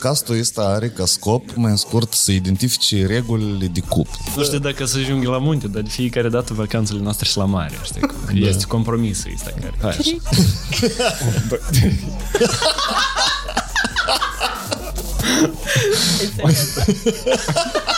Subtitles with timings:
[0.00, 4.24] Podcastul ăsta are ca scop, mai în scurt, să identifice regulile de cuplu.
[4.36, 7.44] Nu știu dacă să ajungă la munte, dar de fiecare dată vacanțele noastre și la
[7.44, 8.00] mare, știi?
[8.00, 8.48] Da.
[8.48, 9.74] Este compromisul ăsta care...
[9.80, 10.16] Hai, așa.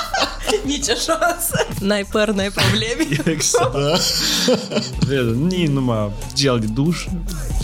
[0.64, 1.66] Nici o șansă.
[1.80, 3.06] N-ai păr, n-ai probleme.
[3.24, 3.74] Exact.
[5.06, 7.08] Vezi, nici numai gel de duș și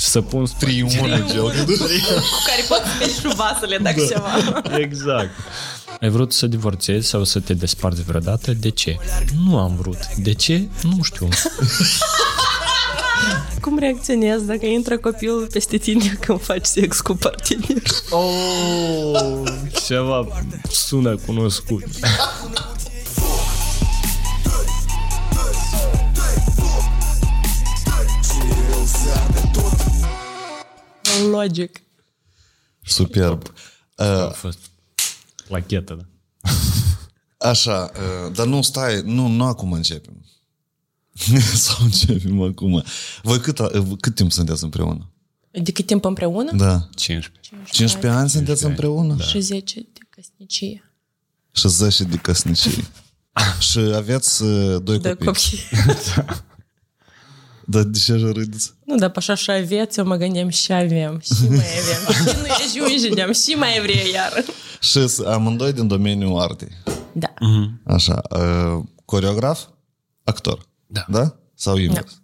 [0.09, 1.79] să pun Triumul gel de duș.
[1.79, 4.61] Cu care poți să mergi șuvasele dacă ceva.
[4.85, 5.31] Exact.
[6.01, 8.53] Ai vrut să divorțezi sau să te desparți vreodată?
[8.53, 8.97] De ce?
[9.47, 10.15] Nu am vrut.
[10.17, 10.69] De ce?
[10.83, 11.29] Nu știu.
[13.61, 17.83] Cum reacționezi dacă intră copilul peste tine când faci sex cu partener?
[18.11, 19.43] Oh,
[19.87, 20.27] ceva
[20.71, 21.85] sună cunoscut.
[31.43, 31.83] Logic.
[32.85, 33.53] Superb.
[33.97, 34.59] A Uh, fost
[35.49, 36.05] plachetă, da.
[37.51, 40.25] așa, uh, dar nu, stai, nu, nu acum începem.
[41.55, 42.83] Sau începem acum.
[43.23, 45.11] Voi cât, uh, cât timp sunteți împreună?
[45.51, 46.53] De cât timp împreună?
[46.57, 46.89] Da.
[46.95, 47.73] 15.
[47.73, 49.15] 15 ani sunteți împreună?
[49.15, 49.25] Da.
[49.25, 50.93] Și 10 de căsnicie.
[51.53, 52.85] Și 10 de căsnicie.
[53.71, 55.27] și aveți uh, doi De copii.
[55.27, 55.59] copii.
[57.71, 58.73] Dar de ce așa râdeți?
[58.85, 62.15] Nu, dar pe așa și aveți, eu mă gândeam și avem, și mai avem,
[62.71, 64.45] și nu ajungeam, și mai vrei iar.
[64.81, 66.69] Și s- amândoi din domeniul artei.
[67.13, 67.35] Da.
[67.85, 68.21] Așa.
[68.31, 69.61] Uh, coreograf?
[70.25, 70.67] Actor.
[70.87, 71.05] Da.
[71.09, 71.37] Da?
[71.55, 72.23] Sau invers?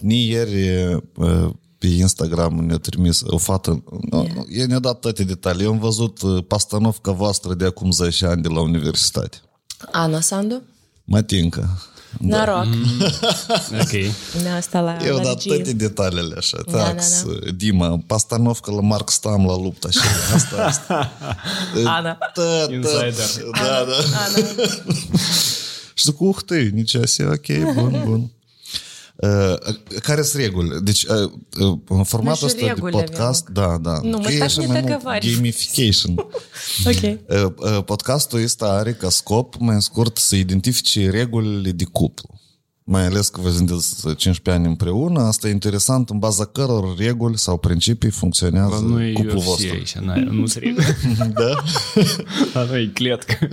[0.00, 0.68] Ni ieri
[1.16, 4.26] uh, pe Instagram ne-a trimis o fată, yeah.
[4.50, 5.64] el ne-a dat toate detalii.
[5.64, 9.36] Eu am văzut uh, pastanovca voastră de acum 10 ani de la universitate.
[9.92, 10.62] Ana Sandu?
[11.04, 11.78] Matinca.
[12.20, 12.36] Da.
[12.36, 12.64] Noroc.
[12.64, 13.00] Mm.
[13.82, 14.12] ok.
[14.56, 16.58] Asta la Eu dat toate detaliile așa.
[16.70, 17.36] Da, Tax, da, da.
[17.46, 20.00] Uh, Dima, pastanovcă la Mark Stam la luptă așa.
[20.34, 21.12] Asta, asta.
[21.82, 22.18] Da, Ana.
[22.34, 23.50] Da, Insider.
[23.52, 23.96] Da, da.
[24.24, 24.46] Ana.
[25.94, 28.30] Și zic, uh, tăi, nici asta ok, bun, bun.
[29.16, 29.54] Uh,
[30.02, 30.80] care sunt reguli?
[30.82, 31.30] Deci, uh,
[31.88, 33.80] uh, formatul ăsta de podcast, avem.
[33.82, 34.00] da, da.
[34.02, 36.14] Nu, mă stai mai mult gamification.
[36.90, 37.84] ok.
[37.84, 42.40] Podcastul ăsta are ca scop, mai scurt, să identifice regulile de cuplu.
[42.84, 47.38] Mai ales că vă sunteți 15 ani împreună, asta e interesant în baza căror reguli
[47.38, 49.72] sau principii funcționează La noi cuplul UFC vostru.
[49.72, 49.94] Aici,
[50.30, 50.84] nu se reguli.
[51.40, 51.62] da?
[52.54, 53.48] La noi e cletcă.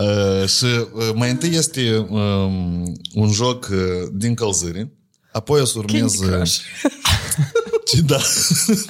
[0.00, 4.88] Uh, și uh, mai întâi este um, un joc uh, din călzări,
[5.32, 6.42] apoi o să urmează...
[7.84, 8.18] Ce da.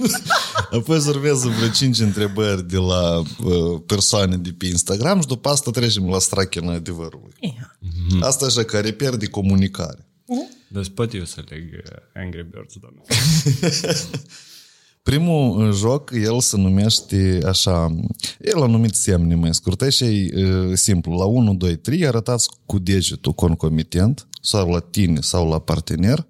[0.78, 5.26] apoi o să urmează vreo 5 întrebări de la uh, persoane de pe Instagram și
[5.26, 7.32] după asta trecem la strachina adevărului.
[8.20, 10.08] Asta așa ca reper de comunicare.
[10.68, 13.02] Dar pot eu să leg uh, Angry Birds, doamne.
[15.04, 17.96] Primul uh, joc, el se numește așa,
[18.40, 21.16] el a numit semne mai scurte și e uh, simplu.
[21.16, 26.26] La 1, 2, 3 arătați cu degetul concomitent sau la tine sau la partener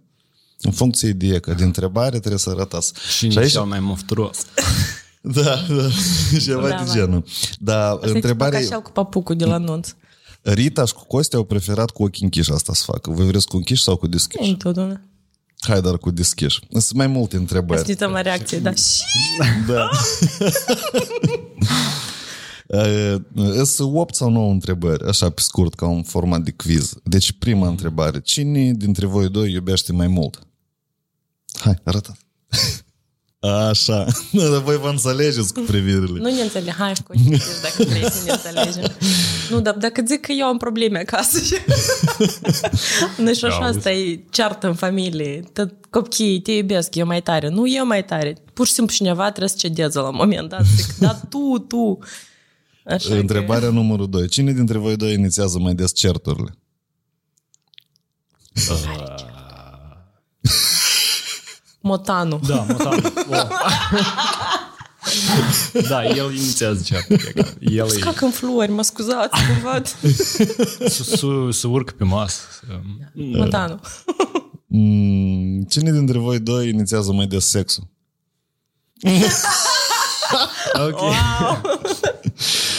[0.60, 2.92] în funcție de ecă, de întrebare trebuie să arătați.
[3.16, 4.38] Și nici cel mai mofturos.
[5.26, 5.88] Da, da,
[6.44, 6.92] ceva Da, de da.
[6.92, 7.24] genul.
[7.58, 9.94] Dar Asta e întrebarea așa cu papucul de la nunț.
[10.42, 13.10] Rita și cu Costea au preferat cu ochii închiși asta să facă.
[13.10, 14.50] Voi vreți cu închiși sau cu deschiși?
[14.50, 15.00] Întotdeauna.
[15.66, 16.60] Hai, dar cu deschiși.
[16.70, 17.80] Sunt mai multe întrebări.
[17.80, 18.74] Să uităm la reacție, da.
[18.74, 19.02] Și
[19.66, 19.88] Da.
[22.66, 23.16] Uh,
[23.64, 26.94] Sunt 8 sau 9 întrebări, așa pe scurt, ca un format de quiz.
[27.02, 28.20] Deci, prima întrebare.
[28.20, 30.46] Cine dintre voi doi iubește mai mult?
[31.52, 32.16] Hai, arată.
[33.44, 34.06] Așa.
[34.32, 36.18] Dar voi vă înțelegeți cu privirile.
[36.18, 36.74] nu ne înțeleg.
[36.74, 37.12] Hai, cu
[37.62, 38.92] dacă vrei să ne înțelegem.
[39.50, 41.54] Nu, dar dacă zic că eu am probleme acasă și...
[43.16, 43.76] Noi și așa Auzi.
[43.76, 45.44] asta e ceartă în familie.
[45.52, 47.48] Tot copiii te iubesc, eu mai tare.
[47.48, 48.36] Nu eu mai tare.
[48.52, 50.64] Pur și simplu cineva trebuie să cedeze la un moment dat.
[50.76, 51.98] Zic, da, tu, tu.
[52.84, 54.28] Așa Întrebarea numărul 2.
[54.28, 56.58] Cine dintre voi doi inițiază mai des certurile?
[58.66, 58.74] Că...
[61.84, 62.40] Motanu.
[62.46, 63.00] Da, motan.
[63.30, 63.48] Oh.
[65.88, 67.14] da, el inițiază ceapă.
[67.60, 69.82] El e Cac în flori, mă scuzați, cumva.
[70.88, 72.40] să, să, să urcă pe masă.
[72.58, 72.80] Să...
[73.14, 73.80] Motanu.
[74.66, 77.84] Mm, Cine dintre voi doi inițiază mai des sexul?
[80.86, 80.98] Ok.
[80.98, 81.04] Ce?
[81.04, 81.60] Ai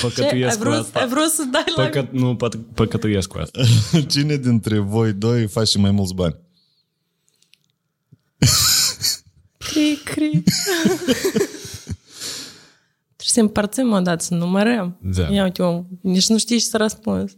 [0.02, 1.06] Păcătuiesc cu vrut, ai asta.
[1.06, 1.84] vrut să dai la...
[1.84, 3.60] Păcăt, nu, păt- păcătuiesc cu asta.
[4.08, 6.36] Cine dintre voi doi face mai mulți bani?
[9.76, 10.44] Cri, cri.
[13.16, 14.98] Trebuie să împărțim o dată, să numărăm.
[15.02, 15.34] Da.
[15.34, 17.38] Ia uite, om, nici nu știi ce să răspunzi.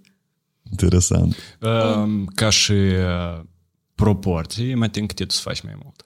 [0.71, 1.35] Interesant.
[1.61, 3.43] Um, ca și uh,
[3.95, 6.05] proporții, mă tem că tu să faci mai mult.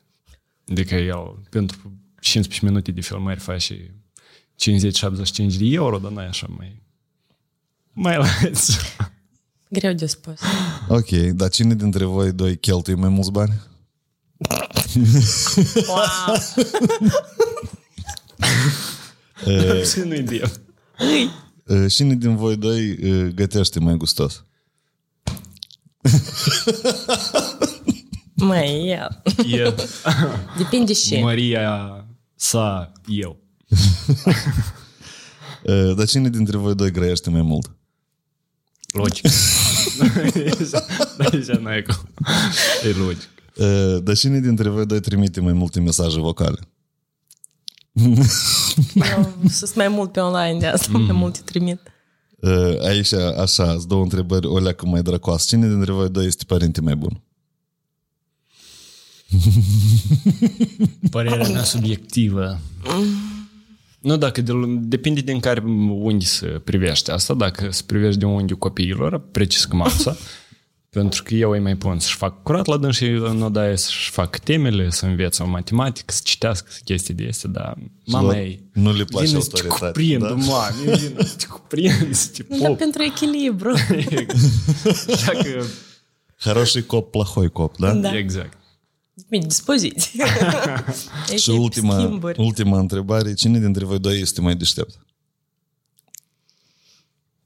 [0.68, 6.48] Adică el, pentru 15 minute de filmări faci și 50-75 de euro, dar n-ai așa
[6.58, 6.82] mai...
[7.92, 8.78] Mai lați.
[9.70, 10.40] Greu de spus.
[10.88, 13.54] Ok, dar cine dintre voi doi cheltuie mai mulți bani?
[15.88, 16.36] Wow.
[19.84, 20.52] Și nu-i de.
[21.68, 24.44] Uh, Cine din voi doi uh, gătește mai gustos?
[28.36, 29.22] Mai, el.
[29.46, 29.74] E
[30.58, 31.20] Depinde și.
[31.20, 32.06] Maria
[32.36, 33.40] sa eu.
[35.64, 37.76] Uh, Dar cine dintre voi doi grăiește mai mult?
[38.92, 39.26] Logic.
[41.32, 41.96] Aici n-ai cum.
[42.84, 43.30] E logic.
[43.62, 46.60] Uh, Dar cine dintre voi doi trimite mai multe mesaje vocale?
[48.94, 51.80] Eu sunt mai mult pe online de asta, mai mult îi trimit.
[52.40, 55.46] Uh, Aici, așa, îți două întrebări, o leacă mai drăcoasă.
[55.48, 57.22] Cine dintre voi doi este părinte mai bun?
[61.12, 62.60] Părerea mea subiectivă.
[64.00, 67.34] Nu, dacă de, depinde din care unghi se privește asta.
[67.34, 70.18] Dacă se privește de unghiul copiilor, precis cum asta,
[70.91, 74.11] pentru că eu îi mai pun să-și fac curat la dâns și nu da să-și
[74.11, 77.75] fac temele, să învețe matematică, să citească să chestii de astea, dar
[78.07, 78.63] mama la- ei...
[78.73, 80.35] nu le place vine să te autoritatea, cuprind, da?
[80.35, 82.79] mami, vine să te cuprind, să te Dar pop.
[82.79, 83.71] pentru echilibru.
[85.13, 85.65] Așa că,
[86.39, 87.93] Хороший cop, плохой cop, da?
[87.95, 88.17] Da.
[88.17, 88.59] exact.
[89.29, 90.25] Bine, dispoziție.
[91.37, 92.41] Și ultima, Schimburi.
[92.41, 94.99] ultima întrebare, cine dintre voi doi este mai deștept?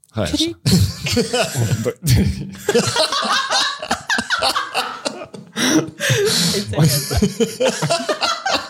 [0.09, 0.59] Hai așa.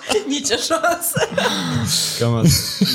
[0.28, 1.28] Nici o șansă.
[2.19, 2.86] Cam asta.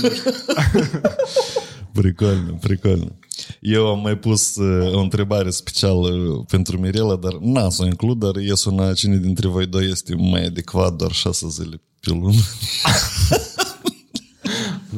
[1.93, 3.13] Прикольно, прикольно.
[3.61, 6.09] Eu am mai pus uh, o întrebare specială
[6.49, 10.15] pentru Mirela, dar n-am să o includ, dar e sună cine dintre voi doi este
[10.15, 12.41] mai adecvat doar șase zile pe lună.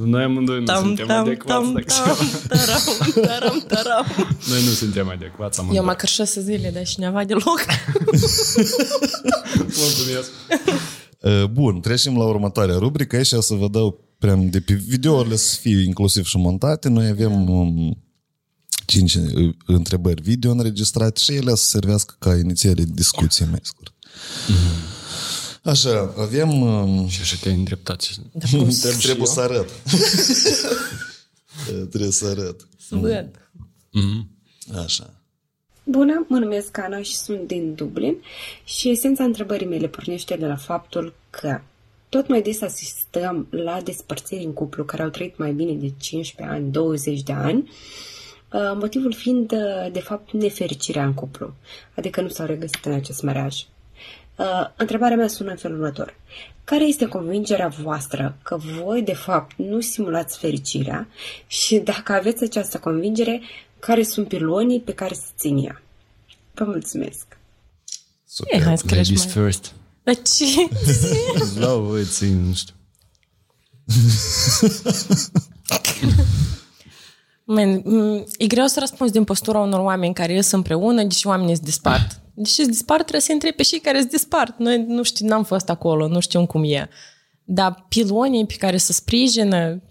[0.02, 1.64] Noi amândoi nu Tam, suntem tam, adecvați.
[1.64, 2.82] tam, dacă tam, taram,
[3.26, 4.06] taram, taram.
[4.50, 5.86] Noi nu suntem adecvați Eu amândoi.
[5.86, 7.66] măcar șase zile, dar cineva deloc.
[9.58, 10.30] Mulțumesc.
[11.20, 13.16] Uh, Bun, trecem la următoarea rubrică.
[13.16, 16.90] Aici să vă dau prea de pe videourile să fie inclusiv și montate.
[16.90, 18.04] Noi avem um,
[18.86, 23.94] cinci uh, întrebări video înregistrate și ele să servească ca inițiere de discuție mai scurt.
[25.64, 26.62] Așa, avem...
[26.62, 28.02] um, Și așa te-ai îndreptat.
[28.02, 29.70] și- Trebuie, trebuie să arăt.
[31.90, 32.68] trebuie să arăt.
[32.78, 33.50] Să văd.
[34.84, 35.14] Așa.
[35.84, 38.16] Bună, mă numesc Ana și sunt din Dublin
[38.64, 41.62] și esența întrebării mele pornește de la faptul că
[42.10, 46.56] tot mai des asistăm la despărțiri în cuplu care au trăit mai bine de 15
[46.56, 47.58] ani, 20 de ani,
[48.54, 51.54] uh, motivul fiind, uh, de fapt, nefericirea în cuplu,
[51.96, 53.56] adică nu s-au regăsit în acest mariaj.
[54.36, 56.16] Uh, întrebarea mea sună în felul următor.
[56.64, 61.08] Care este convingerea voastră că voi, de fapt, nu simulați fericirea
[61.48, 63.42] și dacă aveți această convingere,
[63.80, 65.82] care sunt pilonii pe care se țin ea?
[66.54, 67.26] Vă mulțumesc!
[68.26, 68.60] Super.
[68.60, 69.44] E, hai să crești Ladies mai...
[69.44, 69.74] first.
[70.04, 70.46] Dar ce?
[71.56, 72.74] Vreau, voi țin, nu știu.
[77.44, 81.56] Man, m, e greu să răspunzi din postura unor oameni care ies împreună, deși oamenii
[81.56, 82.22] se dispart.
[82.34, 84.58] Deși se dispart, trebuie să întrebi pe și care se dispart.
[84.58, 86.90] Noi nu știu, n-am fost acolo, nu știm cum e.
[87.44, 89.82] Dar pilonii pe care se sprijină,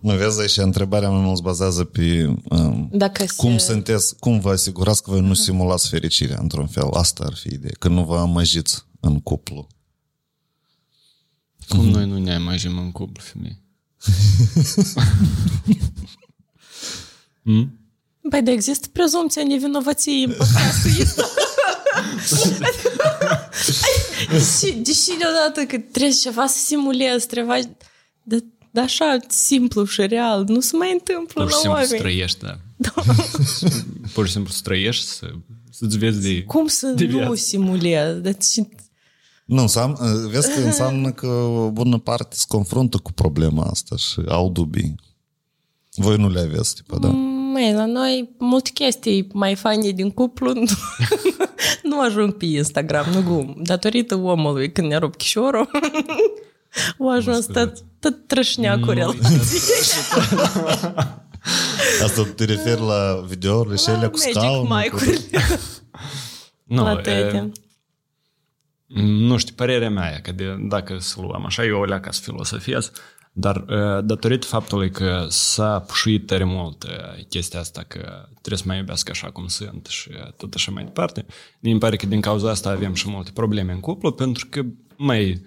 [0.00, 3.72] Nu vezi aici, întrebarea mai mult se bazează pe um, dacă cum se...
[3.72, 6.90] sunteți, cum vă asigurați că voi nu simulați fericirea într-un fel.
[6.90, 9.66] Asta ar fi ideea, că nu vă amăjiți în cuplu.
[11.68, 13.62] Cum noi nu ne amăjim în cuplu, femei?
[18.28, 21.24] Păi, de există prezumția nevinovăției în podcastul ăsta.
[24.30, 27.76] deși, deși deodată că trebuie ceva să simulezi, trebuie...
[28.22, 28.40] Dar
[28.70, 32.00] da, așa, simplu și real, nu se mai întâmplă Pur și la simplu să oameni.
[32.00, 32.38] trăiești,
[32.76, 32.92] da.
[34.14, 35.26] Pur și simplu să trăiești, să,
[35.70, 36.42] să-ți vezi de...
[36.42, 37.34] Cum să de nu viață.
[37.34, 38.20] simulezi?
[38.20, 38.66] Deci,
[39.44, 44.20] Nu, înseamnă, vezi că înseamnă că o bună parte se confruntă cu problema asta și
[44.28, 44.94] au dubii.
[45.94, 47.08] Voi nu le aveți, tipa, da?
[47.54, 50.62] Măi, la noi multe chestii mai faine din cuplu nu,
[51.90, 53.56] nu ajung pe Instagram, nu gum.
[53.62, 55.70] Datorită omului, când ne rup chișorul,
[56.98, 59.38] o ajuns tot, tot trășneacul relației.
[62.02, 64.76] Asta te referi la videourile și ele cu Magic scaunul?
[64.76, 65.40] Mike-urile
[66.76, 67.52] Nu, la e, tete.
[68.96, 72.20] nu știu, părerea mea e că de, dacă să luăm așa, eu o leacă să
[72.22, 72.90] filosofiez,
[73.36, 78.64] dar e, datorită faptului că s-a pușuit tare mult e, chestia asta că trebuie să
[78.66, 81.26] mai iubească așa cum sunt și tot așa mai departe,
[81.60, 84.62] mi pare că din cauza asta avem și multe probleme în cuplu, pentru că
[84.96, 85.42] mai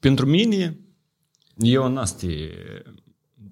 [0.00, 0.76] pentru mine,
[1.56, 2.26] eu n te,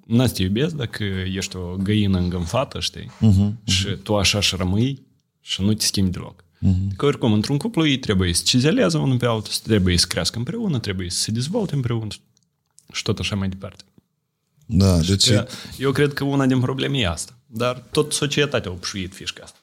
[0.07, 3.11] n te iubesc dacă ești o găină îngânfată, știi?
[3.11, 5.07] Uh-huh, și tu așa și rămâi
[5.41, 6.43] și nu te schimbi deloc.
[6.43, 6.97] Uh-huh.
[6.97, 10.79] Că oricum, într-un cuplu ei trebuie să cizelează unul pe altul, trebuie să crească împreună,
[10.79, 12.07] trebuie să se dezvolte împreună
[12.93, 13.85] și tot așa mai departe.
[14.67, 15.31] Da, deci...
[15.79, 17.33] Eu cred că una din probleme e asta.
[17.47, 19.59] Dar tot societatea a obșuit fișca asta.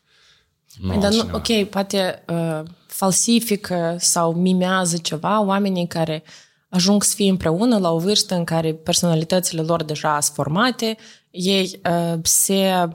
[0.79, 6.24] Nu Dar nu, ok, poate uh, falsifică sau mimează ceva oamenii care
[6.70, 10.98] ajung să fie împreună la o vârstă în care personalitățile lor deja sunt formate,
[11.32, 12.89] ei uh, se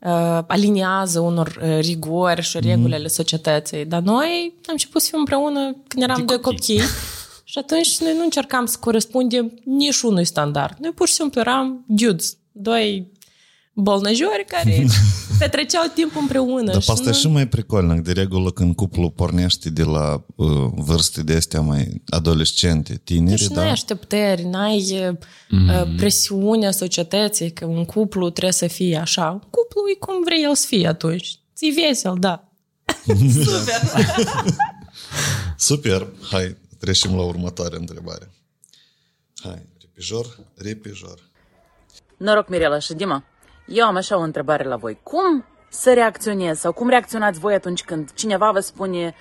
[0.00, 3.06] uh, aliniază unor uh, rigori și regulile mm.
[3.06, 3.84] societății.
[3.84, 6.80] Dar noi am început să fim împreună când eram de doi copii.
[7.50, 10.76] și atunci noi nu încercam să corespundem nici unui standard.
[10.78, 13.12] Noi pur și simplu eram dudes, doi
[13.72, 14.86] bolnăjori care
[15.38, 16.66] petreceau timp împreună.
[16.72, 17.08] Dar asta nu...
[17.08, 18.02] e și mai pricolnic.
[18.02, 23.48] De regulă când cuplul pornește de la uh, vârste de astea mai adolescente, tineri, deci
[23.48, 23.60] da?
[23.60, 25.14] n-ai așteptări, n-ai
[25.48, 25.68] mm.
[25.68, 29.30] uh, presiunea societății că un cuplu trebuie să fie așa.
[29.30, 31.38] Un cuplu e cum vrei el să fie atunci.
[31.56, 32.48] Ți vesel, da.
[33.44, 33.80] Super!
[35.56, 36.06] Super!
[36.30, 38.30] Hai, trecem la următoarea întrebare.
[39.42, 41.18] Hai, repijor, repijor.
[42.16, 43.24] Noroc, Mirela și Dima.
[43.66, 45.00] Eu am așa o întrebare la voi.
[45.02, 49.14] Cum să reacționez sau cum reacționați voi atunci când cineva vă spune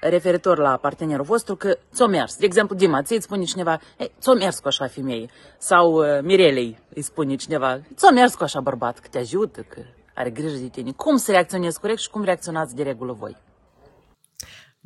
[0.00, 2.36] referitor la partenerul vostru că ți-o mers.
[2.36, 3.80] De exemplu, Dima, ți spune cineva,
[4.20, 5.30] ți-o mers cu așa femeie.
[5.58, 9.80] Sau uh, Mirelei îi spune cineva, ți-o mers cu așa bărbat, că te ajută, că
[10.14, 10.92] are grijă de tine.
[10.92, 13.36] Cum să reacționezi corect și cum reacționați de regulă voi?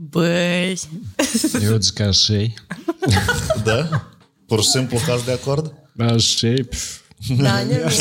[0.00, 0.78] Băi...
[1.62, 2.34] Eu zic așa
[3.64, 4.08] Da?
[4.46, 5.74] Pur și simplu cați de acord?
[5.98, 6.54] Așa
[7.38, 7.98] Da, ne-a mers.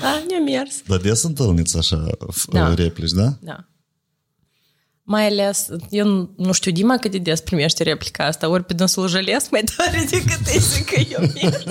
[0.00, 0.82] Da, ne-a mers.
[0.86, 2.06] Dar des întâlniți așa
[2.52, 2.74] da.
[2.74, 3.36] replici, da?
[3.40, 3.68] Da.
[5.02, 9.08] Mai ales, eu nu știu, Dima, cât de des primește replica asta, ori pe dânsul
[9.08, 11.64] jălesc mai tare decât ei că eu mers.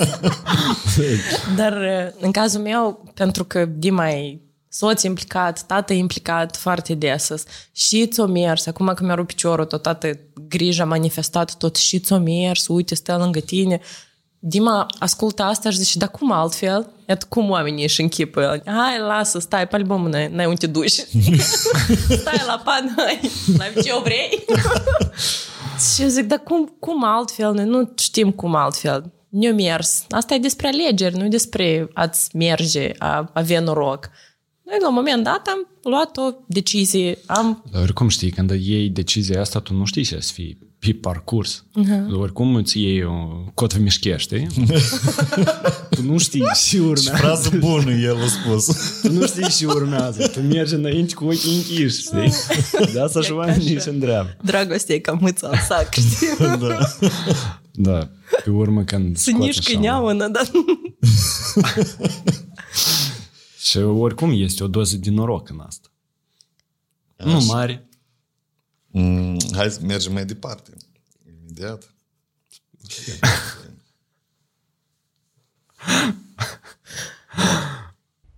[1.57, 1.73] Dar
[2.19, 4.39] în cazul meu, pentru că Dima e
[4.75, 7.29] soț implicat, tată implicat foarte des
[7.71, 12.17] și ți-o mers, acum că mi-a rupt piciorul, tot tată grija manifestat, tot și ți-o
[12.17, 13.81] mers, uite, stă lângă tine,
[14.47, 16.91] Dima ascultă asta și zice, dar cum altfel?
[17.07, 18.61] Iată cum oamenii își închipă.
[18.65, 20.91] Hai, lasă, stai pe albumul, n-ai, n-ai unde duci.
[22.21, 24.45] stai la pan, hai, la ce o vrei.
[25.93, 27.53] și eu zic, dar cum, cum altfel?
[27.53, 29.11] Noi nu știm cum altfel.
[29.29, 30.05] Ne-a mers.
[30.09, 34.09] Asta e despre alegeri, nu e despre a-ți merge, a avea noroc.
[34.65, 37.17] Noi, la un moment dat, am luat o decizie.
[37.25, 37.63] Am...
[37.71, 41.65] Dar oricum știi, când iei decizia asta, tu nu știi să fii pe parcurs.
[41.79, 42.19] Uh-huh.
[42.19, 43.13] Oricum îți iei o
[43.53, 44.47] cot în mișche, știi?
[45.95, 47.01] tu nu știi și urmează.
[47.01, 48.65] Și frază bună el a spus.
[49.01, 50.27] tu nu știi și urmează.
[50.27, 52.33] Tu mergi înainte cu ochii închiși, știi?
[52.93, 54.37] De asta și oamenii și îndreaptă.
[54.43, 56.27] Dragostea e ca mâța în sac, știi?
[56.67, 56.77] da.
[57.77, 58.09] Da,
[58.43, 60.51] pe urmă când Să nici câineamănă, dar...
[63.79, 65.89] și oricum este o doză de noroc în asta.
[67.17, 67.29] Așa.
[67.29, 67.87] Nu mare,
[68.97, 70.71] Mm, hai să mergem mai departe.
[71.27, 71.93] Imediat.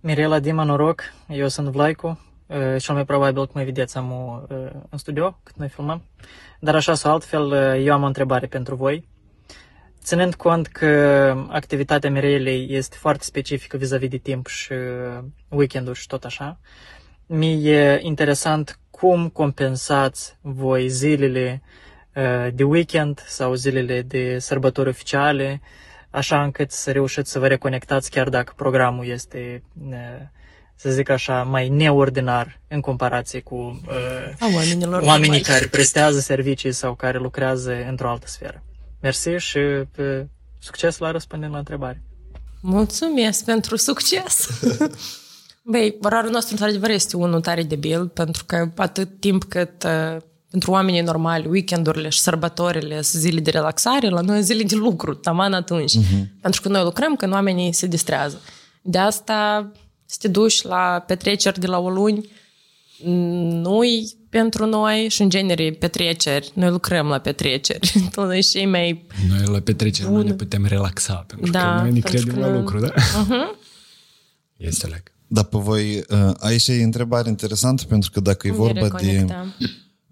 [0.00, 2.18] Mirela Dima, noroc, eu sunt Vlaicu.
[2.78, 4.42] Cel mai probabil, cum vedeți, am o,
[4.90, 6.02] în studio cât noi filmăm.
[6.60, 7.52] Dar așa sau altfel,
[7.84, 9.08] eu am o întrebare pentru voi.
[10.08, 10.86] Ținând cont că
[11.48, 14.72] activitatea Mirelei este foarte specifică vis-a-vis de timp și
[15.48, 16.58] weekend-uri și tot așa,
[17.26, 21.62] mi-e interesant cum compensați voi zilele
[22.14, 25.60] uh, de weekend sau zilele de sărbători oficiale,
[26.10, 29.96] așa încât să reușiți să vă reconectați chiar dacă programul este, uh,
[30.74, 37.18] să zic așa, mai neordinar în comparație cu uh, oamenii care prestează servicii sau care
[37.18, 38.62] lucrează într-o altă sferă.
[39.00, 39.86] Mersi și uh,
[40.58, 42.02] succes la răspundând la întrebare.
[42.60, 44.48] Mulțumesc pentru succes!
[45.70, 50.16] Băi, orarul nostru, într-adevăr, este unul tare debil, pentru că atât timp cât uh,
[50.50, 55.14] pentru oamenii normali, weekendurile și sărbătorile sunt zile de relaxare, la noi zile de lucru,
[55.14, 55.92] taman atunci.
[55.98, 56.40] Uh-huh.
[56.40, 58.40] Pentru că noi lucrăm când oamenii se distrează.
[58.82, 59.70] De asta
[60.06, 62.30] să te duci la petreceri de la o luni,
[63.62, 63.80] nu
[64.30, 66.50] pentru noi și în genere petreceri.
[66.54, 67.92] Noi lucrăm la petreceri.
[68.16, 72.00] Noi și mai Noi la petreceri nu ne putem relaxa, pentru da, că noi ne
[72.00, 72.92] credem la lucru, da?
[72.92, 73.56] Uh-huh.
[74.56, 75.02] Este leg.
[75.26, 79.26] Dar pe voi, uh, aici e întrebare interesantă pentru că dacă e vorba de...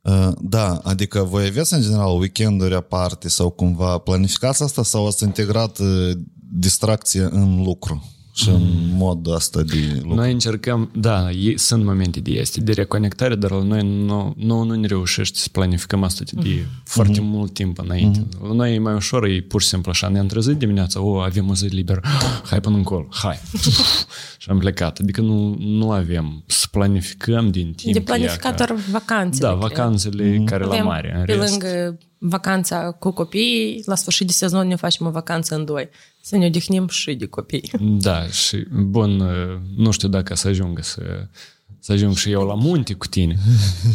[0.03, 5.25] Uh, da, adică voi aveți în general weekenduri aparte sau cumva planificați asta sau ați
[5.25, 6.11] integrat uh,
[6.53, 8.16] distracție în lucru?
[8.37, 8.63] Și în
[8.97, 10.15] mod asta de lucru.
[10.15, 14.63] Noi încercăm, da, e, sunt momente de este, de reconectare, dar la noi nu, nu,
[14.63, 16.83] nu ne reușește să planificăm asta de mm-hmm.
[16.85, 18.19] foarte mult timp înainte.
[18.19, 18.41] Mm-hmm.
[18.49, 21.49] La noi e mai ușor, e pur și simplu așa, ne-am trezit dimineața, o, avem
[21.49, 22.01] o zi liberă,
[22.51, 23.41] hai până încolo, hai.
[24.39, 24.99] și am plecat.
[24.99, 27.95] Adică nu, nu avem să planificăm din timp.
[27.95, 29.49] De planificat doar vacanțele.
[29.49, 31.15] Da, vacanțele care la mare.
[31.19, 31.51] În pe rest.
[31.51, 35.89] lângă vacanța cu copiii, la sfârșit de sezon ne facem o vacanță în doi.
[36.23, 37.71] Să ne odihnim și de copii.
[37.81, 39.23] Da, și bun,
[39.77, 41.29] nu știu dacă să ajung să,
[41.79, 43.37] să ajung și eu la munte cu tine.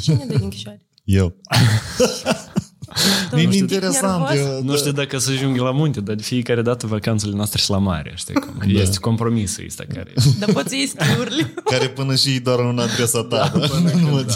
[0.01, 0.85] Cine dă din Chișoare?
[1.03, 1.35] Eu.
[3.35, 3.51] E știu.
[3.51, 4.29] interesant.
[4.29, 4.47] Nervos?
[4.55, 7.77] eu- Nu știu dacă să ajung la munte, dar de fiecare dată vacanțele noastre sunt
[7.77, 8.53] la mare, știi cum?
[8.73, 8.81] Da.
[8.81, 10.13] Este compromisul ăsta care...
[10.39, 11.53] Dar poți să iei schiurile.
[11.63, 13.51] Care până și doar în adresa ta.
[13.59, 13.67] Da,
[13.99, 14.33] nu da.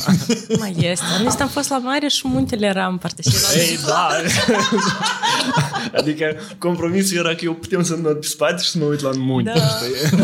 [0.59, 1.05] Mai este.
[1.23, 3.57] Noi am fost la mare și muntele era în partea cealaltă.
[3.59, 4.09] Ei, da!
[5.99, 6.25] adică
[6.57, 9.51] compromisul era că eu putem să not pe spate și să mă uit la munte,
[9.55, 9.61] Da.
[9.67, 10.17] știi?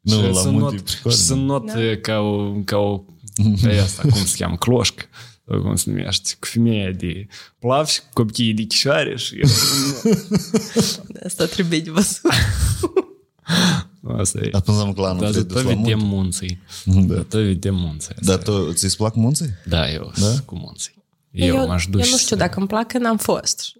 [0.00, 1.10] Nu, Și la să munte e not, pricol.
[1.12, 1.72] și să not Da.
[2.02, 3.04] ca o, ca o
[3.62, 7.26] pe asta, cum se cheamă, cloșcă, sau cum se numește, cu femeia de
[7.58, 9.48] plav și cu copiii de chișoare și eu,
[11.26, 12.20] Asta trebuie de văzut.
[14.18, 14.48] asta e.
[14.52, 16.14] Atunci am clanul Dar Fredus tot la vedem munte.
[16.14, 16.60] munții.
[16.84, 17.00] Da.
[17.00, 17.14] Da.
[17.22, 18.14] Tot vedem munții.
[18.20, 19.48] Dar tu, ți-ți plac munții?
[19.64, 20.26] Da, eu da?
[20.26, 20.92] sunt cu munții.
[21.30, 23.72] Eu, eu, m-aș duce eu nu știu să- dacă îmi plac, că n-am fost.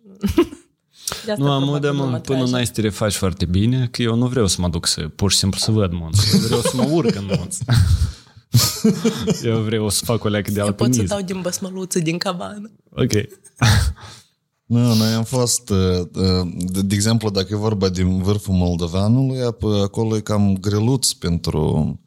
[1.24, 2.53] De asta Nu, am probabil de nu mă mă, până atrage.
[2.53, 5.31] n-ai să te refaci foarte bine, că eu nu vreau să mă duc să pur
[5.33, 6.35] și simplu să văd munți.
[6.35, 7.59] Eu vreau să mă urc în munți.
[9.43, 11.07] eu vreau să fac o leacă de Eu pot să alpinism.
[11.14, 12.71] dau din băsmăluță din cabană.
[12.90, 13.12] Ok.
[14.67, 19.38] Nu, noi am fost, uh, uh, de, de exemplu, dacă e vorba din vârful Moldoveanului,
[19.38, 21.99] ap- acolo e cam greluț pentru...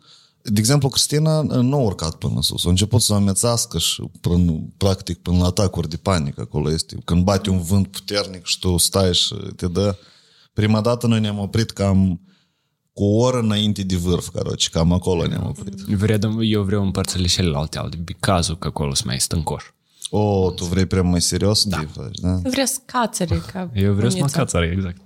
[0.42, 2.66] De exemplu, Cristina uh, nu a urcat până sus.
[2.66, 6.98] A început să o amețească și până, practic până la atacuri de panică acolo este.
[7.06, 9.96] Când bate un vânt puternic și tu stai și te dă...
[10.54, 12.22] Prima dată noi ne-am oprit cam
[12.98, 15.74] cu o oră înainte de vârf, caroci, cam acolo ne-am oprit.
[15.74, 19.64] Vreau, eu vreau împărțile celelalte, alte, cazul că acolo sunt mai stâncoș.
[20.10, 21.78] O, tu vrei prea mai serios da.
[21.78, 22.30] de faci, da?
[22.30, 24.40] Eu vreau să cațere ca Eu vreau să mă unița.
[24.40, 24.98] cațăr, exact.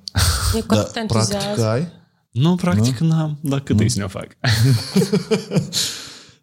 [0.56, 1.62] E cu Da, atât practic entuziasm.
[1.70, 1.88] ai?
[2.32, 4.28] Nu, practic n-am, dar cât îi să ne fac?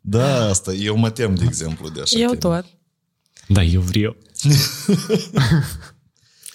[0.01, 0.73] Da, asta.
[0.73, 2.39] Eu mă tem, de exemplu, de așa Eu teme.
[2.39, 2.65] tot.
[3.49, 4.17] Da, eu vreau.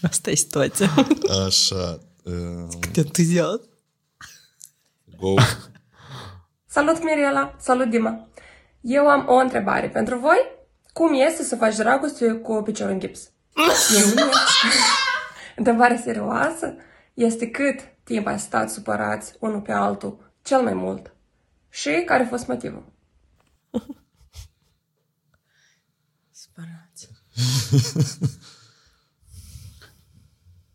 [0.02, 0.94] Asta e situația.
[1.46, 2.00] Așa.
[2.24, 3.62] Uh, De entuziasm.
[5.24, 5.36] Go.
[6.76, 8.28] Salut Mirela, salut Dima.
[8.82, 10.38] Eu am o întrebare pentru voi.
[10.94, 13.32] Cum este să faci dragoste cu piciorul în gips?
[13.96, 14.22] E bine?
[15.56, 16.76] Întrebare serioasă
[17.14, 21.14] este cât timp ai stat supărați unul pe altul cel mai mult
[21.70, 22.92] și care a fost motivul?
[26.32, 27.10] Spărați.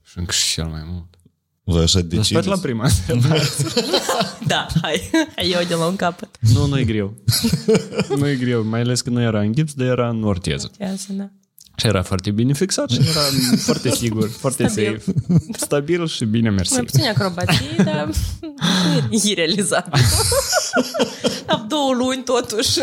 [0.02, 1.17] Și încă și cel mai mult.
[1.70, 2.61] Voi așa Dar sper la decideți?
[2.61, 2.88] prima.
[4.46, 5.11] Da, hai.
[5.37, 6.28] Hai eu de la un capăt.
[6.54, 7.14] nu, nu e greu.
[8.16, 10.70] nu e greu, mai ales că nu era în gips, dar era în orteză.
[10.81, 11.31] Iasă, da.
[11.76, 13.20] Și era foarte bine fixat și era
[13.57, 15.02] foarte sigur, foarte Stabil.
[15.04, 15.52] safe.
[15.52, 16.72] Stabil și bine mersi.
[16.72, 18.11] Mai puțin acrobații, dar
[19.11, 20.02] e irealizabil.
[21.46, 22.78] Am două luni totuși.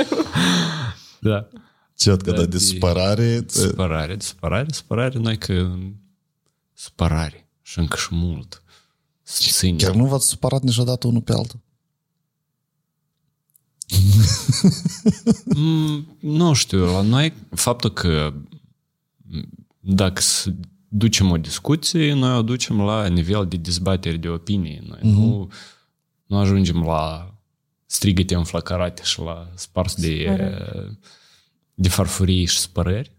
[1.20, 1.48] Da.
[1.98, 3.44] Ciot că Da, da, de de- supărare...
[3.48, 5.70] Supărare, de supărare, supărare, noi că
[6.74, 8.64] supărare și încă și mult.
[9.28, 9.78] Să ține.
[9.78, 11.60] Chiar nu v-ați supărat niciodată unul pe altul?
[15.46, 18.34] Mm, nu știu, la noi faptul că
[19.32, 19.42] m,
[19.80, 20.54] dacă să
[20.88, 24.84] ducem o discuție, noi o ducem la nivel de dezbatere de opinie.
[24.88, 25.16] Noi mm-hmm.
[25.18, 25.52] nu,
[26.26, 27.34] nu ajungem la
[27.86, 30.38] strigăte înflăcărate și la spars de,
[31.74, 33.12] de farfurii și spărări.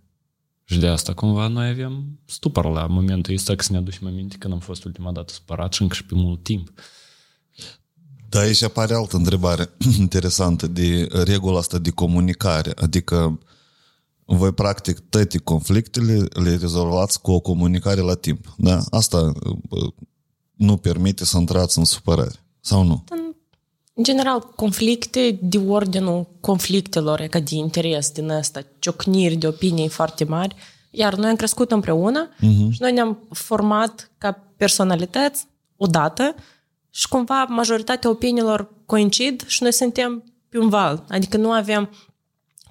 [0.68, 4.37] Și de asta cumva noi avem stupăr la momentul ăsta că să ne aducem aminte
[4.38, 6.72] când am fost ultima dată supărat și încă și pe mult timp.
[8.29, 12.72] Da, aici apare altă întrebare interesantă de regula asta de comunicare.
[12.76, 13.40] Adică
[14.24, 18.55] voi practic toate conflictele le rezolvați cu o comunicare la timp.
[18.57, 18.83] Da?
[18.90, 19.33] Asta
[19.68, 19.92] uh,
[20.55, 22.44] nu permite să intrați în supărare.
[22.61, 23.05] Sau nu?
[23.98, 30.24] În general, conflicte de ordinul conflictelor, ca de interes din ăsta, ciocniri de opinii foarte
[30.24, 30.54] mari,
[30.90, 32.70] iar noi am crescut împreună uh-huh.
[32.70, 36.35] și noi ne-am format ca personalități odată
[36.90, 41.04] și cumva majoritatea opiniilor coincid și noi suntem pe un val.
[41.09, 41.90] Adică nu avem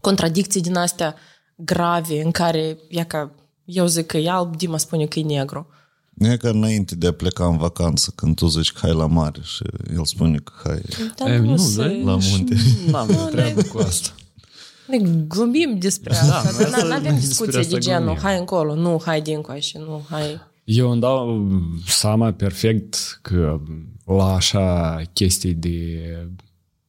[0.02, 1.16] contradicții din astea
[1.56, 3.32] grave în care, ia ca
[3.66, 5.68] eu zic că e alb, Dima spune că e negru.
[6.16, 9.06] Nu e ca înainte de a pleca în vacanță, când tu zici că hai la
[9.08, 9.64] mare și
[9.96, 10.82] el spune că hai
[11.18, 11.82] Dar E, nu, nu, se...
[11.82, 12.56] da, la munte.
[12.92, 14.10] N-am treabă cu asta.
[14.88, 18.22] Noi glumim despre asta, Da, dar asta- nu avem despre discuție asta de genul, glumim.
[18.22, 20.42] hai încolo, nu, hai dincoace, nu, hai...
[20.64, 21.48] Eu îmi dau
[21.88, 23.60] seama perfect că
[24.06, 26.00] la așa chestii de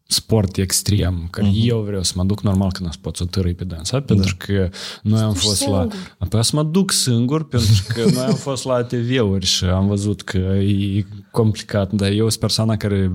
[0.07, 1.53] sport extrem, că uh-huh.
[1.55, 4.45] eu vreau să mă duc normal că nu pot să târâi pe dansa, pentru da.
[4.45, 4.69] că
[5.03, 5.79] noi am fost singur.
[5.79, 5.89] la...
[6.19, 10.23] Apoi să mă duc singur, pentru că noi am fost la TV-uri și am văzut
[10.23, 13.13] că e complicat, dar eu sunt persoana care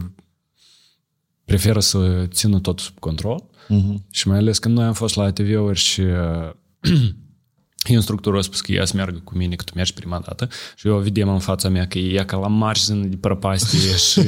[1.45, 4.10] preferă să țină tot sub control uh-huh.
[4.10, 6.01] și mai ales când noi am fost la ATV-uri și
[7.88, 10.88] instructorul a spus că ea să meargă cu mine, că tu mergi prima dată și
[10.88, 14.21] eu o vedem în fața mea că e ca la margine de prăpastie și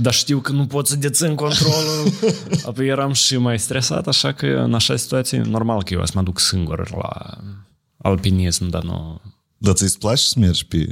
[0.00, 2.12] dar știu că nu pot să dețin controlul.
[2.68, 6.22] Apoi eram și mai stresat, așa că în așa situație, normal că eu să mă
[6.22, 7.38] duc singur la
[7.96, 9.20] alpinism, dar nu...
[9.58, 10.86] Dar ți-ți place să mergi pe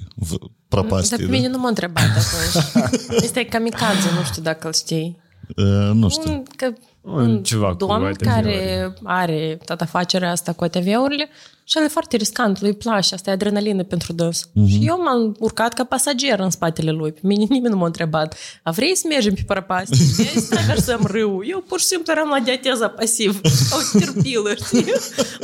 [0.68, 1.16] prăpastie?
[1.16, 2.64] Dar pe mine nu m-a întrebat atunci.
[3.24, 5.20] Este kamikaze, nu știu dacă îl știi.
[5.56, 6.30] Uh, nu știu.
[6.30, 11.28] Un, că un ceva domn care are toată afacerea asta cu ATV-urile
[11.68, 14.48] și el e foarte riscant, lui place, asta e adrenalină pentru dâns.
[14.48, 14.68] Uh-huh.
[14.68, 17.12] Și eu m-am urcat ca pasager în spatele lui.
[17.12, 20.04] Pe mine nimeni nu m-a întrebat, a vrei să mergem pe prăpastie?
[20.16, 21.44] Vrei să traversăm râul?
[21.48, 23.40] Eu pur și simplu eram la diateza pasiv.
[23.70, 24.92] O terpilă, știi?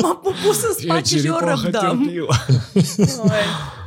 [0.02, 2.10] M-am pus în spate și eu răbdam.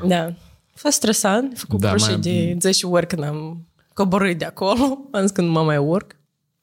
[0.08, 0.24] da.
[0.24, 2.18] A fost stresant, făcut da, mai...
[2.20, 6.16] de 10 ori când am coborât de acolo, am zis că nu mă mai urc.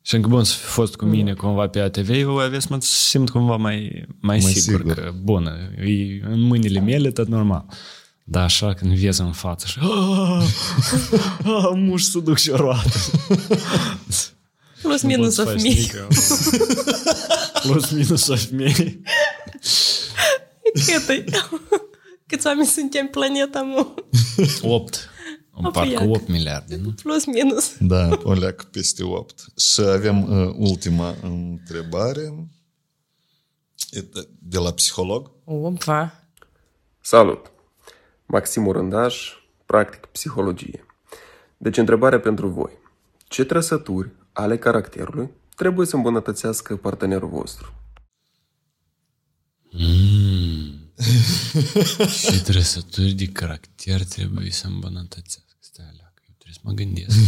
[0.02, 3.30] Și încă bun să fi fost cu mine cumva pe ATV, voi aveți mă simt
[3.30, 7.64] cumva mai, mai, mai sigur, sigur, că bună, e în mâinile mele tot normal.
[8.24, 9.78] Dar așa când vezi în față și
[11.74, 12.98] muș să duc și o roată.
[14.82, 15.74] Plus minus of me.
[17.62, 18.72] Plus minus of me.
[20.72, 21.24] Cât e?
[22.26, 23.86] Câți oameni suntem planeta, mă?
[24.62, 25.11] Opt.
[25.54, 26.94] În parcă 8 miliarde, nu?
[27.02, 27.76] Plus minus.
[27.78, 29.44] Da, o leac peste 8.
[29.56, 32.48] Și avem uh, ultima întrebare
[34.38, 35.30] de la psiholog.
[35.44, 36.24] Opa!
[37.00, 37.50] Salut!
[38.26, 39.32] Maxim Urândaș,
[39.66, 40.86] practic psihologie.
[41.56, 42.72] Deci întrebarea pentru voi.
[43.28, 47.72] Ce trăsături ale caracterului trebuie să îmbunătățească partenerul vostru?
[49.70, 50.31] Mm.
[52.32, 55.56] și trăsături de caracter trebuie să îmbunătățească.
[55.60, 57.18] Stai alea, eu trebuie să mă gândesc.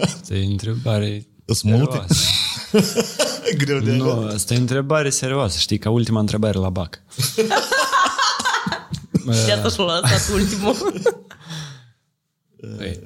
[0.00, 1.26] Asta e întrebare
[1.62, 2.04] multe?
[3.64, 5.58] Greu de Nu, asta e întrebare serioasă.
[5.58, 7.02] Știi, ca ultima întrebare la BAC.
[9.48, 11.02] Iată și l-a lăsat ultimul.
[12.76, 13.00] Păi,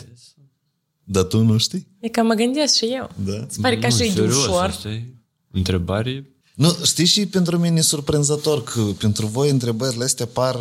[1.04, 1.88] Dar tu nu știi?
[2.00, 3.10] E că mă gândesc și eu.
[3.16, 3.36] Da.
[3.48, 4.62] Îți pare că așa e de ușor.
[4.62, 5.04] Asta e
[5.50, 10.56] întrebare nu, știi și pentru mine e surprinzător că pentru voi întrebările astea par,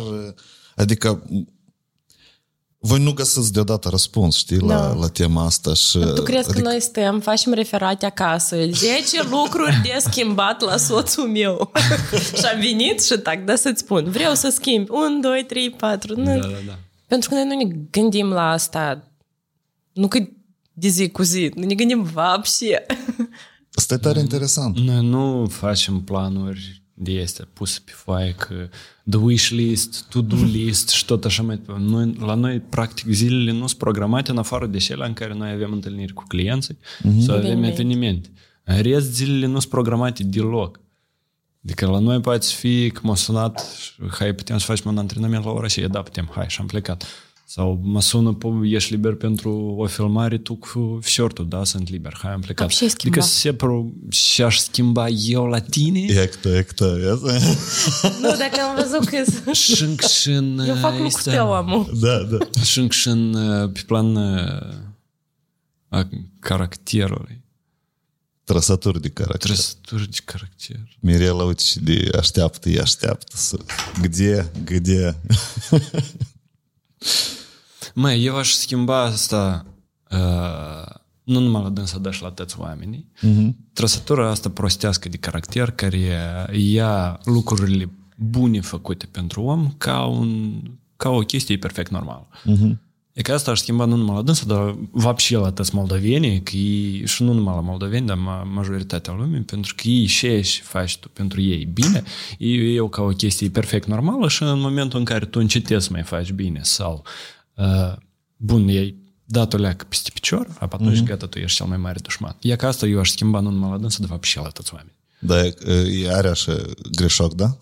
[0.76, 1.22] adică
[2.78, 4.92] voi nu găsiți deodată răspuns, știi, la, da.
[4.92, 5.74] la tema asta.
[5.74, 6.60] Și, tu crezi adică...
[6.60, 11.72] că noi stăm, facem referate acasă, 10 lucruri de schimbat la soțul meu.
[12.38, 16.16] și am venit și tac, da să-ți spun, vreau să schimb 1, 2, 3, 4.
[16.16, 16.24] Nu.
[16.24, 16.78] Da, da, da.
[17.06, 19.10] Pentru că noi nu ne gândim la asta,
[19.92, 20.18] nu că
[20.72, 22.86] de zi cu zi, nu ne gândim vapșe.
[23.78, 24.78] Asta e tare interesant.
[24.78, 28.68] Noi nu facem planuri de astea puse pe foaie că
[29.10, 31.82] the wish list, to-do list și tot așa mai departe.
[31.82, 35.50] Noi, la noi, practic, zilele nu sunt programate în afară de cele în care noi
[35.50, 37.20] avem întâlniri cu clienții mm-hmm.
[37.20, 38.30] sau avem evenimente.
[38.64, 40.80] În rest, zilele nu sunt programate deloc.
[41.64, 43.62] Adică la noi poate fi că m-a sunat,
[44.10, 47.04] hai, putem să facem un antrenament la ora și da, putem, hai, și am plecat.
[47.47, 52.31] Sau mă sună, ești liber pentru o filmare, tu cu shortul, da, sunt liber, hai,
[52.31, 52.71] am plecat.
[52.81, 53.85] Am adică se pro...
[54.09, 55.99] și aș schimba eu la tine?
[55.99, 56.85] Ecto, ecto,
[58.21, 59.51] Nu, dacă am văzut că...
[59.51, 60.59] Șânc și în...
[60.59, 61.91] Eu fac lucru cu tău, amul.
[61.99, 62.61] Da, da.
[62.63, 63.31] Șânc și în,
[63.73, 64.17] pe plan
[65.87, 67.43] a caracterului.
[68.43, 69.49] Trăsături de caracter.
[69.49, 70.97] Trăsături de caracter.
[70.99, 73.35] Mirela, uite, și de așteaptă, e așteaptă.
[73.37, 73.57] Să...
[74.01, 75.19] Где, где?
[77.94, 79.66] Măi, eu aș schimba asta
[80.10, 83.06] uh, nu numai la dânsa, dar și la toți oamenii.
[83.16, 83.48] Uh-huh.
[83.72, 85.98] Trăsătura asta prostească de caracter care
[86.52, 90.60] ia lucrurile bune făcute pentru om ca, un,
[90.96, 92.28] ca o chestie perfect normală.
[92.28, 92.76] Uh-huh.
[93.18, 96.56] E că asta aș schimba nu numai la dânsă, dar vapșe la toți moldovenii, că
[96.56, 98.16] ei, și nu numai la moldoveni, dar
[98.52, 102.02] majoritatea lumii, pentru că ei și ești faci tu pentru ei bine,
[102.38, 106.02] ei, eu ca o chestie perfect normală și în momentul în care tu încetezi mai
[106.02, 107.04] faci bine sau,
[107.54, 107.92] uh,
[108.36, 111.08] bun, ei dat o leacă peste picior, apoi atunci mm-hmm.
[111.08, 112.36] gata, tu ești cel mai mare dușman.
[112.40, 114.96] E ca asta eu aș schimba nu numai la dânsă, dar vapșe la toți oamenii.
[115.18, 116.56] Da, e are așa
[116.92, 117.46] greșoc, da?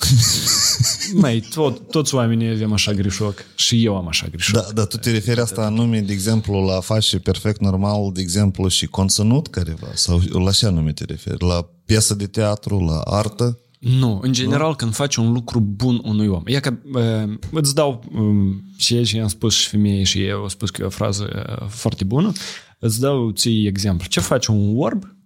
[1.15, 4.55] Mai, tot, toți oamenii avem așa greșoc și eu am așa greșoc.
[4.55, 8.21] Da, dar tu te referi asta anume, de exemplu, la a face perfect normal, de
[8.21, 9.89] exemplu, și conținut careva?
[9.95, 11.45] Sau la ce anume te referi?
[11.45, 13.59] La piesă de teatru, la artă?
[13.79, 16.43] Nu, în general când faci un lucru bun unui om.
[16.45, 20.49] E că uh, îți dau um, și aici i-am spus și femeie și eu au
[20.49, 22.33] spus că e o frază uh, foarte bună.
[22.79, 24.07] Îți dau ții exemplu.
[24.09, 25.17] Ce faci un orb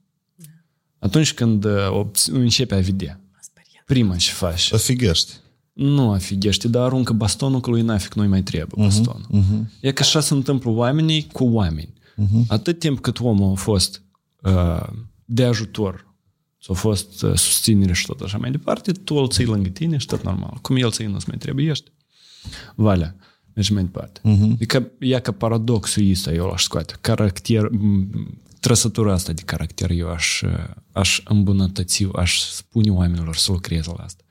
[0.99, 3.21] atunci când uh, începe a vedea?
[3.87, 4.73] Prima ce faci.
[4.73, 5.33] Afighești.
[5.81, 9.27] Nu afighește, dar aruncă bastonul că lui nafic nu-i mai trebuie bastonul.
[9.33, 9.81] Uh-huh, uh-huh.
[9.81, 11.93] E că așa se întâmplă oamenii cu oameni.
[11.93, 12.47] Uh-huh.
[12.49, 14.03] Atât timp cât omul a fost
[14.43, 14.87] uh,
[15.25, 16.15] de ajutor
[16.59, 20.07] s-a fost uh, susținere și tot așa mai departe, tu îl ții lângă tine și
[20.07, 20.59] tot normal.
[20.63, 21.91] Cum el ții nu-ți mai trebuie, ești.
[22.75, 23.17] Valea.
[23.55, 24.21] Mergi mai departe.
[24.21, 24.53] Uh-huh.
[24.53, 26.95] Adică, e ca paradoxul ăsta eu l-aș scoate.
[27.01, 27.71] Caracter,
[28.61, 30.43] trăsătura asta de caracter eu aș,
[30.93, 34.25] aș îmbunătăți, aș spune oamenilor să lucreze la asta.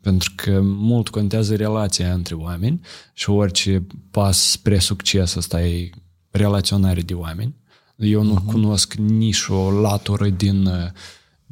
[0.00, 2.80] Pentru că mult contează relația între oameni
[3.12, 5.90] și orice pas spre succes asta e
[6.30, 7.54] relaționare de oameni.
[7.96, 8.52] Eu nu uh-huh.
[8.52, 10.90] cunosc nici o latură din uh,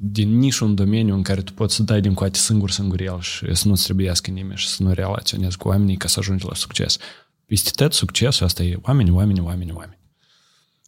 [0.00, 3.54] din nici un domeniu în care tu poți să dai din coate singur singurel și
[3.54, 6.96] să nu-ți trebuiască nimeni și să nu relaționezi cu oamenii ca să ajungi la succes.
[7.46, 9.98] Peste tot, succesul asta e oameni, oameni, oameni, oameni.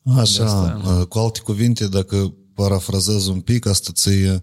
[0.05, 4.41] Așa, asta, uh, cu alte cuvinte, dacă parafrazez un pic, asta ți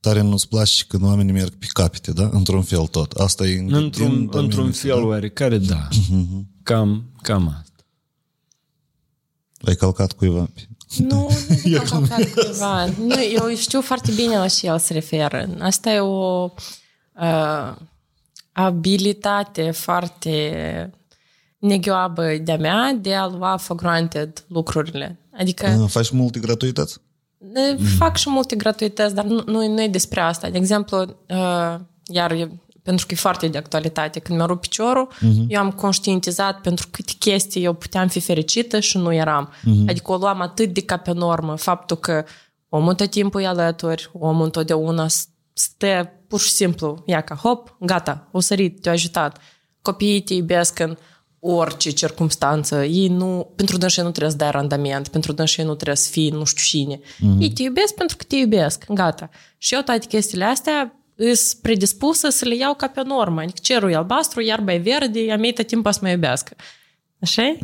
[0.00, 2.28] tare nu-ți place când oamenii merg pe capete, da?
[2.32, 3.12] Într-un fel tot.
[3.12, 5.06] Asta e într-un, într-un fel da?
[5.06, 5.88] oarecare, da.
[5.88, 6.42] Uh-huh.
[6.62, 7.84] Cam, cam asta.
[9.60, 11.30] Ai calcat cuiva pe nu,
[11.64, 12.84] nu calcat cuiva.
[12.84, 15.48] Nu, eu știu foarte bine la ce el se referă.
[15.58, 16.50] Asta e o
[17.20, 17.74] uh,
[18.52, 20.92] abilitate foarte
[21.58, 25.18] neghioabă de-a mea de a lua for granted lucrurile.
[25.38, 25.78] Adică...
[25.80, 27.00] Uh, faci multe gratuități?
[27.98, 30.50] Fac și multe gratuități, dar nu, nu, nu e despre asta.
[30.50, 30.98] De exemplu,
[31.28, 31.74] uh,
[32.06, 32.48] iar
[32.82, 34.18] pentru că e foarte de actualitate.
[34.18, 35.46] Când mi-a rupt piciorul, uh-huh.
[35.48, 39.52] eu am conștientizat pentru câte chestii eu puteam fi fericită și nu eram.
[39.52, 39.88] Uh-huh.
[39.88, 42.24] Adică o luam atât de ca pe normă faptul că
[42.68, 45.06] omul tot timpul e alături, omul întotdeauna
[45.52, 49.38] stă pur și simplu, ia ca hop, gata, o sărit, te-a ajutat.
[49.82, 50.96] Copiii te iubesc în
[51.40, 52.84] orice circunstanță.
[52.84, 56.30] Ei nu, pentru dânsii nu trebuie să dai randament, pentru dânsii nu trebuie să fii
[56.30, 56.96] nu știu cine.
[56.96, 57.40] Mm-hmm.
[57.40, 59.30] Ei te iubesc pentru că te iubesc, gata.
[59.58, 63.40] Și eu toate chestiile astea îs predispusă să le iau ca pe normă.
[63.40, 66.56] Adică cerul e albastru, iarba e verde, a mei tot timpul să mă iubească.
[67.20, 67.42] așa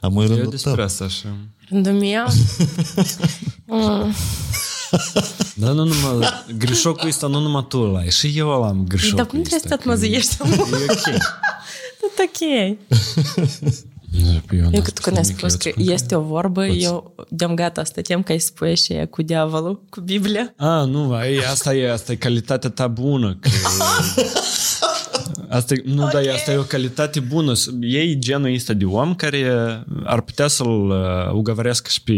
[0.00, 1.36] Am mai rândul despre asta așa.
[1.68, 2.24] Rândul meu?
[3.78, 4.14] mm.
[5.54, 9.42] Da, nu numai, greșocul ăsta nu numai tu l-ai, și eu l-am greșocul Dar cum
[9.42, 10.36] trebuie să te măzăiești?
[10.42, 10.44] E
[10.88, 11.16] ok.
[12.00, 12.40] Tot ok.
[14.50, 16.82] Eu, eu când ai spus că este o vorbă, Poți.
[16.82, 20.54] eu de-am gata stăteam ca să spui și cu diavolul, cu Biblia.
[20.56, 21.12] Ah, nu,
[21.50, 23.38] asta e, asta e calitatea ta bună.
[23.40, 23.48] Că...
[25.48, 26.24] Asta e, nu, okay.
[26.24, 27.52] da, asta e o calitate bună.
[27.80, 29.46] Ei genul ăsta de om care
[30.04, 32.14] ar putea să-l uh, ugăvărească și pe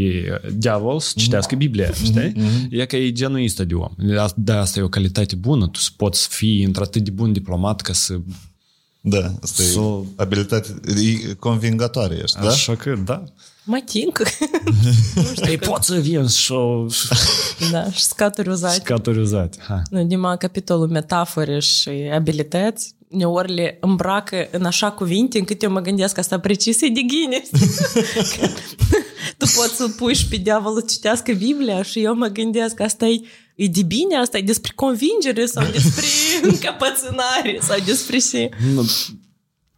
[0.52, 2.04] diavol să citească Biblia, mm-hmm.
[2.04, 2.32] știi?
[2.32, 2.66] Mm-hmm.
[2.70, 3.90] E că e genul ăsta de om.
[4.34, 5.68] Da, asta e o calitate bună.
[5.68, 8.14] Tu poți fi într-atât de bun diplomat ca să
[9.00, 12.48] da, asta so, e abilitate e convingătoare ești, da?
[12.48, 13.24] Așa că, da.
[13.64, 14.22] Mă ting.
[15.48, 16.52] Ei pot să vin și
[17.70, 18.80] Da, și scaturi uzate.
[18.84, 20.04] Scaturi uzate, hai.
[20.04, 26.18] Numai capitolul metafore și abilități, uneori le îmbracă în așa cuvinte încât eu mă gândesc
[26.18, 27.50] asta precis e de Guinness.
[29.38, 33.20] tu poți să pui și pe diavolul citească Biblia și eu mă gândesc asta e
[33.60, 36.04] e de bine asta, e despre convingere sau despre
[36.42, 38.48] încăpățânare sau despre ce?
[38.74, 38.86] Nu,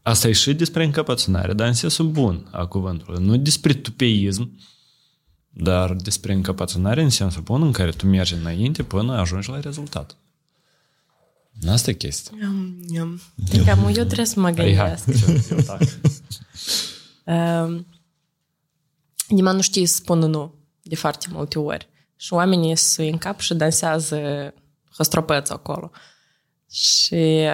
[0.03, 3.25] asta e și despre încăpățânare, dar în sensul bun a cuvântului.
[3.25, 4.59] Nu despre tupeism,
[5.49, 10.17] dar despre încăpățânare în sensul bun în care tu mergi înainte până ajungi la rezultat.
[11.69, 12.37] Asta e chestia.
[12.41, 13.21] Iam, iam.
[13.65, 15.07] Cam eu trebuie să mă gândesc.
[17.25, 17.87] um,
[19.29, 23.55] nimeni nu știe să spună nu de foarte multe ori și oamenii se încap și
[23.55, 24.53] dansează
[24.97, 25.91] hăstropăți acolo.
[26.71, 27.47] Și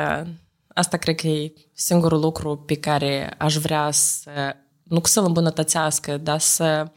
[0.69, 4.31] asta cred că e singurul lucru pe care aș vrea să,
[4.83, 6.93] nu să-l îmbunătățească, dar să,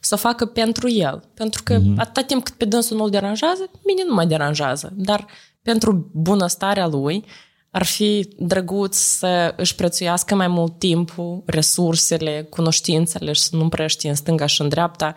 [0.00, 1.22] să o facă pentru el.
[1.34, 1.96] Pentru că mm-hmm.
[1.96, 4.92] atâta timp cât pe dânsul nu-l deranjează, mine nu mă deranjează.
[4.96, 5.26] Dar
[5.72, 7.24] pentru bunăstarea lui
[7.70, 14.06] ar fi drăguț să își prețuiască mai mult timpul, resursele, cunoștințele și să nu împrăști
[14.06, 15.14] în stânga și în dreapta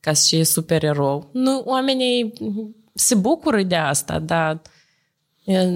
[0.00, 1.30] ca și super erou.
[1.32, 2.32] Nu, oamenii
[2.94, 4.62] se bucură de asta, dar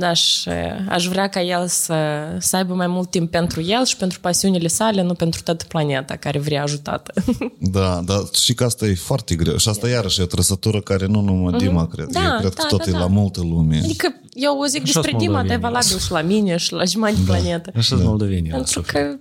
[0.02, 0.46] aș,
[0.88, 1.94] aș vrea ca el să,
[2.38, 6.16] să aibă mai mult timp pentru el și pentru pasiunile sale, nu pentru toată planeta
[6.16, 7.12] care vrea ajutată.
[7.58, 9.56] Da, dar și că asta e foarte greu.
[9.56, 11.58] Și asta iarăși e o trăsătură care nu numai mm-hmm.
[11.58, 12.06] Dima, cred.
[12.06, 12.98] Da, eu cred da, că tot da, e da.
[12.98, 13.80] la multă lume.
[13.84, 16.84] Adică eu o zic Așa despre Dima, dar e valabil și la mine și la
[16.84, 17.32] jumătate da.
[17.32, 17.72] planetă.
[17.76, 18.04] Așa da.
[18.04, 18.50] moldovenii.
[18.50, 19.16] Pentru că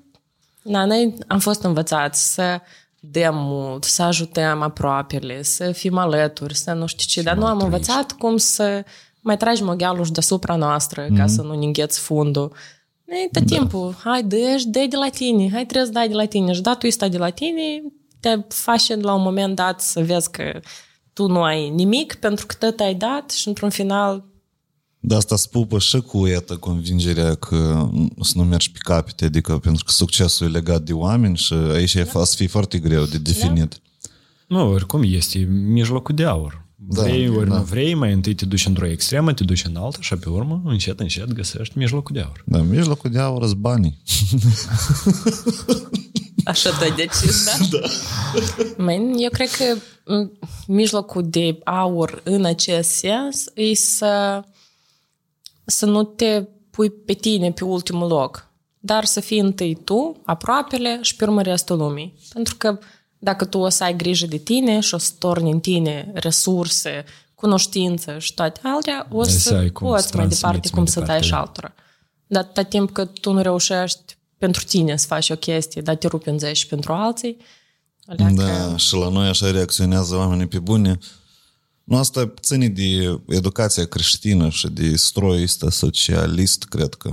[0.62, 2.62] na, noi am fost învățați să
[3.00, 7.60] dăm mult, să ajutăm aproapele, să fim alături, să nu știu ce, dar nu am
[7.60, 8.84] învățat cum să
[9.24, 11.18] mai tragi moghealul și deasupra noastră mm-hmm.
[11.18, 12.54] ca să nu ne îngheți fundul.
[13.06, 13.56] E tot da.
[13.56, 16.54] timpul, hai, dă dă de la tine, hai, trebuie să dai de la tine.
[16.54, 17.84] Și da, tu stai de la tine,
[18.20, 20.60] te face la un moment dat să vezi că
[21.14, 24.32] tu nu ai nimic pentru că tot ai dat și într-un final
[25.06, 27.90] de asta spupă și cu iată convingerea că
[28.22, 31.96] să nu mergi pe capete, adică pentru că succesul e legat de oameni și aici
[31.96, 32.02] da.
[32.02, 33.70] e să fie foarte greu de definit.
[34.48, 34.58] Da.
[34.58, 36.63] Nu, oricum este mijlocul de aur.
[36.88, 37.58] Da, vrei, ori da.
[37.58, 40.62] nu vrei, mai întâi te duci într-o extremă, te duci în alta și pe urmă,
[40.66, 42.44] încet, încet, găsești mijlocul de aur.
[42.46, 44.02] Da, mijlocul de aur sunt banii.
[46.46, 47.52] Așa te decis, da?
[47.78, 47.88] da.
[48.78, 49.78] Man, eu cred că
[50.68, 54.44] mijlocul de aur în acest sens e să,
[55.66, 61.00] să nu te pui pe tine pe ultimul loc, dar să fii întâi tu, aproapele
[61.02, 62.14] și pe urmă restul lumii.
[62.34, 62.80] Pentru că
[63.24, 67.06] dacă tu o să ai grijă de tine și o să torni în tine resurse,
[67.36, 71.74] cunoștință și toate altea, o să poți mai departe cum să dai și altora.
[72.28, 76.08] Dar atâta timp că tu nu reușești pentru tine să faci o chestie, dar te
[76.08, 77.38] rupi în zeși pentru alții,
[78.16, 78.78] da, că...
[78.78, 80.98] și la noi așa reacționează oamenii pe bune.
[81.84, 87.12] Nu, asta ține de educația creștină și de stroiul ăsta socialist, cred că,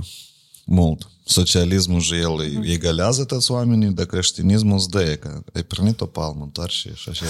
[0.65, 6.05] mult socialismul și el egalează toți oamenii, dar creștinismul îți dă că ai primit o
[6.05, 7.25] palmă, întoarce și așa.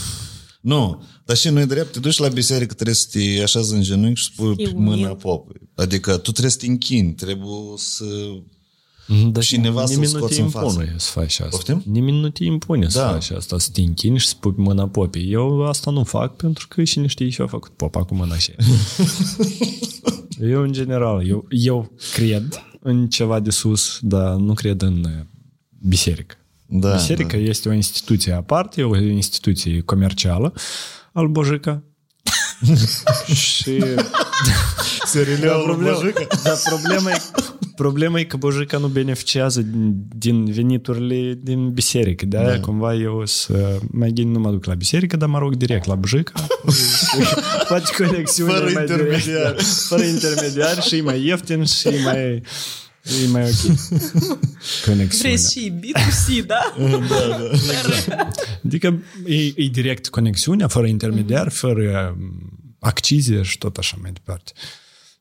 [0.60, 4.20] nu, dar și nu drept, te duci la biserică, trebuie să te așezi în genunchi
[4.20, 5.68] și spui pe mâna popului.
[5.74, 8.04] Adică tu trebuie să te închini, trebuie să
[9.08, 10.94] dar cineva să scoți în față.
[10.96, 11.48] să faci asta.
[11.48, 11.82] Poftim?
[11.86, 12.88] Nimeni nu te impune da.
[12.88, 15.32] să faci asta, să te închini și să pui mâna popii.
[15.32, 18.52] Eu asta nu fac pentru că cine știe ce a făcut popa cu mâna așa.
[20.52, 25.24] eu, în general, eu, eu cred în ceva de sus, dar nu cred în uh,
[25.80, 26.36] biserică.
[26.66, 27.42] Da, Biserica da.
[27.42, 30.52] este o instituție aparte, o instituție comercială
[31.12, 31.82] al Bojica.
[33.34, 33.84] și...
[35.04, 35.98] Serial problema,
[36.42, 37.20] dar problema e,
[37.78, 39.64] problema e că Bojica nu beneficiază
[40.16, 42.26] din veniturile din biserică.
[42.26, 42.60] De aia da.
[42.60, 45.94] cumva eu să mai gând nu mă duc la biserică, dar mă rog direct la
[45.94, 46.46] Bojica.
[47.68, 49.52] Poate conexiune fără mai intermediar.
[49.52, 52.42] Direct, fără intermediar și e mai ieftin și e mai,
[53.24, 53.76] e mai ok.
[54.84, 55.34] Conexiune.
[55.34, 56.74] Vrei și B2C, da?
[56.78, 57.50] da, da.
[57.52, 58.38] Exact.
[58.64, 62.16] Adică e, e direct conexiunea, fără intermediar, fără
[62.78, 64.52] accizie și tot așa mai departe.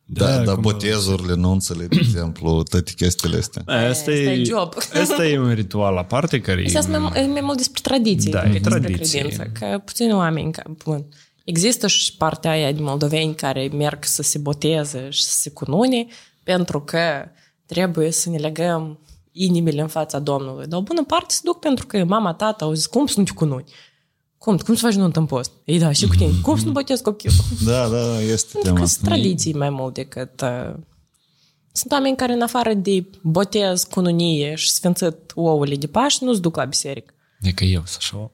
[0.09, 3.63] Da, da, da botezurile, nunțele, de exemplu, toate chestiile astea.
[3.89, 4.73] Asta e, job.
[5.01, 6.77] Asta e un ritual aparte care e...
[6.77, 8.31] Asta e mai mult despre tradiții.
[8.31, 9.19] Da, e tradiție.
[9.19, 11.05] Credință, că puțini oameni, că, bun,
[11.43, 16.05] există și partea aia de moldoveni care merg să se boteze și să se cunune
[16.43, 16.99] pentru că
[17.65, 18.99] trebuie să ne legăm
[19.31, 20.67] inimile în fața Domnului.
[20.67, 23.25] Dar o bună parte se duc pentru că mama, tata au zis, cum să nu
[23.25, 23.65] te cununi?
[24.38, 24.58] Cum?
[24.58, 25.52] Cum să faci nuntă în post?
[25.65, 26.32] Ei, da, și cu tine.
[26.41, 27.36] Cum să nu botezi copilul?
[27.65, 28.80] Da, da, este Pentru tema.
[28.80, 30.41] că sunt tradiții mai mult decât...
[30.41, 30.73] Uh,
[31.71, 36.56] sunt oameni care, în afară de botez, cununie și sfințit ouăle de Paști, nu-ți duc
[36.56, 37.13] la biserică.
[37.42, 38.31] E că eu sunt așa.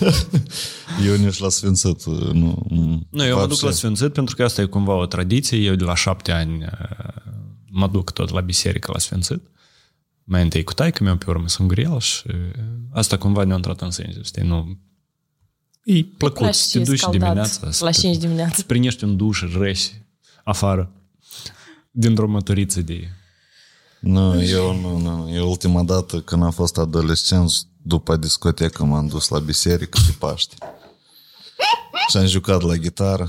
[1.08, 2.66] eu nici la sfințit nu...
[3.10, 5.58] Nu, eu mă duc la sfințit pentru că asta e cumva o tradiție.
[5.58, 7.22] Eu de la șapte ani uh,
[7.70, 9.40] mă duc tot la biserică la sfințit.
[10.24, 12.34] Mai întâi cu taică meu, pe urmă sunt grial și uh,
[12.92, 14.78] asta cumva ne-a intrat în sens, știi, nu
[15.84, 17.84] E plăcut să te duci scaldat, dimineața.
[17.84, 18.54] La 5 dimineața.
[18.54, 19.92] Să primești un duș reci
[20.44, 20.90] afară
[21.90, 23.08] dintr-o mătăriță de...
[24.00, 25.30] Nu, eu nu, nu.
[25.34, 27.50] Eu ultima dată când am fost adolescent,
[27.82, 30.54] după discotecă m-am dus la biserică pe Paște.
[32.08, 33.28] Și am jucat la gitară.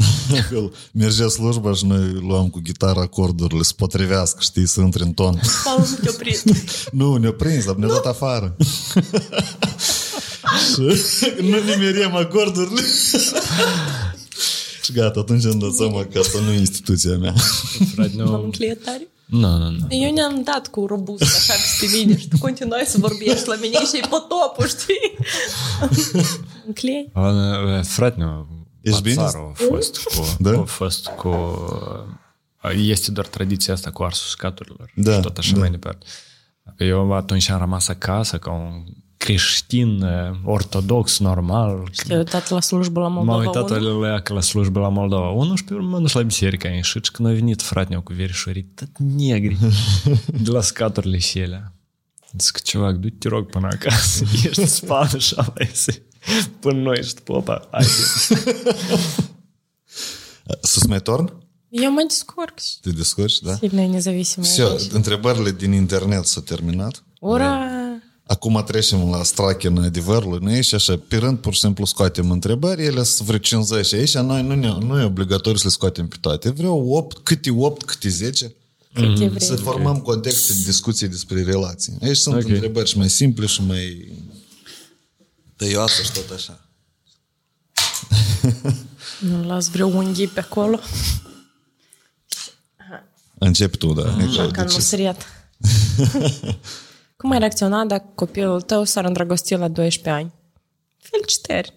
[0.92, 5.40] Mergea slujba și noi luam cu gitară acordurile să potrivească, știi, să intri în ton.
[5.64, 6.42] Paul nu te-a prins.
[6.92, 8.56] nu, ne-a prins, dar ne-a dat afară.
[11.50, 12.82] nu nimeriem acordurile.
[14.82, 17.34] și gata, atunci am dat seama că asta nu e instituția mea.
[17.94, 18.30] Frate, nu...
[18.30, 18.50] M-am
[18.84, 19.06] tare?
[19.26, 19.86] Nu, nu, nu.
[19.88, 23.54] Eu ne-am dat cu robust, așa că te vine și tu continuai să vorbești la
[23.60, 25.16] mine și e potopul, știi?
[26.66, 27.10] Înclei?
[27.82, 28.46] Frate, nu.
[28.80, 29.22] Ești bine?
[29.22, 30.36] A fost cu...
[30.38, 30.50] da?
[30.50, 31.58] A fost cu...
[32.76, 35.58] Este doar tradiția asta cu arsul scaturilor da, și tot așa da.
[35.58, 36.06] mai departe.
[36.78, 38.84] Eu atunci am rămas acasă ca un
[39.21, 40.03] creștin,
[40.43, 41.87] ortodox, normal.
[41.91, 43.99] Și te-ai uitat la slujbă la Moldova M-am uitat 1?
[43.99, 47.03] la, la slujbă la Moldova 1 și pe urmă m-am dus la biserică, am ieșit
[47.03, 49.57] și când a venit fratele cu verișorii, tot negri,
[50.43, 51.71] de la scaturile și ele.
[52.37, 56.05] Zic, ceva, du te rog până acasă, ești spană și alese.
[56.59, 57.89] Până noi ești popa, haide.
[60.61, 61.33] Să-ți mai torn?
[61.69, 62.53] Eu mă descurc.
[62.81, 63.53] Te descurci, da?
[63.55, 67.03] Сильно независимая Все, întrebările din internet s-au terminat.
[67.19, 67.69] Ura!
[68.26, 72.30] Acum trecem la strachina adevărului, nu e și așa, pe rând, pur și simplu scoatem
[72.30, 75.70] întrebări, ele sunt vreo 50 și aici noi nu, ne, nu e obligatoriu să le
[75.70, 76.50] scoatem pe toate.
[76.50, 78.54] Vreau 8, câte 8, câte 10.
[78.92, 79.46] Câte vrei.
[79.46, 81.96] Să formăm contexte de discuție despre relații.
[82.02, 82.48] Aici sunt Ok.
[82.48, 84.12] întrebări și mai simple și mai
[85.56, 86.60] tăioase și tot așa.
[89.28, 90.78] Nu las vreo unghii pe acolo.
[93.38, 94.14] Începi tu, da.
[94.14, 95.22] Așa că nu săriat.
[97.21, 100.33] Cum ai reacționa dacă copilul tău s-ar îndrăgosti la 12 ani?
[100.97, 101.73] Felicitări!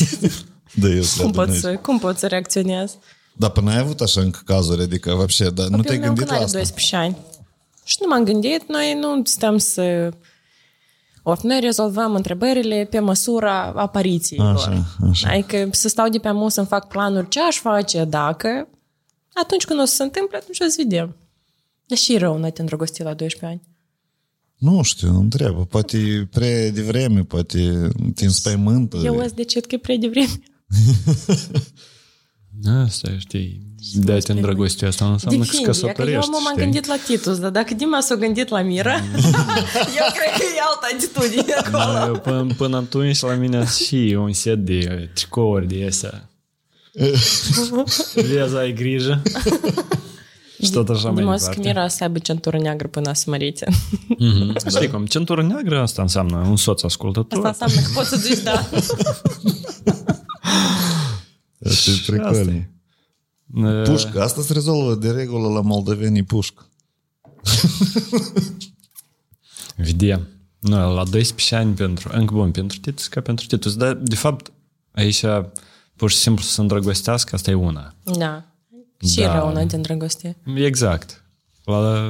[0.73, 1.61] Da, eu să le Cum poți, adunezi.
[1.61, 2.97] să, cum poți să reacționezi?
[3.33, 6.17] Dar până ai avut așa încă cazuri, adică, вообще, dar nu te-ai Copilul meu gândit
[6.17, 6.57] când la are asta?
[6.57, 7.17] 12 ani.
[7.83, 10.09] Și nu m-am gândit, noi nu stăm să...
[11.23, 14.55] Of, noi rezolvăm întrebările pe măsura aparițiilor.
[14.55, 15.29] Așa, așa.
[15.29, 18.67] Adică să stau de pe amu să-mi fac planuri ce aș face dacă...
[19.33, 21.15] Atunci când o să se întâmple, atunci o să vedem.
[21.85, 23.61] Dar și rău n-ai te îndrăgosti la 12 ani.
[24.64, 25.64] Nu știu, nu întreabă.
[25.64, 28.96] Poate e prea devreme, poate te înspăimântă.
[29.04, 30.40] Eu îți decid că e prea devreme.
[32.84, 35.88] Asta e, știi, de a te îndrăgosti asta nu înseamnă că se Depinde, că eu
[35.88, 36.62] căsătorești, m-am știi?
[36.62, 38.94] gândit la Titus, dar dacă Dima s-a gândit la Mira,
[40.00, 41.92] eu cred că e altă atitudine acolo.
[41.92, 46.30] Da, eu până, până atunci la mine și un set de tricouri de astea.
[48.28, 49.22] Vezi, ai grijă.
[50.62, 51.68] Și tot așa mai Dima să departe.
[51.68, 53.68] Mira să aibă centură neagră până să mărite.
[54.18, 54.68] Mhm.
[54.68, 57.46] Știi cum, centură neagră asta înseamnă un soț ascultător.
[57.46, 58.68] Asta înseamnă că poți să duci, da.
[61.64, 62.66] Asta e pricol.
[63.54, 64.22] Uh, Pușcă.
[64.22, 66.68] Asta se rezolvă de regulă la moldovenii pușcă.
[69.76, 70.28] Vedem.
[70.58, 73.76] Nu, la 12 ani pentru, încă bun, pentru Titus ca pentru Titus.
[73.76, 74.52] Dar, de fapt,
[74.92, 75.24] aici
[75.96, 77.94] pur și simplu să se îndrăgostească, asta e una.
[78.04, 78.53] Da.
[79.08, 79.26] Și Da.
[79.26, 79.38] da.
[79.38, 80.36] rău înainte îndrăgoste.
[80.56, 81.24] Exact.
[81.64, 82.08] La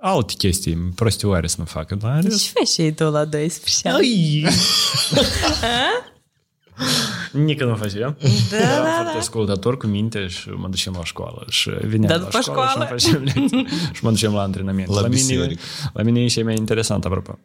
[0.00, 3.88] alte chestii prostioare să nu facă, dar în rest- Și fai și tu la 12
[3.88, 3.96] ani.
[3.96, 4.44] Ai!
[7.32, 8.16] Nică nu facem.
[8.50, 9.18] Da, Eram da, foarte da.
[9.18, 12.96] ascultător cu minte și mă ducem la școală și veneam Dar la după școală, școală?
[12.98, 14.88] și, îmi facem lecții și mă ducem la antrenament.
[14.88, 15.60] La la, mine, biserică.
[15.92, 17.38] la mine e și mai interesant, apropo.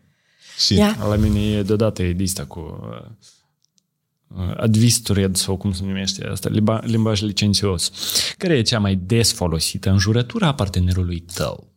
[0.66, 0.98] Și Ia.
[1.10, 3.10] La mine e deodată e de asta cu uh,
[4.58, 7.92] advistured sau cum se numește asta, limba, limbaj licențios.
[8.38, 11.72] Care e cea mai des folosită în jurătura a partenerului tău?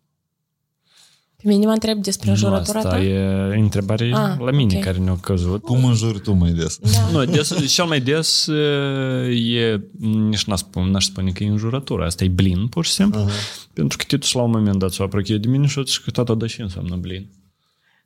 [1.36, 3.00] Pe mine mă întreb despre înjurătura asta ta?
[3.02, 4.82] e întrebare Ah, la mine ok.
[4.84, 5.62] care ne-a căzut.
[5.62, 6.78] cum înjuri tu mai des?
[6.92, 7.08] Da.
[7.12, 12.04] Nu, des, cel mai des uh, e, nici n-aș spune, n-aș spune că e înjurătură,
[12.04, 13.24] asta e blin, pur și simplu.
[13.24, 13.70] Uh-huh.
[13.72, 16.10] Pentru că Titus la un moment dat s-a apropiat de mine și a zis că
[16.10, 17.28] tata, da și înseamnă blin.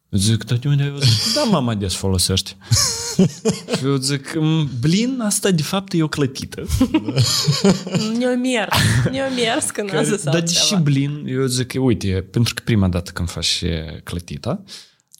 [0.08, 1.08] Eu Zic, dar de unde ai văzut?
[1.34, 2.56] Da, mama des folosește.
[3.76, 6.62] și eu zic, "M, blin, asta de fapt e o clătită.
[8.18, 8.76] Ne-o mers.
[9.10, 10.80] Ne-o mers când a zis Dar și altceva.
[10.80, 14.62] blin, eu zic, uite, pentru că prima dată când faci e, clătita,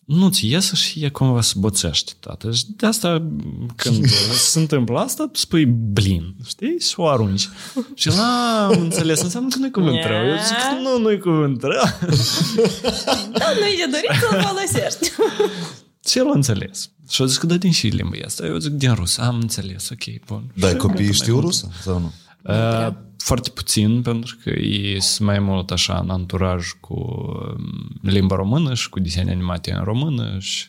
[0.05, 2.51] nu-ți iese și e cumva să boțești, tată.
[2.53, 3.23] Și de asta,
[3.77, 4.07] când
[4.51, 6.79] se întâmplă asta, tu spui blin, știi?
[6.81, 7.49] Și o arunci.
[7.95, 10.27] Și la am înțeles, înseamnă că nu-i cuvânt rău.
[10.27, 11.83] Eu zic, nu, nu-i cuvânt rău.
[13.33, 15.13] Da, nu e de dorit să-l folosești.
[16.08, 16.90] Și el a înțeles.
[17.10, 18.46] Și eu zic, da, din și limba asta.
[18.46, 19.22] Eu zic, din rusă.
[19.22, 20.52] Am înțeles, ok, bun.
[20.56, 21.46] Da, Și copiii mai știu mult.
[21.46, 22.14] rusă sau nu?
[22.44, 28.36] Uh, foarte puțin, pentru că ei sunt mai mult așa în anturaj cu um, limba
[28.36, 30.68] română și cu desene animate în română și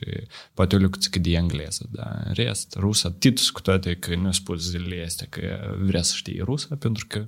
[0.55, 4.33] poate o lucruță de engleză, dar în rest, rusa, Titus cu toate că nu a
[4.33, 5.41] spus zilele astea că
[5.83, 7.27] vrea să știe rusa, pentru că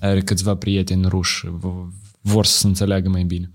[0.00, 3.50] are câțiva prieteni ruși, v- vor să se înțeleagă mai bine.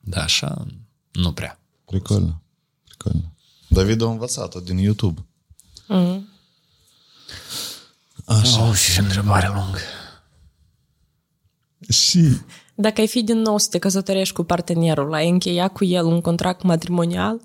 [0.00, 0.66] Da, așa,
[1.12, 1.60] nu prea.
[1.84, 2.42] Прикольно.
[2.98, 3.32] Прикольно.
[3.68, 5.26] David a învățat-o din YouTube.
[8.24, 8.68] Așa.
[8.68, 9.78] Oh, și întrebare lungă.
[11.88, 12.40] Și
[12.74, 16.20] Dacă ai fi din nou să te căsătorești cu partenerul, ai încheia cu el un
[16.20, 17.40] contract matrimonial?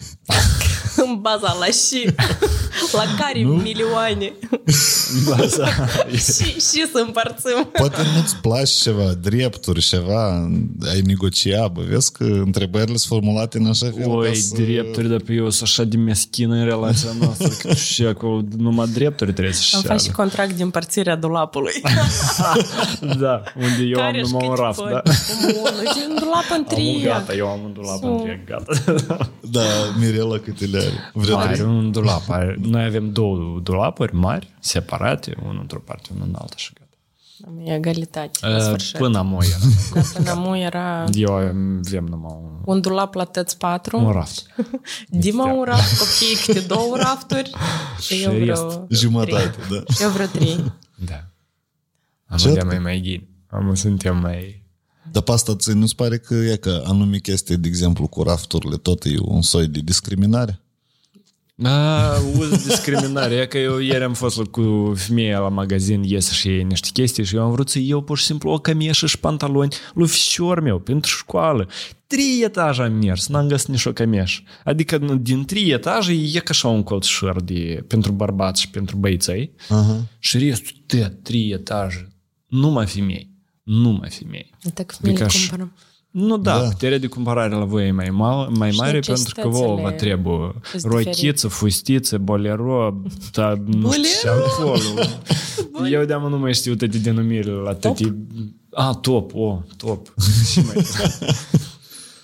[0.95, 2.13] În baza la și
[2.92, 4.32] la care milioane
[5.28, 5.66] Baza.
[6.08, 7.68] și, și să împărțim.
[7.72, 10.32] poate nu-ți place ceva, drepturi, ceva,
[10.90, 14.54] ai negocia, bă, vezi că întrebările sunt formulate în așa fel Oi, ca să...
[14.62, 18.86] drepturi, dar pe eu sunt așa de meschină în relația noastră, că și acolo numai
[18.88, 20.20] drepturi trebuie să Am face și șeadă.
[20.22, 21.72] contract din împărțirea dulapului.
[23.18, 24.90] Da, unde eu am Care numai un câte raft, făi?
[24.92, 25.02] da?
[25.46, 27.04] Unul, și un dulap Am un întreg.
[27.04, 29.30] gata, eu am un dulap Sunt- întreg, gata.
[29.50, 29.60] Da,
[30.00, 31.10] Mirela câte le are.
[31.14, 31.66] Vreo Are trei?
[31.66, 32.22] un dulap.
[32.28, 36.84] Are, noi avem două dulapuri mari, separate, unul într-o parte, unul în alta și gata.
[37.46, 38.96] Am egalitate, la Uh, sfârșit.
[38.96, 39.56] Până am o era.
[39.94, 44.46] Da, până mu era Eu avem numai un, un dulap la tăți patru, un raft.
[45.08, 47.50] Dima un raft, copiii câte două rafturi
[48.00, 49.92] și eu Și vreo Jumătate, da.
[49.94, 50.72] Și eu vreo trei.
[51.04, 51.24] Da.
[52.26, 52.72] Am Ce avea atât?
[52.72, 53.28] mai mai ghini.
[53.50, 54.62] Am suntem mai...
[55.12, 58.76] Dar pe asta ți nu-ți pare că e că anume chestie, de exemplu, cu rafturile,
[58.76, 60.60] tot e un soi de discriminare?
[61.63, 63.35] A, uz discriminare.
[63.35, 67.23] E că eu ieri am fost cu femeia la magazin, ies și ei niște chestii
[67.23, 70.59] și eu am vrut să iau pur și simplu o cămieșă și pantaloni lui fișor
[70.59, 71.69] meu pentru școală.
[72.07, 74.41] Trei etaje am mers, n-am găsit nici o cămieșă.
[74.63, 79.51] Adică din trei etaje e ca așa un colțșor de, pentru bărbați și pentru băiței.
[79.69, 80.05] Aha.
[80.19, 82.07] Și restul de trei etaje,
[82.47, 83.33] numai femei.
[83.63, 84.53] Numai femei.
[84.73, 85.73] Так в мире Adică cumpărăm.
[86.10, 86.62] Nu da, Da.
[86.62, 89.80] da, puterea de cumpărare la voi e mai, mal, mai mare pentru că vouă vă
[89.80, 93.00] necesitățile trebuie sunt rochiță, fustiță, bolero,
[93.32, 94.80] da, nu știu ce acolo.
[95.90, 98.16] Eu de nu mai știu toate denumirile la toate...
[98.72, 100.14] A, top, o, top.
[100.50, 100.84] Și mai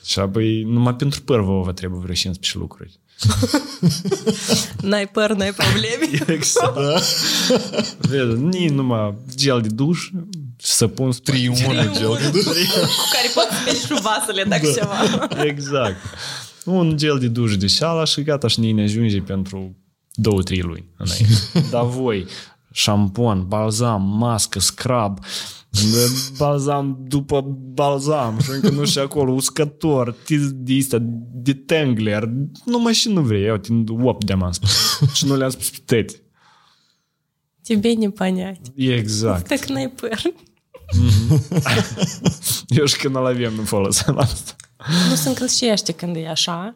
[0.05, 3.01] Și apoi numai pentru păr vouă vă trebuie vreo 15 lucruri.
[4.81, 6.25] N-ai păr, n-ai probleme.
[6.37, 6.75] Exact.
[6.75, 6.99] Da.
[7.99, 10.11] Vezi, nici numai gel de duș,
[10.57, 12.45] săpun spre Triumul gel de duș.
[12.45, 15.45] Cu care poți speli și vasele dacă ceva.
[15.45, 15.97] Exact.
[16.65, 19.77] Un gel de duș de șala și gata și ne ajunge pentru
[20.13, 21.35] două, trei luni înainte.
[21.71, 22.27] Dar voi,
[22.73, 25.19] șampon, balzam, mască, scrub,
[26.39, 30.99] balzam după balzam și încă nu știu acolo, uscător, tiz de astea,
[31.33, 32.31] de tangler,
[32.65, 35.01] numai și nu vrei, eu tin 8 de am spus.
[35.13, 36.25] Și nu le-am spus pe tăți.
[37.67, 38.61] Тебе не понять.
[38.77, 39.49] Exact.
[39.49, 39.79] Так nu
[44.19, 44.57] asta.
[45.09, 46.75] Nu se încălcește când e așa.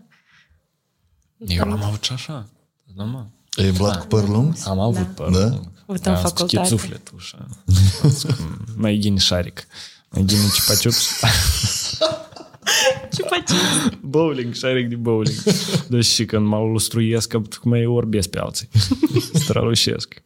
[1.39, 2.49] Eu l-am avut și așa.
[2.95, 3.27] Normal.
[3.57, 4.55] E blat cu păr lung?
[4.65, 5.23] Am avut Da.
[5.25, 5.31] păr.
[5.31, 5.61] Da?
[5.87, 6.67] Uite, în Am facultate.
[6.67, 7.47] schit sufletul așa.
[8.77, 9.67] Mai gine șaric.
[10.11, 11.21] Mai gine cipaciups.
[13.13, 13.51] Ce faci?
[14.01, 15.37] bowling, șaric de bowling.
[15.89, 18.69] Deci și când mă lustruiesc, cum mai orbesc pe alții.
[19.35, 20.23] Strălușesc.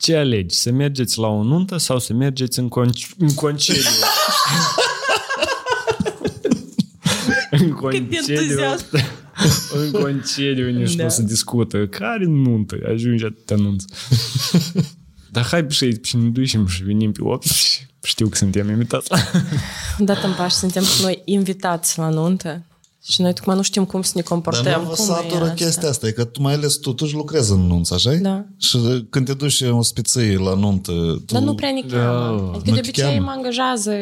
[0.00, 0.56] Ce alegi?
[0.56, 3.82] Să mergeți la o nuntă sau să mergeți în, con- în concediu?
[7.50, 8.34] în concediu.
[8.34, 8.84] entuziasm.
[9.72, 11.02] în concediu nici Da.
[11.02, 11.86] nu se discută.
[11.86, 12.76] Care nuntă?
[12.92, 13.86] Ajunge atâta nunță.
[15.32, 19.10] Dar hai și, și ne ducem și venim pe 8 și știu că suntem invitați.
[19.98, 22.62] Odată în Paști suntem și noi invitați la nuntă
[23.02, 24.80] și noi tocmai nu știm cum să ne Dar comportăm.
[24.82, 25.54] nu vă cum satură e asta?
[25.54, 28.44] chestia asta, e că tu mai ales tu, tu și lucrezi în nunță, așa Da.
[28.56, 28.78] Și
[29.10, 30.92] când te duci în ospiței la nuntă,
[31.26, 31.32] tu...
[31.34, 32.36] Dar nu prea ne cheamă.
[32.52, 32.58] Da.
[32.58, 33.20] Adică Nu de te obicei cheamă?
[33.24, 33.92] mă angajează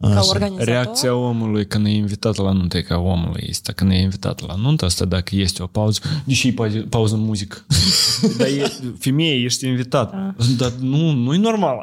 [0.00, 0.28] ca Așa.
[0.28, 0.64] organizator.
[0.66, 3.72] Reacția omului când e invitat la nuntă e ca omului este.
[3.72, 7.20] Când e invitat la nuntă, asta dacă este o pauză, deși e pauze- pauză în
[7.20, 7.66] muzică.
[8.38, 10.14] Dar e, femeie, ești invitat.
[10.56, 11.78] Dar nu, nu-i normal.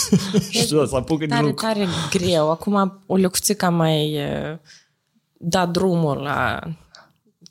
[0.50, 1.66] și da, să apucă de Tare, lucru.
[1.66, 2.50] tare greu.
[2.50, 4.58] Acum o lecuțică am mai eh,
[5.42, 6.58] dat drumul la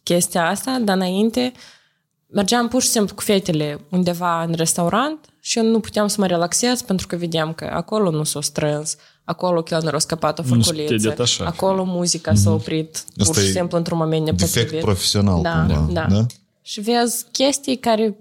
[0.04, 1.52] chestia asta, dar înainte
[2.28, 6.28] mergeam pur și simplu cu fetele undeva în restaurant și eu nu puteam să mă
[6.28, 10.48] relaxez pentru că vedeam că acolo nu s-o strâns, acolo chelnerul a scăpat o Nu
[10.48, 11.46] se furculiță, te detașa.
[11.46, 14.84] acolo muzica s-a oprit pur Asta și e simplu într-un moment Defect nepotrivit.
[14.84, 15.88] profesional, Da, cumva.
[15.92, 16.06] da.
[16.10, 16.26] da?
[16.62, 18.18] Și vezi chestii care...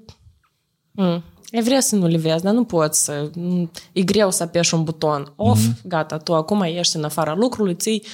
[0.91, 3.31] Mm, e vrea să nu le vezi, dar nu poți să...
[3.35, 5.33] mm, E greu să apeși un buton.
[5.37, 5.77] Off, Mhm.
[5.85, 8.05] gata, tu acum ești în afara lucrului, ții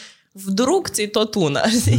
[0.45, 1.61] vdruc, ții tot una.
[1.81, 1.99] știi?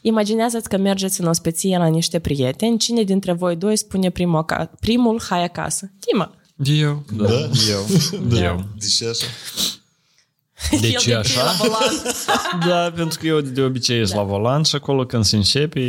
[0.00, 4.70] Imaginează-ți că mergeți în ospeție la niște prieteni, cine dintre voi doi spune primul, aca-
[4.80, 5.90] primul hai acasă?
[6.00, 6.34] Tima.
[6.64, 7.34] Eu, da, Da?
[7.70, 7.86] eu,
[8.44, 8.64] eu.
[8.78, 9.26] De ce așa?
[10.80, 11.42] De El ce de așa?
[11.44, 11.92] la volan.
[12.68, 15.80] Da, pentru că eu de obicei ești la volan și acolo când se începe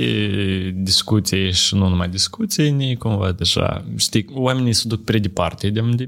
[0.76, 5.80] discuții și nu numai discuții, ne cumva deja, știi, oamenii se duc prea departe de
[5.80, 6.06] unde,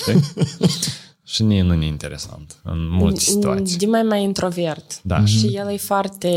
[0.00, 0.20] știi?
[1.30, 3.76] Și nici nu e interesant în multe situații.
[3.78, 5.02] De mai mai introvert.
[5.02, 5.24] Da.
[5.24, 6.28] Și el e foarte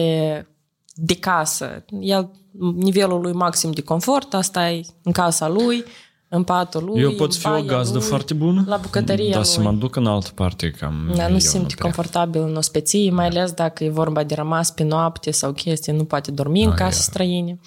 [0.96, 1.86] de casă.
[2.00, 2.30] El,
[2.76, 5.84] nivelul lui maxim de confort, asta e în casa lui,
[6.30, 9.30] în patul lui, Eu pot fi în o baia gazdă lui, foarte bună, La bucătăria
[9.30, 9.46] dar lui.
[9.48, 11.78] să mă duc în altă parte cam Da, eu nu se simte prea.
[11.92, 16.04] confortabil în ospeție, mai ales dacă e vorba de rămas pe noapte sau chestii, nu
[16.06, 17.02] poate dormi în Ah, casă ia.
[17.02, 17.60] străine.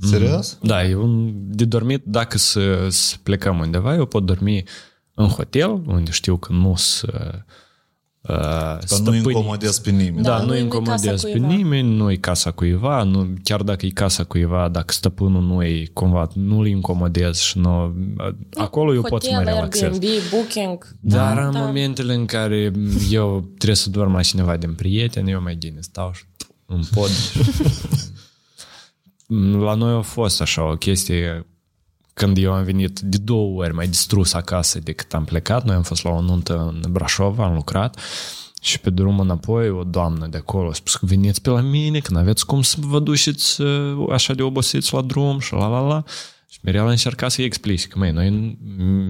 [0.00, 0.58] Serios?
[0.62, 4.64] Da, e un, de dormit, dacă să, să plecăm undeva, eu pot dormi
[5.14, 7.32] în hotel, unde știu că nu să
[8.20, 10.22] uh, Dar nu incomodez pe nimeni.
[10.22, 11.46] Da, Da, nu nu-i incomodez casa pe cuiva.
[11.46, 15.90] nimeni, nu e casa cuiva, nu, chiar dacă e casa cuiva, dacă stăpânul nu e
[15.92, 17.94] cumva, nu-l incomodez și nu,
[18.54, 19.82] acolo eu pot să mă Hotel, relaxez.
[19.82, 20.96] Airbnb, booking.
[21.00, 21.58] Dar da, în da.
[21.58, 22.72] momentele în care
[23.10, 26.24] eu trebuie să dorm la cineva din prieten, eu mai bine stau și
[26.66, 27.10] în pod.
[29.66, 31.46] la noi a fost așa o chestie
[32.14, 35.64] când eu am venit de două ori mai distrus acasă decât am plecat.
[35.64, 38.00] Noi am fost la o nuntă în Brașov, am lucrat
[38.64, 41.98] și pe drum înapoi o doamnă de acolo a spus că veniți pe la mine,
[41.98, 45.86] că n-aveți cum să vă duceți uh, așa de obosiți la drum și la la
[45.86, 46.04] la.
[46.48, 48.58] Și Mirela încerca să-i explice că, măi, noi,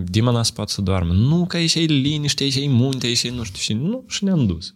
[0.05, 1.13] Dima n-a spus să doarmă.
[1.13, 4.25] Nu, că aici e liniște, aici e munte, aici e nu știu și nu, și
[4.25, 4.75] ne-am dus.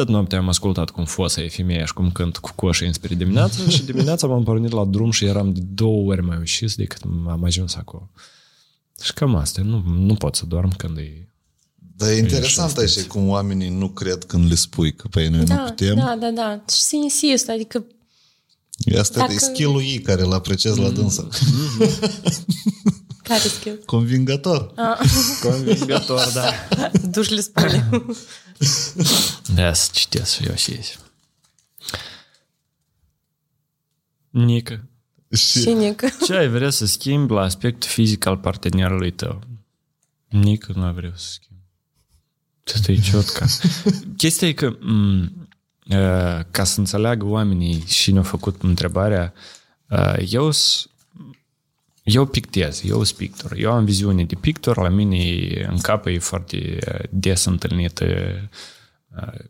[0.00, 3.68] Tot noaptea am ascultat cum fosa e femeia și cum cânt cu coșe înspre dimineață
[3.68, 7.44] și dimineața m-am pornit la drum și eram de două ori mai ușis decât am
[7.44, 8.10] ajuns acolo.
[9.02, 11.28] Și cam asta, nu, nu pot să dorm când e...
[11.96, 15.44] Dar e interesant așa cum oamenii nu cred când le spui că pe ei noi
[15.44, 15.94] Da, nu putem.
[15.94, 16.62] da, da, da.
[16.72, 17.84] Și să insist, adică
[18.98, 21.28] Asta Dacă- e skill-ul ei care îl apreciez la dânsă.
[23.36, 23.82] care skill?
[23.86, 24.74] Convingător.
[25.42, 26.50] Convingător, da.
[27.10, 27.88] Duci le spune.
[29.54, 30.98] Da, să citesc și eu și aici.
[34.30, 34.84] Nică,
[35.32, 36.08] Și Cine că...
[36.26, 39.40] ce ai vrea să schimbi la aspectul fizic al partenerului tău?
[40.28, 41.58] Nică nu vreau să schimb.
[42.62, 43.46] Tot e ciotca.
[44.16, 45.20] Chestia e că m,
[45.90, 49.32] uh, ca să înțeleagă oamenii și ne-au făcut întrebarea,
[49.88, 50.86] uh, eu s-
[52.14, 53.52] eu pictez, eu sunt pictor.
[53.56, 55.16] Eu am viziune de pictor, la mine
[55.70, 58.04] în cap e foarte uh, des întâlnită
[59.16, 59.44] uh,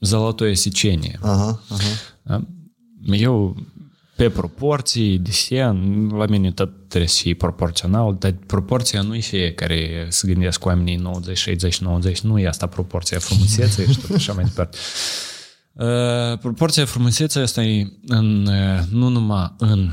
[0.00, 1.18] zălătoie sicenie.
[1.22, 2.00] Aha, aha.
[2.22, 2.42] Da?
[3.02, 3.56] Eu,
[4.16, 10.06] pe proporții, desen, la mine tot trebuie să fie proporțional, dar proporția nu e fiecare
[10.08, 14.44] să gândesc oamenii 90, 60, 90, nu e asta proporția frumuseței și tot așa mai
[14.44, 14.76] departe.
[15.72, 19.90] Uh, proporția frumuseței asta e în, uh, nu numai în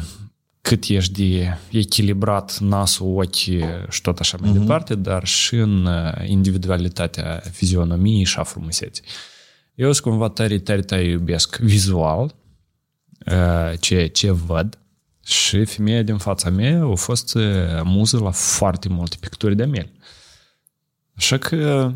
[0.65, 3.35] cât ești de echilibrat nasul, ochi
[3.89, 9.03] și tot așa mai departe, dar și în uh, individualitatea fizionomiei și a frumuseții.
[9.75, 12.35] Eu sunt cumva tare, tare, tare iubesc vizual
[13.25, 14.77] uh, ce, ce văd
[15.23, 17.43] și femeia din fața mea a fost uh,
[17.83, 19.91] muză la foarte multe picturi de miel.
[21.15, 21.91] Așa că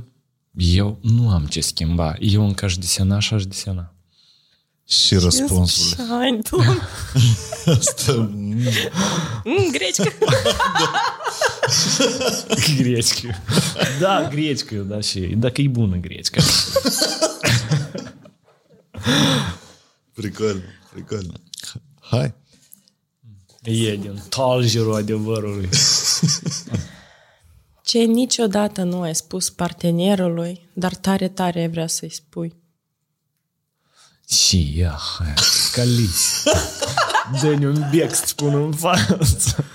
[0.54, 2.16] eu nu am ce schimba.
[2.20, 3.94] Eu încă aș desena și aș desena.
[4.88, 6.06] Și răspunsul.
[7.65, 7.71] Ai, tu.
[7.71, 8.67] Asta, mm,
[9.45, 10.13] Mm, grecică.
[12.77, 13.43] Гречка.
[14.01, 16.43] Da, гречка, da, și dacă e bună grecca.
[20.13, 20.63] pricol,
[20.93, 21.41] pricol.
[22.01, 22.35] Hai.
[23.63, 25.69] E din taljerul adevărului.
[27.83, 32.55] Ce niciodată nu ai spus partenerului, dar tare, tare ai vrea să-i spui.
[34.29, 35.35] Și ia, hai,
[35.73, 36.43] caliți.
[37.42, 39.66] Dă-ne un bec, să spun în față.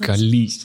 [0.00, 0.64] Caliți.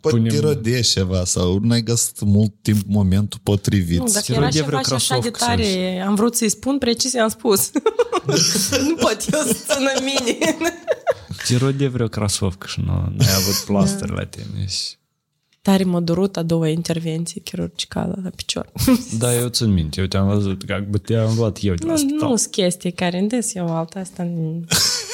[0.00, 3.98] Poate Punem- te rodești ceva sau n-ai găsit mult timp momentul potrivit.
[3.98, 6.36] Nu, dacă Ți era rog de ceva vreo și așa de crasovcă tare, am vrut
[6.36, 7.70] să-i spun, precis i-am spus.
[8.88, 10.38] nu pot eu să țină mine.
[11.44, 14.66] Ți rode vreo crasovcă și nu ai avut plaster la tine.
[14.66, 14.98] și-
[15.62, 18.72] Tare m-a durut a doua intervenție chirurgicală la picior.
[19.18, 21.96] Da, eu țin minte, eu te-am văzut, că bă, te-am luat eu de la nu,
[21.98, 22.28] spital.
[22.28, 24.22] nu sunt chestii care îmi des eu alta asta.
[24.22, 24.64] Nu,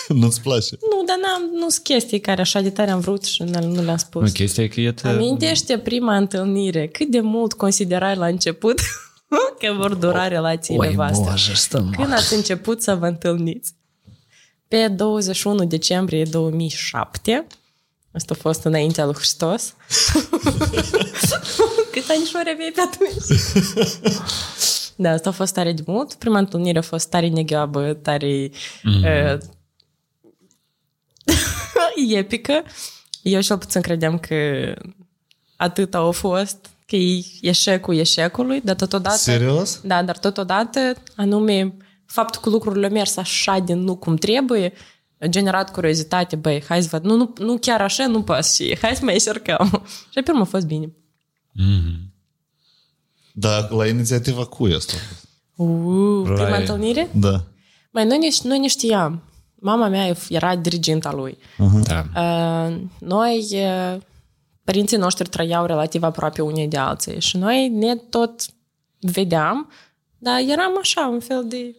[0.20, 0.76] Nu-ți place?
[0.90, 3.82] Nu, dar n-am, nu sunt chestii care așa de tare am vrut și nu, nu
[3.82, 4.22] le-am spus.
[4.22, 5.08] Nu, chestia e că e te...
[5.08, 6.88] Amintește prima întâlnire.
[6.88, 8.80] Cât de mult considerai la început
[9.60, 11.30] că vor dura relațiile Oi, voastre?
[11.30, 11.94] bože, stăm.
[11.96, 13.74] Când ați început să vă întâlniți?
[14.68, 17.46] Pe 21 decembrie 2007,
[18.16, 19.74] asta a fost înaintea lui Hristos.
[21.92, 23.40] Câți anișori aveai pe atunci?
[24.98, 26.14] Da, asta a fost tare de mult.
[26.14, 28.50] Prima întâlnire a fost tare negheabă, tare
[28.82, 29.02] mm.
[29.02, 29.38] uh,
[32.16, 32.62] epică.
[33.22, 34.36] Eu cel puțin credeam că
[35.56, 36.56] atât a fost,
[36.86, 39.16] că e eșecul eșecului, dar totodată...
[39.16, 39.80] Serios?
[39.82, 44.76] Da, dar totodată, anume, faptul că lucrurile au mers așa din nu cum trebuie, a
[45.24, 48.96] generat curiozitate, băi, hai să văd, nu, nu, nu chiar așa, nu pas și hai
[48.96, 49.82] să mai încercăm.
[50.12, 50.92] Și pe urmă a fost bine.
[53.32, 54.92] Dar la inițiativa cui asta?
[55.56, 56.60] Uh, prima Rai.
[56.60, 57.08] întâlnire?
[57.14, 57.44] Da.
[57.90, 59.22] Mai noi, ne- noi ne știam.
[59.54, 61.38] Mama mea era diriginta lui.
[61.82, 62.04] Da.
[62.16, 64.00] Uh, noi, uh,
[64.64, 68.42] părinții noștri trăiau relativ aproape unii de alții și noi ne tot
[69.00, 69.70] vedeam,
[70.18, 71.74] dar eram așa, un fel de...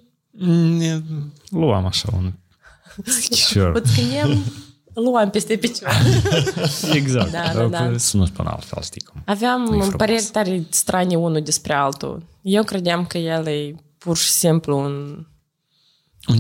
[0.78, 1.02] Ne
[1.50, 2.32] luam așa un
[3.06, 3.76] schișor.
[3.76, 4.44] Îți țineam,
[4.94, 5.90] luam peste picior.
[6.94, 7.32] Exact.
[7.32, 7.98] Da, da, da.
[7.98, 9.22] Să nu spun altfel, știi cum.
[9.26, 9.88] Aveam frumos.
[9.98, 12.24] păreri tare strane unul despre altul.
[12.42, 15.26] Eu credeam că el e pur și simplu un...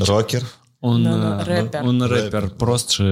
[0.05, 0.41] Rocker?
[0.79, 1.81] Un, Nu, nu, uh, rapper.
[1.83, 3.07] un rapper prost și uh,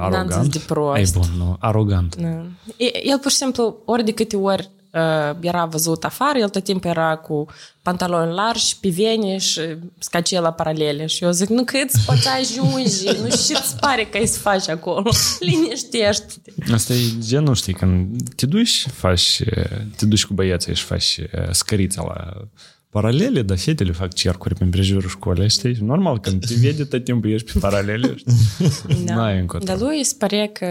[0.00, 0.32] arogant.
[0.32, 0.94] zis de prost.
[0.96, 2.16] Ai bun, nu, arogant.
[2.16, 2.28] Da.
[2.76, 6.64] E- El pur și simplu, ori de câte ori uh, era văzut afară, el tot
[6.64, 7.46] timpul era cu
[7.82, 9.60] pantaloni largi, piveni și
[9.98, 11.06] scacie la paralele.
[11.06, 14.68] Și eu zic, nu cât poți ajungi, nu știu ce-ți pare că ai să faci
[14.68, 15.10] acolo.
[15.40, 16.72] Liniștește-te.
[16.72, 21.18] Asta e genul, știi, când te duci, faci, uh, te duci cu băieții și faci
[21.18, 22.46] uh, scărița la
[22.90, 25.76] paralele, dar fetele fac cercuri prin prejurul școlii, știi?
[25.80, 29.04] Normal, când te vede tot timpul ești pe paralele, știi?
[29.04, 29.14] Da.
[29.14, 29.66] N-ai încotro.
[29.66, 30.66] Dar lui îi se pare că...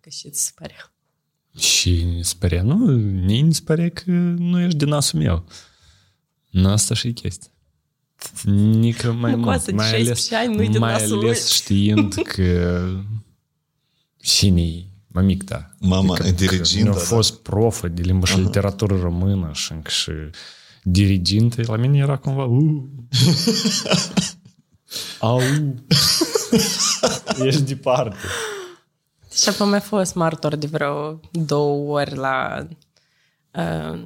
[0.00, 0.74] Că și ți se pare.
[1.58, 2.90] Și se părea, nu,
[3.24, 5.44] nici se pare că nu ești din nasul meu.
[6.50, 7.50] Nu asta și e chestia.
[8.44, 9.48] Nică mai Nu, mult.
[9.48, 11.24] coasă, de mai 16 ani nu-i din mai nasul lui.
[11.26, 12.82] ales știind că
[14.16, 15.70] cine mămic, da.
[15.78, 17.04] Mama Adică e că dirigintă, Mi-a da.
[17.04, 20.10] fost profă de limbă și literatură română și încă și
[20.82, 21.62] dirigintă.
[21.66, 22.82] La mine era cumva uh.
[25.20, 25.40] Au.
[27.44, 28.16] Ești departe.
[29.38, 32.66] Și apoi mai fost martor de vreo două ori la...
[33.54, 33.98] Uh,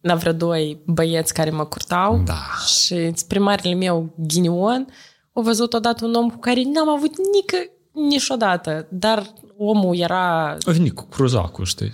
[0.00, 2.22] la vreo doi băieți care mă curtau.
[2.24, 2.42] Da.
[2.66, 4.86] Și primarele meu, ghinion,
[5.32, 7.56] au văzut odată un om cu care n-am avut nică,
[7.92, 8.86] niciodată.
[8.90, 10.50] Dar omul era...
[10.50, 11.92] A venit cu cruzacul, știi?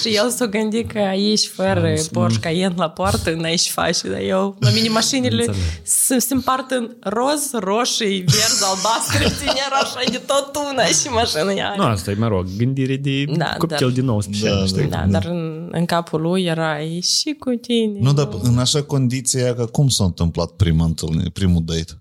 [0.00, 4.08] Și el s-a gândit că aici, fără Porsche Cayenne la poartă, n-ai și face.
[4.08, 5.60] Dar eu, la mine mașinile Înțeleg.
[5.82, 11.52] se, se împart în roz, roșii, verzi, albastre, ține așa de tot una și mașina
[11.52, 11.74] ea.
[11.76, 14.84] Nu, asta e, mă rog, gândire de Da, da, copil dar- din 19 ani, știi?
[14.86, 17.98] Da, dar în, în capul lui era "E și cu tine.
[18.00, 22.00] Nu, dar în așa condiție, că cum s-a întâmplat prima întâlnire, primul date?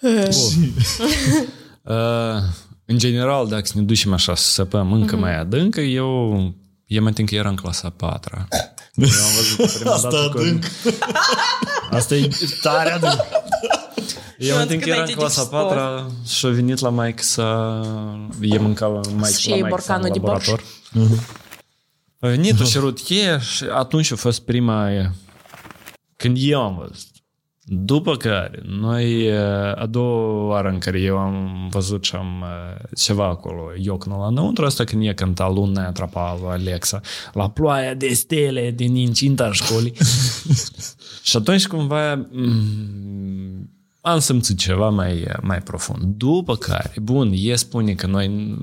[1.88, 1.94] Uh,
[2.90, 5.24] în general, dacă ne ducem așa să săpăm încă Mhm.
[5.24, 6.32] mai adânc, eu,
[6.86, 8.48] eu mă că era în clasa a patra.
[8.94, 10.64] Eu am văzut prima Asta dată cu- adânc.
[11.90, 12.28] Asta e
[12.62, 13.18] tare adânc.
[14.38, 15.62] Eu mă atunci că când era ai în citit clasa a sport.
[15.68, 17.42] patra și a venit la maică să...
[18.40, 20.46] E mânca maică Și la iei maică sa în borcanul de borș.
[20.46, 20.64] laborator.
[22.20, 24.88] A venit, a cerut cheie și atunci a fost prima...
[26.16, 27.06] Când eu am văzut.
[27.70, 32.82] După care, noi, eh, a doua oară în care eu am văzut și am eh,
[32.96, 37.00] ceva acolo, iocnul la înăuntru, asta când e cânta luna atrapa lui Alexa,
[37.32, 39.92] la ploaia de stele din incinta școlii.
[41.28, 46.02] și atunci cumva mm, am simțit ceva mai, mai profund.
[46.02, 48.56] După care, bun, e spune că noi,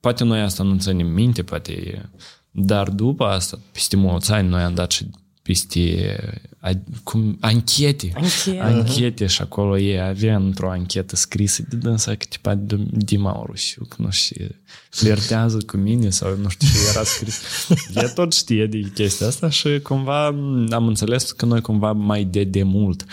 [0.00, 2.08] poate noi asta nu ținem minte, poate, e-
[2.50, 5.10] dar după asta, peste mulți ani, noi am dat și
[5.48, 6.16] peste
[6.58, 6.70] a,
[7.02, 8.12] cum, anchete.
[8.14, 8.58] Anchete.
[8.58, 13.94] Anchete și acolo e, avea într-o anchetă scrisă de dânsa că tipa de, de Maurusiuc,
[13.94, 14.46] nu știu,
[14.90, 17.40] flirtează cu mine sau nu știu ce era scris.
[17.94, 20.26] Ea tot știe de chestia asta și cumva
[20.70, 23.04] am înțeles că noi cumva mai de, de mult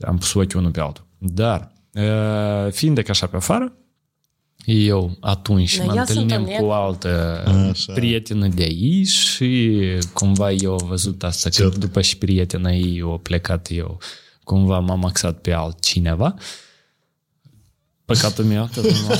[0.00, 1.06] am pus ochiul unul pe altul.
[1.18, 3.72] Dar, uh, fiind de ca așa pe afară,
[4.70, 6.60] eu atunci Da, mă ea se întâlneam întâlnea.
[6.60, 7.92] cu o altă Așa.
[7.92, 9.80] prietenă de aici și
[10.12, 13.98] cumva eu am văzut asta că după și prietena ei o plecat eu
[14.44, 16.34] cumva m-am axat pe altcineva
[18.04, 19.18] păcatul meu tot normal.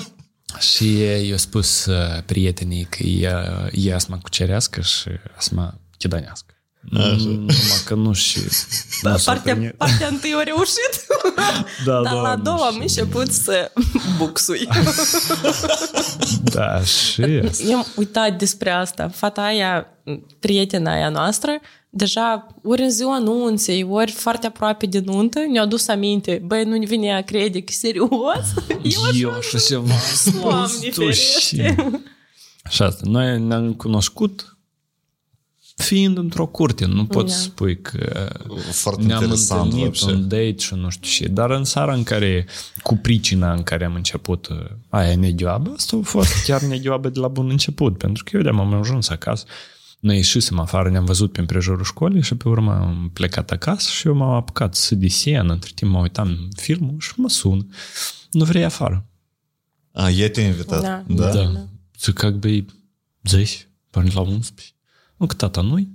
[0.74, 3.30] și eu spus uh, prietenii că e,
[3.72, 5.80] e asma cucerească și asma
[6.84, 7.48] chidănească numai
[7.84, 8.38] că nu și
[9.02, 11.06] Da, nu s-o partea, prinde- partea întâi a reușit,
[11.86, 13.72] Da, dar la a doamne, doua am și- început să
[14.18, 14.68] buxui.
[16.54, 17.62] da și asta.
[17.68, 19.08] Eu am uitat despre asta.
[19.08, 19.86] Fata aia,
[20.38, 21.60] prietena aia noastră,
[21.90, 26.86] deja ori în ziua nunței, ori foarte aproape de nuntă, ne-a adus aminte, băi, nu-ne
[26.86, 28.08] vine a crede că serios?
[28.82, 29.82] Eu Eu și ceva
[30.42, 30.90] Doamne spus tu și...
[30.92, 32.02] ferește.
[32.70, 34.56] Și asta, noi ne-am cunoscut
[35.77, 37.31] fiind într-o curte, nu pot Da.
[37.33, 38.29] să spui că
[38.71, 40.11] Foarte ne-am interesant, întâlnit вообще.
[40.11, 42.45] un date și nu știu ce, dar în seara în care,
[42.81, 44.57] cu pricina în care am început uh,
[44.89, 48.59] aia negioabă, asta a fost chiar negioabă de la bun început, pentru că eu de-am
[48.59, 49.45] am ajuns acasă,
[49.99, 54.07] noi ieșisem afară, ne-am văzut pe împrejurul școlii și pe urmă am plecat acasă și
[54.07, 57.69] eu m-am apucat să desen, între timp mă uitam filmul și mă sun.
[58.31, 59.05] Nu vrei afară?
[59.91, 60.81] A, e te-a invitat?
[60.81, 61.03] Da.
[61.07, 61.31] da.
[61.33, 61.67] Да.
[62.01, 62.65] Ты как бы
[63.23, 64.73] здесь, парни la 11.
[65.18, 65.88] Nu că tata nu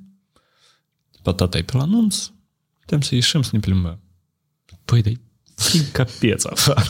[1.22, 2.30] Pe tata e pe la anunț.
[2.80, 4.00] Putem să ieșim să ne plimbăm.
[4.86, 5.14] Păi, dar
[5.74, 6.84] e capeț afară.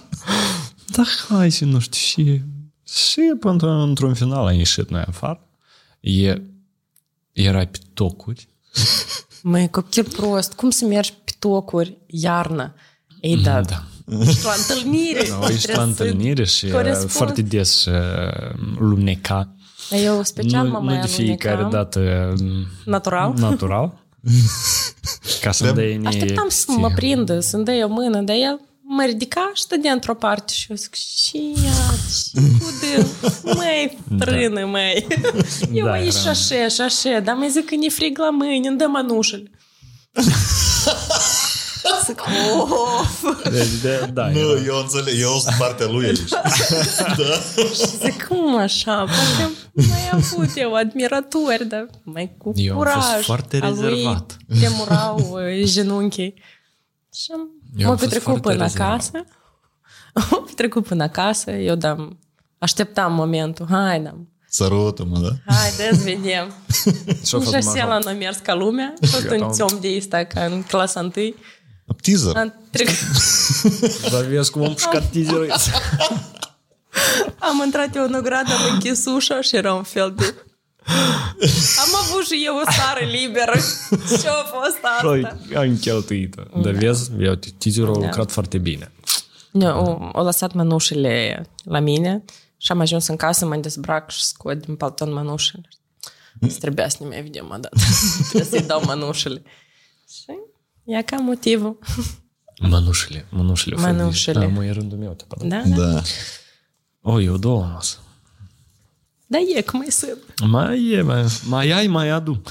[0.96, 2.42] da, hai și nu știu și...
[2.86, 5.48] Și până într-un final am ieșit noi afară.
[6.00, 6.42] E,
[7.32, 8.48] era pe tocuri.
[9.42, 12.74] Măi, copil prost, cum să mergi pe tocuri iarnă?
[13.20, 13.84] Ei, da, Da.
[14.20, 15.28] ești la întâlnire.
[15.28, 17.16] No, ești la trebuie să întâlnire și uh, corespunzi.
[17.16, 19.53] foarte des uh, luneca.
[19.90, 21.80] Eu special mă nu, mai nu de fiecare alunecam.
[21.82, 22.34] dată
[22.84, 23.34] Natural?
[23.36, 23.92] Natural.
[25.40, 29.50] Ca să dai Așteptam să mă prindă, să-mi dea o mână, dar el mă ridica
[29.54, 33.06] și stădea într-o parte și eu zic, și ia, și cu de,
[33.56, 35.06] măi, frână, măi.
[35.72, 38.30] Eu Da, aici și era- așa, și așa, dar mai zic că ne frig la
[38.30, 39.50] mâini, îmi dă mănușele.
[42.06, 42.20] Zic,
[42.60, 43.24] of!
[43.52, 46.18] Deci, de, da, Nu, era- eu înțeleg, eu sunt partea lui aici.
[48.04, 48.96] Zic, cum așa?
[49.04, 52.94] Poate mai avut eu admiratori, dar mai cu Eu am curaj.
[52.94, 54.36] fost foarte A lui rezervat.
[54.58, 56.34] Tremurau uh, genunchii.
[57.14, 57.46] Și am, Eu
[57.86, 58.88] m-am am fost petrecut foarte până rezervat.
[58.90, 59.24] acasă.
[60.34, 61.50] Am petrecut până acasă.
[61.50, 62.18] Eu dam,
[62.58, 63.66] așteptam momentul.
[63.70, 64.28] Hai, dam.
[64.48, 65.54] Sărută-mă, da?
[65.54, 66.52] Hai, dă vedem.
[67.24, 67.88] Și-a Și fost așa major.
[67.88, 68.94] la n-a mers ca lumea.
[69.08, 71.34] Și atunci om de ăsta ca în clasa întâi.
[72.02, 72.36] Teaser.
[72.36, 72.94] Am, trecut,
[74.12, 75.52] Dar vezi cum am pușcat teaserul
[77.38, 80.34] am intrat eu în ogradă, am închis ușa și era un fel de...
[81.78, 83.52] Am avut și eu o sară liberă.
[84.20, 85.36] Ce a fost asta?
[85.48, 86.60] Și am cheltuit-o.
[86.60, 88.92] Dar vezi, eu, teaserul a lucrat foarte bine.
[89.50, 92.24] Nu, au, au lăsat mănușile la mine
[92.56, 95.68] și am ajuns în casă, mă dezbrac și scot din palton mănușile.
[96.40, 97.76] Îți trebuia să ne mai vedem o dată.
[98.28, 99.42] Trebuie să-i dau mănușile.
[100.10, 100.38] Și
[100.84, 101.78] e ca motivul.
[102.60, 103.76] Mănușile, mănușile.
[103.76, 104.32] foarte- Mănușile.
[104.40, 105.12] Da, mă, e rândul meu.
[105.12, 105.76] Te Da, da.
[105.92, 106.02] Da.
[107.00, 107.98] O, eu două am luat.
[109.26, 110.18] Da, e cum mai sunt.
[110.46, 112.42] Mai e, mai, mai ai, mai adu.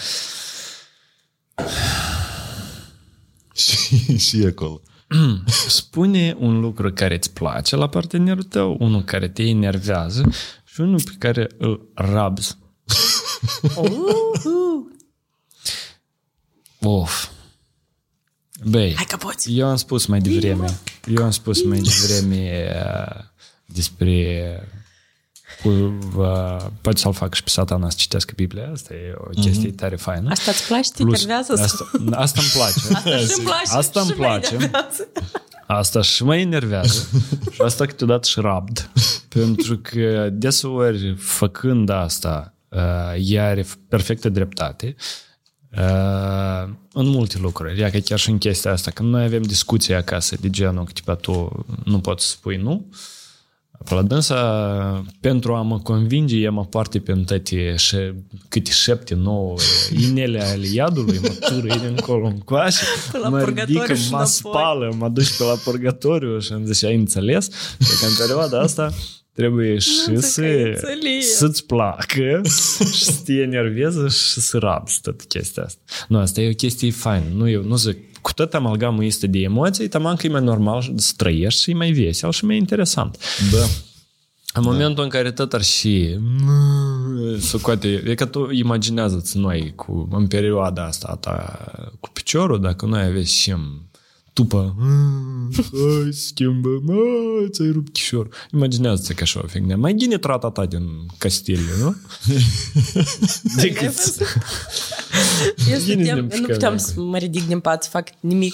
[3.56, 4.82] și, și e acolo.
[5.68, 10.32] Spune un lucru care îți place la partenerul tău, unul care te enervează
[10.64, 12.58] și unul pe care îl rabzi.
[16.82, 17.28] Of.
[18.66, 19.58] Băi, Hai că poți.
[19.58, 23.24] eu am spus mai devreme, eu am spus mai devreme uh,
[23.66, 24.70] despre
[25.62, 29.72] cu, uh, poate să-l fac și pe satana să citească Biblia, asta e o chestie
[29.72, 30.30] tare faină.
[30.30, 30.90] Asta îți place?
[30.96, 31.54] Te Plus, enervează?
[31.64, 32.80] asta, asta îmi place.
[32.96, 33.72] Asta și-mi place.
[33.78, 34.54] Asta îmi și mă place.
[34.56, 35.08] enervează.
[35.68, 37.08] Asta și mă enervează
[37.52, 38.90] și asta câteodată și rabd.
[39.28, 42.80] Pentru că deseori făcând asta, uh,
[43.18, 45.04] ea are perfectă dreptate uh,
[46.94, 47.80] în multe lucruri.
[47.80, 50.92] Ia că chiar și în chestia asta, când noi avem discuții acasă de genul că
[50.92, 52.86] tipa, tu nu poți să spui nu,
[53.90, 57.98] la dânsa, pentru a mă convinge, ea mă poartă pe toate și
[58.48, 59.56] câte șapte, nouă
[59.92, 64.12] inele ale iadului, mă tură din încolo în coașe, Pe la mă purgatoriu ridică, și
[64.12, 64.32] mă înapoi.
[64.32, 67.48] spală, mă duci pe la purgatoriu și îmi zice, ai înțeles?
[67.78, 68.94] Că în perioada asta
[69.34, 71.36] trebuie și zic că să, ai înțeles.
[71.36, 72.42] să-ți placă
[72.96, 75.82] și să te enerveze și să rabzi tot chestia asta.
[76.08, 77.26] Nu, asta e o chestie faină.
[77.36, 80.94] Nu, eu nu zic, cu tot amalgamul este de emoții, taman că e mai normal
[80.96, 83.18] să trăiești și e mai vesel și mai interesant.
[83.52, 83.66] Da.
[84.56, 86.20] În momentul în care tot ar și
[87.40, 91.66] să coate, e că tu imaginează-ți noi cu, în perioada asta a ta
[92.00, 93.56] cu piciorul, dacă noi aveți și
[94.34, 94.76] tupă,
[96.04, 96.94] hai schimbă, mă,
[97.50, 98.28] ți-ai rupt chișor.
[98.54, 99.78] Imaginează-ți că așa o fignia.
[99.78, 100.84] Mai gine trata ta din
[101.18, 101.96] Castilie, nu?
[103.62, 103.94] Decât
[105.70, 106.88] Eu, Bine stăteam, ne-am eu nu pușcat puteam acolo.
[106.94, 108.54] să mă ridic din pat, să fac nimic.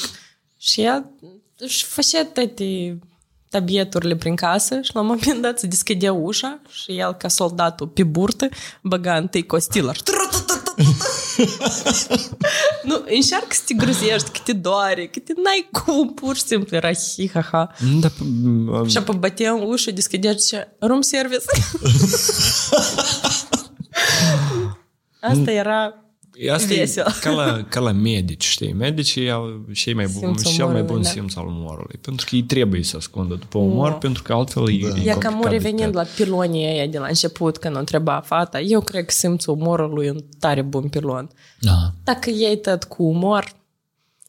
[0.58, 1.12] Și ea
[1.58, 3.00] își făcea toate
[3.50, 7.88] tabieturile prin casă și la un moment dat se deschidea ușa și el, ca soldatul
[7.88, 8.50] pe burtă,
[8.82, 9.94] băga întâi costilă.
[12.84, 16.76] Nu, încearcă să te gruzești, că te doare, că te n-ai cum, pur și simplu
[16.76, 17.72] era hi-ha-ha.
[18.00, 18.10] da,
[18.88, 21.44] Și apoi bătea în ușă, deschidea și zicea, room service.
[25.22, 26.09] Asta era
[26.52, 27.06] Asta e Vesel.
[27.22, 28.74] ca la, ca la medici, știi?
[28.74, 31.10] Medicii au cei mai bun, Simțul cel mai umorului, bun da.
[31.10, 31.96] simț al umorului.
[32.02, 34.72] Pentru că ei trebuie să ascundă după umor, pentru că altfel da.
[34.72, 35.94] e, e E complicat cam de revenind tăiat.
[35.94, 40.06] la pilonii aia de la început, când o întreba fata, eu cred că simțul umorului
[40.06, 41.30] e un tare bun pilon.
[41.60, 41.94] Da.
[42.04, 43.52] Dacă iei tot cu umor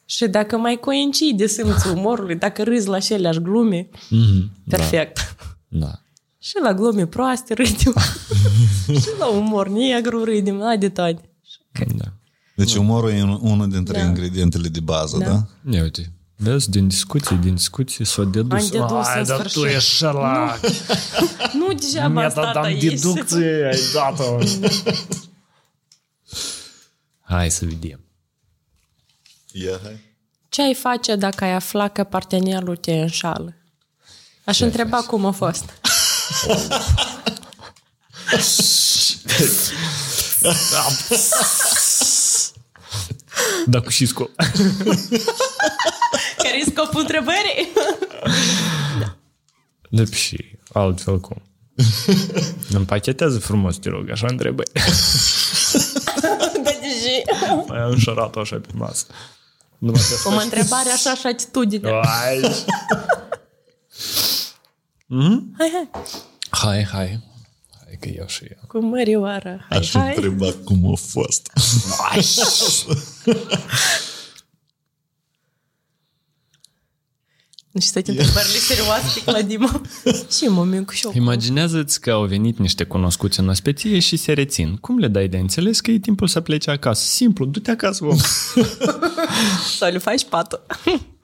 [0.05, 4.51] și dacă mai coincide simțul umorului, dacă râzi la aceleași glume, Mhm.
[4.69, 5.37] perfect.
[5.69, 5.91] Da.
[6.39, 7.95] Și la glume proaste râdem.
[9.03, 11.30] și la umor negru râdem, la de toate.
[11.73, 12.05] Da.
[12.57, 14.05] Deci umorul e un- unul dintre Da.
[14.05, 15.25] ingredientele de bază, Da.
[15.27, 15.47] da?
[15.77, 18.63] Ia uite, vezi, din discuții, din discuții s-o dedus.
[18.63, 19.77] Am dedus Ai, în dar tu sfârșit.
[19.77, 20.61] ești șalac.
[21.59, 22.83] Nu degeaba Mi-a dat asta am aici.
[22.83, 24.39] deducție, ai dat-o.
[27.33, 28.01] Hai să vedem.
[29.53, 30.01] Ia, hai.
[30.49, 33.55] Ce ai face dacă ai afla că partenerul te înșală?
[34.45, 35.09] Aș Ce ai întreba face?
[35.09, 35.65] cum a fost.
[43.67, 44.31] Da, cu și scop.
[46.37, 47.69] Care e scopul întrebării?
[49.91, 51.43] Da, și altfel cum.
[52.71, 54.71] Împachetează frumos, te rog, așa întrebări.
[56.23, 57.23] da, deși.
[57.67, 59.05] Mai am șarat-o așa pe masă.
[59.79, 62.01] Numai că Cum întrebare, așa și atitudine.
[62.05, 62.41] Hai.
[65.59, 65.89] Hai, hai.
[66.51, 66.85] Hai, hai.
[66.91, 67.30] Hai
[68.01, 68.59] că iau și eu.
[68.67, 69.67] Cu mărioară.
[69.69, 70.13] Hai, Aș hai.
[70.15, 71.51] întreba cum a fost.
[77.71, 79.81] Nu știu toate întrebările serioase pe la Dima.
[80.37, 81.15] Și moment cu șoc.
[81.15, 84.77] Imaginează-ți că au venit niște cunoscuți în ospeție și se rețin.
[84.77, 87.05] Cum le dai de înțeles că e timpul să plece acasă?
[87.07, 88.17] Simplu, du-te acasă, om.
[89.79, 90.67] Sau le faci patul.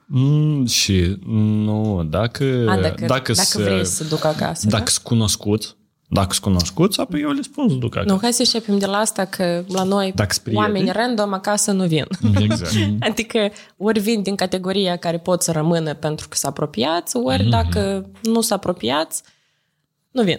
[0.07, 4.91] Mm, și nu, dacă, A, dacă, dacă, s- vrei să duc acasă, dacă da?
[4.91, 5.77] sunt cunoscuți,
[6.09, 8.13] dacă sunt cunoscuți, apoi eu le spun să duc acasă.
[8.13, 10.67] Nu, hai să începem de la asta că la noi Dacă sunt prieteni.
[10.67, 12.07] oameni random acasă nu vin.
[12.41, 12.73] Exact.
[13.11, 17.51] Adică ori vin din categoria care pot să rămână pentru că s apropiați, ori Mhm.
[17.51, 19.23] dacă nu s apropiați,
[20.11, 20.39] nu vin.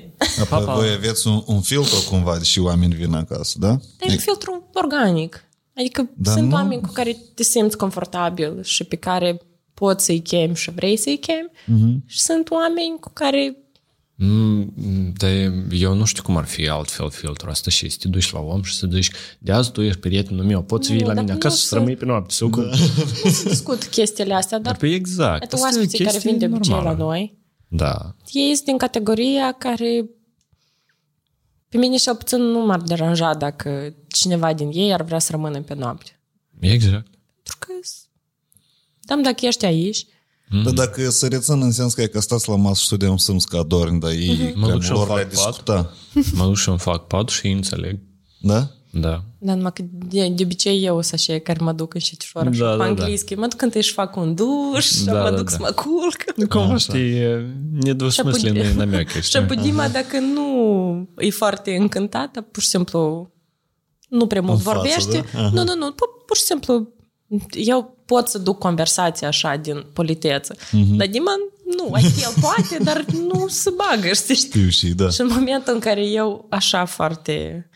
[0.49, 3.67] Apoi voi aveți un, un filtru cumva și oameni vin acasă, da?
[3.67, 5.43] Dar e un filtru organic.
[5.75, 9.41] Adică Dar sunt nu- oameni cu care te simți confortabil și pe care
[9.73, 11.49] poți să-i chemi și vrei să-i chemi.
[11.65, 12.03] Mhm.
[12.05, 13.66] Și sunt oameni cu care Mm,
[15.17, 15.29] Dar
[15.71, 18.63] eu nu știu cum ar fi altfel filtrul ăsta și să te duci la om
[18.63, 21.33] și să zici de azi tu ești prietenul meu, poți vii Nu, la dar mine
[21.35, 22.33] nu acasă să- să rămâi pe noapte.
[22.33, 22.63] Sau cum?
[23.23, 25.41] nu se discut chestiile astea, dar Dar pe exact.
[25.41, 26.97] Iată, Asta e o oaspeții care chestie vin de obicei la normală.
[27.03, 27.37] noi,
[27.67, 28.15] Da.
[28.31, 30.05] ei sunt din categoria care
[31.69, 35.61] pe mine și puțin nu m-ar deranja dacă cineva din ei ar vrea să rămână
[35.61, 36.19] pe noapte.
[36.59, 37.05] Exact.
[37.43, 37.73] Pentru că
[38.99, 40.05] dăm dacă ești aici,
[40.47, 40.63] Mm-hmm.
[40.63, 43.63] Dar dacă sărețăn în sens că e că stați la masă și studiam sâms ca
[43.63, 44.55] dorni, dar ei mm-hmm.
[44.55, 45.93] mă duc și lor fac discuta.
[46.13, 47.99] Pat, mă duc și îmi fac pat și înțeleg.
[48.39, 48.71] Da?
[48.91, 49.23] Da.
[49.37, 52.65] Da, numai că de, de obicei eu sunt așa care mă duc în șetișoară da,
[52.65, 53.33] da, da, anglischi.
[53.33, 53.41] Da.
[53.41, 56.35] Mă duc când își fac un duș, da, mă da, duc da, să mă culc.
[56.35, 57.21] Nu cum știi,
[57.71, 59.19] nedvosmislene nameacă.
[59.19, 63.31] Și Dima, dacă nu e foarte încântată, pur și simplu
[64.09, 65.25] nu prea mult vorbește.
[65.33, 65.49] Da?
[65.49, 65.91] Nu, nu, nu,
[66.25, 66.93] pur și simplu
[67.49, 70.55] eu pot să duc conversația așa din politeță.
[70.71, 70.95] Mhm.
[70.95, 71.31] Dar Dima
[71.77, 74.35] nu, adică el poate, dar nu se bagă, știi?
[74.35, 75.09] Știu și, da.
[75.09, 77.69] Și în momentul în care eu așa foarte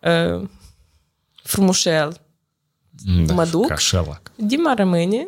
[0.00, 0.48] uh,
[1.42, 2.20] frumușel
[3.26, 3.66] Da, mă duc.
[3.66, 4.32] Ca șelac.
[4.36, 5.26] Dima rămâne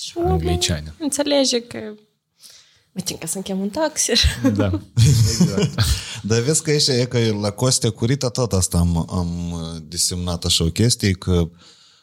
[0.00, 0.94] și omul Angliciană.
[0.98, 1.78] înțelege că
[2.92, 4.12] Uite că să-mi chem un taxi.
[4.56, 4.80] Da.
[6.22, 9.30] Dar vezi că aici e că la Costea Curita tot asta am, am
[9.88, 11.48] desemnat așa o chestie că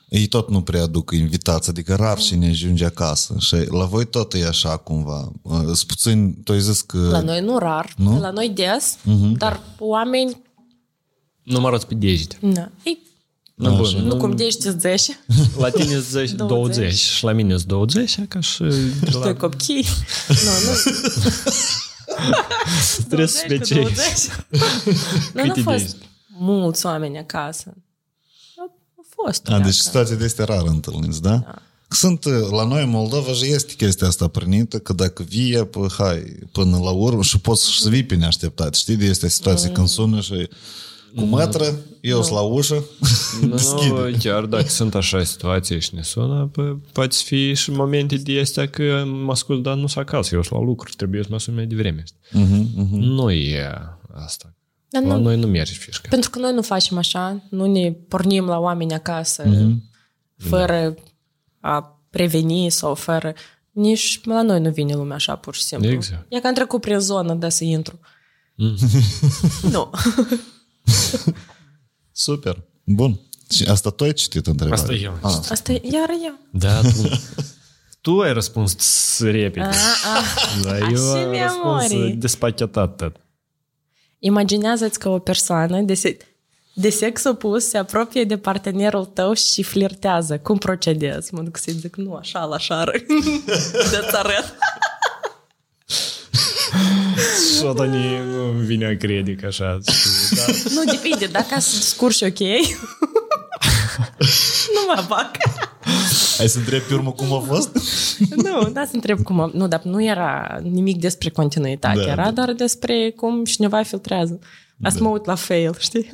[0.10, 3.36] ei tot nu prea aduc invitați, adică rar și ne ajunge acasă.
[3.40, 5.32] Și la voi tot e așa cumva.
[5.64, 6.98] Sunt puțin, tu ai zis că...
[6.98, 8.20] La noi nu rar, Nu?
[8.20, 9.38] la noi des, Mhm.
[9.38, 10.42] dar oameni,
[11.44, 12.38] Nu mă arăți pe degete.
[12.40, 12.98] na, ei,
[13.56, 14.04] Nu, bun.
[14.06, 15.20] nu cum de ești 10,
[15.58, 16.76] La tine e 10, 20.
[16.76, 18.64] 20 și la mine e 20, ca și și
[19.14, 19.20] la...
[19.20, 19.86] doi copii.
[20.28, 20.78] Nu, nu.
[23.08, 23.76] Trebuie să 20 cu specii.
[23.76, 23.98] 20.
[25.34, 25.96] Nu, nu Câte au fost ești?
[26.38, 27.74] mulți oameni acasă.
[29.20, 29.48] Au au fost.
[29.48, 29.82] A, deci acasă.
[29.82, 31.30] situații de astea rar întâlniți, da?
[31.30, 31.54] da?
[31.92, 36.36] Sunt, la noi în Moldova și este chestia asta prinită, că dacă vie, pă, hai,
[36.52, 38.76] până la urmă și poți să vii pe neașteptat.
[38.76, 39.74] Știi de este situație Mm.
[39.74, 40.50] când sună și
[41.16, 42.84] cu mătră, eu sunt la ușă,
[43.50, 43.94] deschide.
[44.10, 48.40] Nu, chiar dacă sunt așa situații și ne sună, pă, poate fi și momente de
[48.40, 51.40] astea că mă ascult, dar nu sunt acasă, eu sunt la lucru, trebuie să mă
[51.40, 52.04] sun mai devreme.
[52.04, 52.90] Uh-huh, uh-huh.
[52.90, 53.72] Nu e
[54.14, 54.54] asta.
[54.90, 56.08] Dar La nu, noi nu merge fișca.
[56.10, 59.84] pentru că noi nu facem așa, nu ne pornim la oameni acasă Mhm.
[60.38, 60.96] fără
[61.60, 63.34] a preveni sau fără...
[63.72, 65.90] Nici la noi nu vine lumea așa, pur și simplu.
[65.90, 66.26] Exact.
[66.30, 68.00] E că am trecut prin zonă, da, să intru.
[69.74, 69.90] nu.
[72.12, 72.62] Super.
[72.84, 73.20] Bun.
[73.52, 74.84] Și asta tu ai citit întrebarea?
[74.84, 75.18] Asta eu.
[75.22, 75.40] Ah.
[75.50, 76.40] Asta e iar eu.
[76.52, 77.10] Da, tu,
[78.02, 79.66] tu ai răspuns repede.
[79.66, 79.74] A, a.
[80.64, 82.12] Da, Așa eu am mi-a răspuns mori.
[82.12, 83.16] despachetat tot.
[84.19, 86.17] Imaginează-ți că o persoană de, se-
[86.75, 90.39] de sex opus se apropie de partenerul tău și flirtează.
[90.39, 91.35] Cum procedezi?
[91.35, 92.93] Mă duc să-i zic, nu, așa, la șară.
[93.91, 94.55] De-ți arăt.
[97.59, 99.79] Что-то не ну, vine a crede că așa.
[99.91, 100.45] știi, Da.
[100.75, 101.27] Nu, depinde.
[101.27, 102.39] Dacă să discurși ok,
[104.75, 105.31] nu mă fac.
[106.40, 107.70] Hai să întreb pe urmă cum a fost?
[108.44, 109.40] Nu, da, să întreb cum...
[109.40, 112.00] am- Nu, dar nu era nimic despre continuitate.
[112.06, 112.32] Da, era da.
[112.32, 114.40] doar despre cum cineva filtrează.
[114.84, 116.10] Asta mă uit la fail, știi?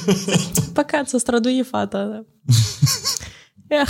[0.72, 2.04] Păcat să strădui fata.
[2.04, 2.24] Da.
[3.76, 3.88] Eh.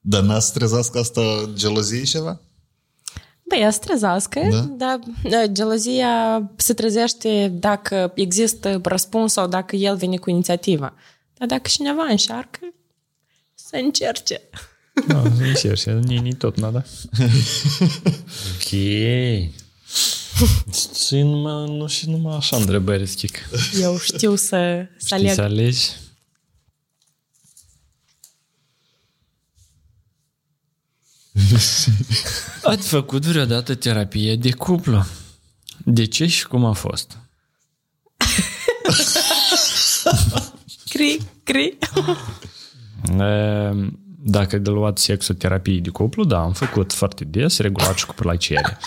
[0.00, 1.22] Dar n-a strezat că asta
[1.54, 2.40] gelozie ceva?
[3.48, 4.60] Băi, ea strezească, Da?
[4.60, 4.98] dar
[5.30, 10.94] da, gelozia se trezește dacă există răspuns sau dacă el vine cu inițiativa.
[11.38, 12.58] Dar dacă cineva încearcă,
[13.68, 14.40] să încerce.
[15.06, 16.84] Da, încerci, ni, ni tot nada.
[18.54, 18.68] Ok.
[21.06, 23.48] Și numai, nu și numai așa întrebări schic.
[23.80, 25.58] Eu știu să, să Știi să aleg.
[25.60, 25.90] alegi?
[32.62, 35.06] Ați făcut vreodată terapie de cuplu?
[35.84, 37.16] De ce și cum a fost?
[40.88, 41.78] Cri, cri.
[43.19, 48.13] Ehm, Dacă de luat sexoterapie de cuplu, da, am făcut foarte des, regulat și cu
[48.13, 48.77] plăcere.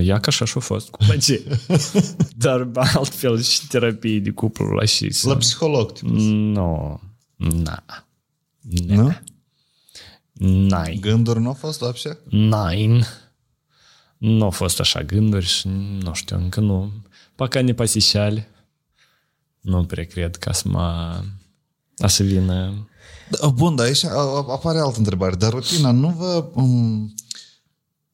[0.00, 1.60] Ia ca așa și-a fost cu plăcere.
[2.36, 5.14] Dar altfel și terapie de cuplu la și...
[5.22, 6.20] La psiholog, tipul.
[6.20, 7.00] Nu.
[7.36, 7.84] Na.
[8.86, 9.16] Nu?
[10.68, 10.98] Nai.
[11.00, 12.18] Gânduri nu au fost вообще?
[12.28, 13.06] Nine.
[14.18, 15.68] Nu au fost așa gânduri și
[16.02, 16.92] nu știu, încă nu.
[17.34, 18.48] Пока не посещали.
[19.60, 21.20] Nu prea cred ca să mă...
[21.96, 22.86] A să vină...
[23.29, 25.35] da, Bun, dar aici a- a- apare altă întrebare.
[25.35, 27.13] Dar rutina nu vă um,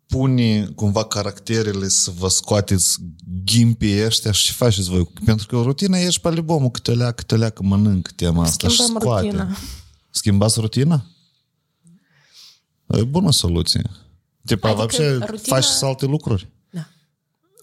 [0.07, 2.97] pune cumva caracterele să vă scoateți
[3.45, 5.05] ghimpii ăștia și ce faceți voi?
[5.25, 8.67] Pentru că rutina ești pe libomul câte o leacă, câte o leacă mănânc tema asta
[8.67, 9.25] și Schimbăm scoate.
[9.25, 9.57] rutina.
[10.09, 11.05] Schimbați rutina?
[12.87, 13.81] E bună soluție.
[14.45, 16.49] Tipo, Adică adică rutina- faci și alte lucruri.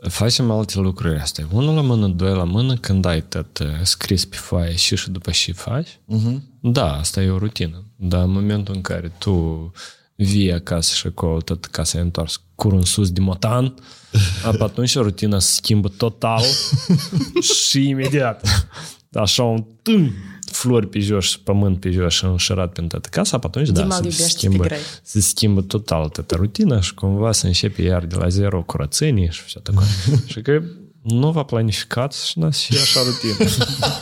[0.09, 1.47] Facem alte lucruri astea.
[1.53, 5.11] Unul la mână, doi la mână, când ai tot uh, scris pe foaie și și
[5.11, 5.89] după și faci.
[5.89, 6.39] Uh-huh.
[6.61, 7.85] Da, asta e o rutină.
[7.97, 9.73] Dar în momentul în care tu
[10.15, 13.75] vii acasă și acolo tot casa e întors curul în sus de motan,
[14.45, 16.43] apă atunci rutina se schimbă total
[17.65, 18.69] și imediat.
[19.13, 20.13] Așa un tân,
[20.53, 23.81] flori pe jos și pământ pe jos și înșurat prin toată casa, pe atunci, da,
[23.81, 24.67] Dima da, se schimbă,
[25.03, 29.41] se schimbă total toată rutina și cumva se începe iar de la zero curățenie și
[29.45, 29.83] așa tăcă.
[30.33, 30.63] și că
[31.03, 33.51] nu v-a planificat și n și așa rutină.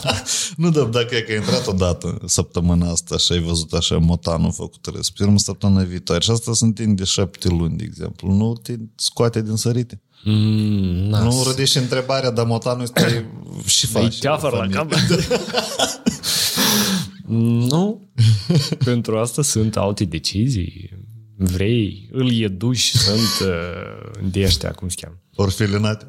[0.56, 4.52] nu, dar dacă e că ai intrat odată săptămâna asta și ai văzut așa motanul
[4.52, 9.42] făcut respirăm săptămâna viitoare și asta sunt întinde șapte luni, de exemplu, nu te scoate
[9.42, 10.00] din sărite.
[10.24, 13.30] Mm, nu rădești întrebarea, dar motanul este
[13.66, 14.02] și faci.
[14.02, 14.92] Îi teafăr la cap.
[17.68, 18.10] Nu.
[18.84, 20.90] Pentru asta sunt alte decizii.
[21.36, 25.18] Vrei, îl eduși, sunt uh, de ăștia, cum se cheamă.
[25.34, 26.06] Orfelinat?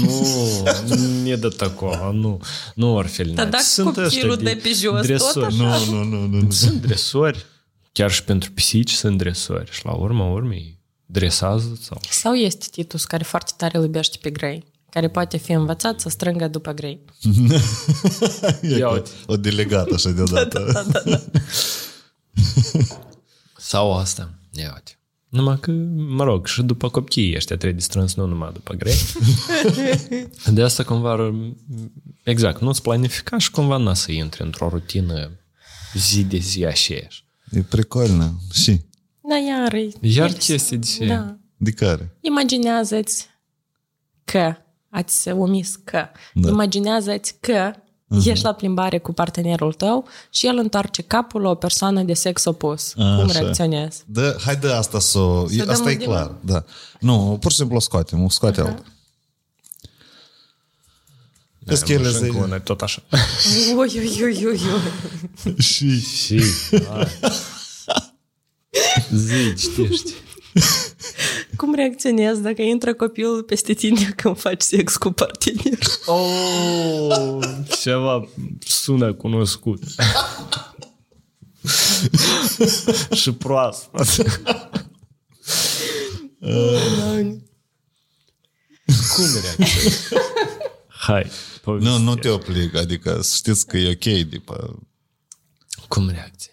[0.00, 2.40] Nu, e de tacoa, nu.
[2.74, 3.36] Nu orfelinat.
[3.36, 5.32] Dar dacă sunt copilul de pe jos, dresori.
[5.32, 5.90] tot așa?
[5.90, 6.50] Nu, nu, nu, nu, nu.
[6.50, 7.46] Sunt dresori.
[7.92, 9.70] Chiar și pentru pisici sunt dresori.
[9.70, 12.00] Și la urma urmei, dresează sau...
[12.10, 14.64] Sau este Titus care foarte tare îl iubește pe grei?
[14.92, 17.00] Care poate fi învățat să strângă după grei.
[18.62, 19.10] E Ia ca uite.
[19.26, 20.86] o delegată așa deodată.
[23.58, 24.34] Sau asta.
[24.50, 24.96] Ia uite.
[25.28, 28.94] Numai că, mă rog, și după copiii ăștia trebuie strâns, nu numai după grei.
[30.54, 31.32] De asta cumva,
[32.24, 35.30] exact, nu-ți planifica și cumva n să intri într-o rutină
[35.94, 37.24] zi de zi aceeași.
[37.50, 38.40] E precolnă.
[38.52, 38.80] Și?
[39.20, 41.36] Da, iar e- Iar e- chestii de Da.
[41.56, 42.16] De care?
[42.20, 43.26] Imaginează-ți
[44.24, 44.56] că
[44.92, 46.06] ați omis că.
[46.34, 46.48] Da.
[46.48, 47.72] Imaginează-ți că
[48.24, 52.44] ești la plimbare cu partenerul tău și el întoarce capul la o persoană de sex
[52.44, 52.94] opus.
[52.96, 53.38] A, Cum așa.
[53.38, 54.02] reacționezi?
[54.06, 55.46] Da, hai de asta să o...
[55.46, 56.64] Să e- dăm Asta e un clar, da.
[57.00, 58.66] Nu, pur și simplu o scoatem, o scoate uh-huh.
[58.66, 58.84] altă.
[61.58, 62.38] Vezi că ele Și încă se...
[62.38, 63.02] una e tot așa.
[63.76, 64.60] Ui, ui, ui, ui,
[65.44, 65.62] ui.
[65.62, 66.00] Și...
[66.00, 66.42] Și,
[66.88, 67.08] hai.
[69.14, 70.12] Zi, citești.
[71.56, 75.78] Cum reacționezi dacă intră copilul peste tine când faci sex cu partener?
[76.06, 77.38] Oh,
[77.80, 78.28] ceva
[78.60, 79.82] sună cunoscut.
[83.14, 84.06] Și proaspăt.
[89.14, 90.08] Cum reacționezi?
[90.88, 91.30] Hai,
[91.64, 94.78] Nu, nu te oblic, adică să știți că e ok după...
[95.88, 96.50] Cum reacționezi?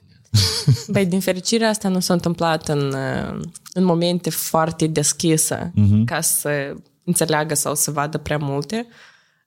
[0.93, 3.39] Băi, din fericire asta nu s-a întâmplat în, uh,
[3.73, 5.71] în momente foarte deschise
[6.05, 8.87] ca să înțeleagă sau să vadă prea multe.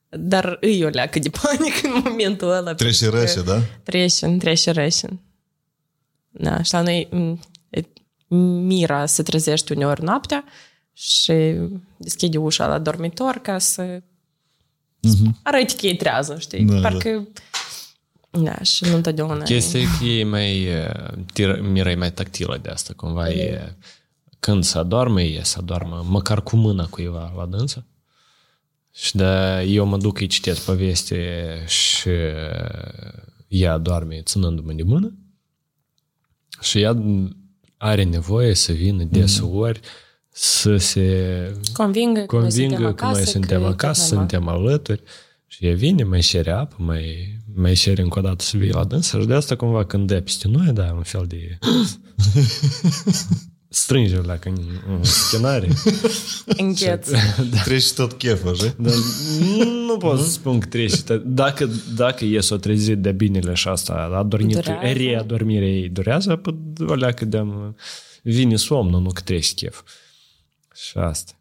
[0.09, 2.73] Dar îi o leacă de panică în momentul ăla.
[2.73, 3.59] Trece pentru că- rășe, da?
[3.83, 5.19] Trece, trece rășe.
[6.29, 7.39] Da, și la noi m,
[7.69, 7.87] e-
[8.37, 10.43] Mira se trezește uneori noaptea
[10.93, 11.33] și
[11.97, 14.01] deschide ușa la dormitor ca să
[15.43, 16.63] arăte că e trează, știi?
[16.63, 17.09] Da, Parcă...
[17.09, 17.52] Da,
[18.61, 19.43] și nu întotdeauna...
[19.43, 20.67] Chestia e că e mai...
[20.67, 23.75] uh, tir- Mira e mai tactilă de asta, cumva e...
[24.39, 27.85] Când se adorme, e să adormă măcar cu mâna cuiva la dânsă.
[28.91, 31.17] Și de eu mă duc, îi citesc poveste
[31.67, 32.09] și
[33.47, 35.13] ea doarme ținându-mă de mână
[36.61, 37.03] și ea
[37.77, 39.79] are nevoie să vină deseori
[40.29, 44.11] să se Convingă că noi suntem convingă că acasă, noi suntem că e acasă, tot
[44.11, 44.29] normal.
[44.29, 45.03] suntem alături
[45.47, 48.83] și ea vine, mai cere apă, mai, mai cere încă o dată să vii la
[48.83, 51.57] dânsă și de asta cumva când dă peste noi, da, un fel de
[53.73, 54.57] strânge la în,
[54.87, 55.67] în schenare.
[56.45, 57.09] Îngheț.
[57.63, 58.75] Treci tot chef, așa?
[58.77, 58.93] Dar
[59.87, 61.21] nu pot să spun că trece.
[61.25, 64.97] Dacă, dacă e să o trezi de binele și asta, adormit, Durează.
[64.97, 66.55] readormirea ei durează, păi
[66.87, 67.43] o leacă de
[68.23, 69.81] vine somnul, nu că treci chef.
[70.75, 71.33] Și asta.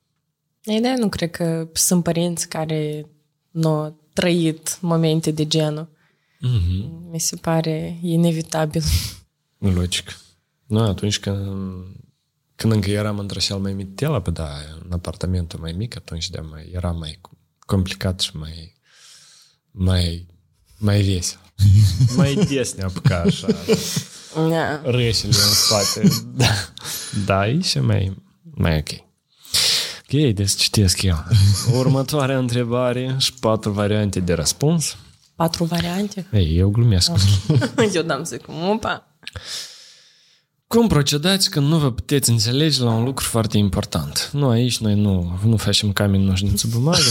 [0.65, 3.07] Ei, da, nu cred că sunt părinți care
[3.51, 5.89] nu au trăit momente de genul.
[6.43, 7.09] Mhm.
[7.11, 8.83] Mi se pare inevitabil.
[9.59, 10.19] Logic.
[10.67, 11.39] Nu, atunci când,
[12.57, 14.49] când încă eram într-o cel mai mitel, pe da,
[14.85, 17.21] în apartamentul mai mic, atunci de mai, era mai
[17.59, 18.75] complicat și mai,
[19.71, 20.27] mai,
[20.79, 21.41] mai vesel.
[22.17, 23.47] mai des ne apuca așa.
[24.35, 24.81] Da.
[24.85, 26.09] Rășile în spate.
[26.43, 26.55] Da,
[27.25, 29.01] da e și mai, mai ok.
[29.99, 31.25] Ok, deci citesc eu.
[31.81, 34.97] Următoarea întrebare și patru variante de răspuns.
[35.43, 36.27] Patru variante?
[36.33, 37.11] Ei, eu glumesc.
[37.95, 39.17] Eu dam zic, opa.
[40.67, 44.31] Cum procedați când nu vă puteți înțelege la un lucru foarte important?
[44.33, 47.11] Nu, aici noi nu, nu facem cameni, noșniță, bumagă.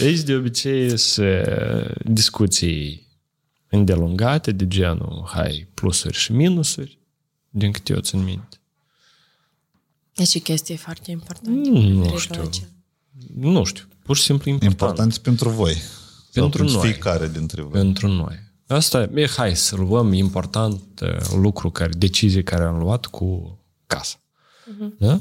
[0.00, 1.24] aici de obicei sunt
[2.04, 3.06] discuții
[3.68, 6.98] îndelungate de genul, hai, plusuri și minusuri,
[7.50, 8.60] din câte eu țin minte.
[10.14, 11.68] Deci e chestie foarte importantă.
[11.68, 12.50] Nu știu.
[13.34, 14.80] Nu știu, pur și simplu important.
[14.80, 15.76] Important pentru voi.
[16.32, 16.90] Pentru Sau noi.
[16.90, 17.70] fiecare dintre voi.
[17.70, 18.36] Pentru noi.
[18.66, 24.16] Asta e, hai să luăm important uh, lucru, care, decizie care am luat cu casa.
[24.98, 25.20] Da?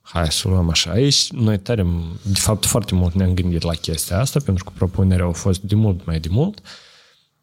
[0.00, 0.90] Hai să luăm așa.
[0.90, 1.86] Aici noi tare,
[2.22, 5.74] de fapt, foarte mult ne-am gândit la chestia asta, pentru că propunerea a fost de
[5.74, 6.60] mult mai de mult.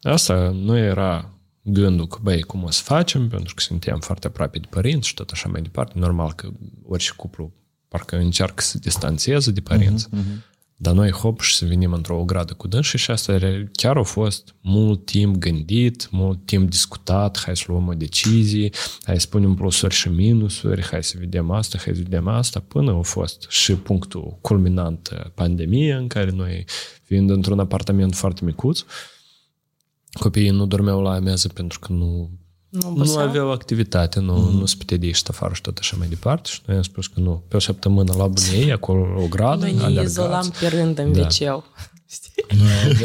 [0.02, 1.30] Asta nu era
[1.62, 5.14] gândul că, băi, cum o să facem, pentru că suntem foarte aproape de părinți și
[5.14, 5.98] tot așa mai departe.
[5.98, 6.48] Normal că
[6.86, 7.52] orice cuplu
[7.88, 10.08] parcă încearcă să se distanțeze de părinți.
[10.80, 13.38] Dar noi, hop, și să venim într-o ogradă cu dânsi și asta
[13.72, 18.70] chiar a fost mult timp gândit, mult timp discutat, hai să luăm o decizie,
[19.02, 22.92] hai să punem plusuri și minusuri, hai să vedem asta, hai să vedem asta, până
[22.92, 26.64] a fost și punctul culminant pandemie, în care noi,
[27.02, 28.84] fiind într-un apartament foarte micuț,
[30.12, 32.30] copiii nu dormeau la amiază pentru că nu
[32.68, 33.20] Nu nu oboseau?
[33.20, 34.58] aveau activitate, nu, mm.
[34.58, 36.48] nu se putea de ieși afară și tot așa mai departe.
[36.52, 39.72] Și noi am spus că nu, pe o săptămână la bunei, acolo o gradă, Noi
[39.74, 40.06] ne alergați.
[40.10, 41.26] izolam pe rând în Da.
[41.26, 41.64] wc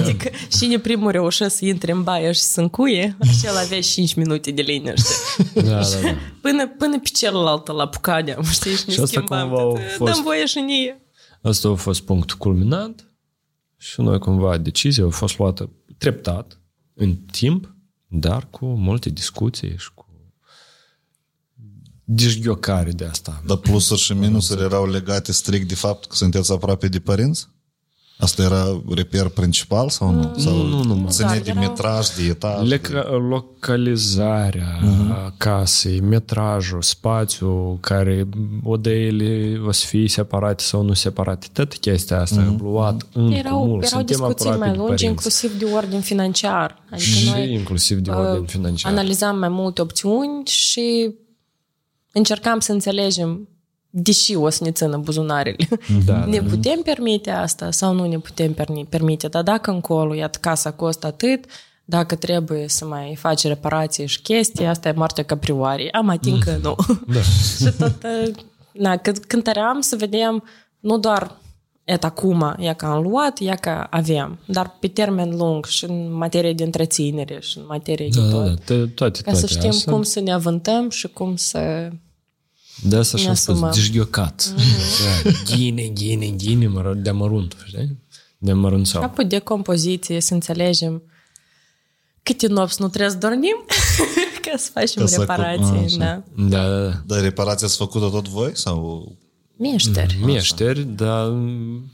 [0.02, 0.30] Adică
[0.60, 4.62] cine primul reușea să intre în baie și să încuie, acela avea 5 minute de
[4.62, 5.10] liniște.
[5.54, 6.18] Da, da, da.
[6.42, 9.48] Până, până pe celălalt la pucadeam, știi, și ne Și asta schimbam.
[9.50, 11.02] cumva tot, a fost- Dăm voie și nie.
[11.42, 13.12] Asta a fost punctul culminant
[13.78, 16.60] și noi cumva decizia a fost luată treptat,
[16.94, 17.73] în timp,
[18.16, 20.06] dar cu multe discuții și cu
[22.04, 23.44] dezghiocare de asta.
[23.46, 27.48] Dar plusuri și minusuri erau legate strict de fapt că sunteți aproape de părinți?
[28.18, 30.34] Asta era reper principal sau nu?
[30.38, 31.08] Sau Nu, nu, nu.
[31.10, 32.72] ține Da, de erau- metraj, de etaj?
[32.74, 35.38] Leca- localizarea uh-huh.
[35.38, 38.28] casei, metrajul, spațiul care
[38.64, 42.62] odăile o să fie separate sau nu separate, tot chestia asta uh-huh.
[42.62, 43.84] luat încă Erau, mult.
[43.84, 45.06] erau Suntem discuții aproape mai de lungi, părinți.
[45.06, 46.84] inclusiv de ordin financiar.
[46.92, 48.92] Adică și noi inclusiv de ordin uh, financiar.
[48.92, 51.14] analizam mai multe opțiuni și
[52.12, 53.48] încercam să înțelegem
[53.96, 55.68] deși o să ne țină buzunarele.
[56.06, 59.28] Da, ne putem permite asta sau nu ne putem perni- permite?
[59.28, 61.46] Dar dacă încolo, iată, casa costă atât,
[61.86, 65.90] dacă trebuie să mai faci reparații și chestii, asta e moartea caprioare.
[65.92, 66.76] Am ating că nu.
[67.14, 67.20] Da.
[67.60, 68.34] și tot, uh,
[68.72, 70.44] na, când, cântăream să vedem
[70.80, 71.36] nu doar
[71.84, 76.14] et acum, ea că am luat, ea că avem, dar pe termen lung și în
[76.14, 78.46] materie de întreținere și în materie Da, de da, tot.
[78.46, 79.92] da, te- toate, Ca toate să știm asta.
[79.92, 81.90] cum să ne avântăm și cum să...
[82.84, 83.72] De asta și-am ne spus, asumăm.
[83.74, 84.54] dezghiocat.
[85.24, 87.98] Da, Ghine, ghine, ghine, mă, de mărunt, știi?
[88.38, 89.02] De mărunțau.
[89.02, 91.02] Capul de compoziție, să înțelegem
[92.24, 93.66] câte nopți nu trebuie să dormim
[94.46, 95.64] ca să facem Ca să- reparații.
[95.86, 95.98] așa.
[95.98, 96.24] Da.
[96.36, 97.02] Da, da, da.
[97.06, 98.52] Dar reparația ați făcut-o tot voi?
[98.54, 99.12] Sau
[99.72, 100.20] Meșteri.
[100.26, 101.28] Meșteri, dar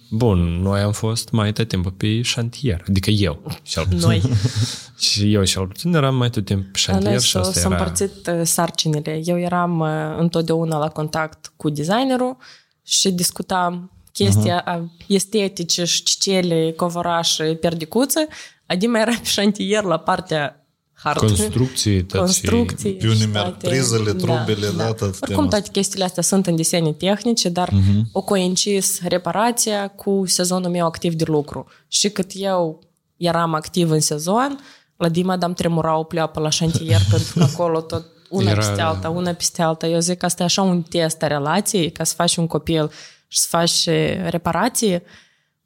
[0.10, 4.00] bun, noi am fost mai tot timpul pe șantier, adică eu, cel puțin.
[4.00, 4.22] Noi.
[4.98, 7.60] Și eu cel puțin eram mai tot timpul pe La noi șantier și s-au, asta
[7.60, 7.80] s-au era...
[7.80, 9.22] împărțit uh, sarcinile.
[9.24, 12.38] Eu eram uh, întotdeauna la contact cu designerul
[12.84, 15.06] și discutam chestia uh-huh.
[15.08, 18.28] estetice și cicele, covorașe, perdicuță.
[18.66, 20.68] Adima era pe șantier la partea
[21.04, 21.20] hard.
[21.20, 22.94] Construcții, tot Construcții.
[22.94, 23.68] Pe unde și merg toate.
[23.68, 28.02] prizele, trubele, da, tot Oricum, tema toate chestiile astea sunt în desene tehnice, dar uh-huh.
[28.12, 31.66] o coincis reparația cu sezonul meu activ de lucru.
[31.88, 32.80] Și cât eu
[33.18, 34.60] eram activ în sezon,
[34.98, 38.82] la Dima dam tremura o pleoapă la șantier, pentru că acolo tot una Era- peste
[38.82, 39.88] alta, una peste alta.
[39.88, 42.92] Eu zic că asta e așa un test a relației, ca să faci un copil
[43.28, 45.04] și să faci eh, reparație,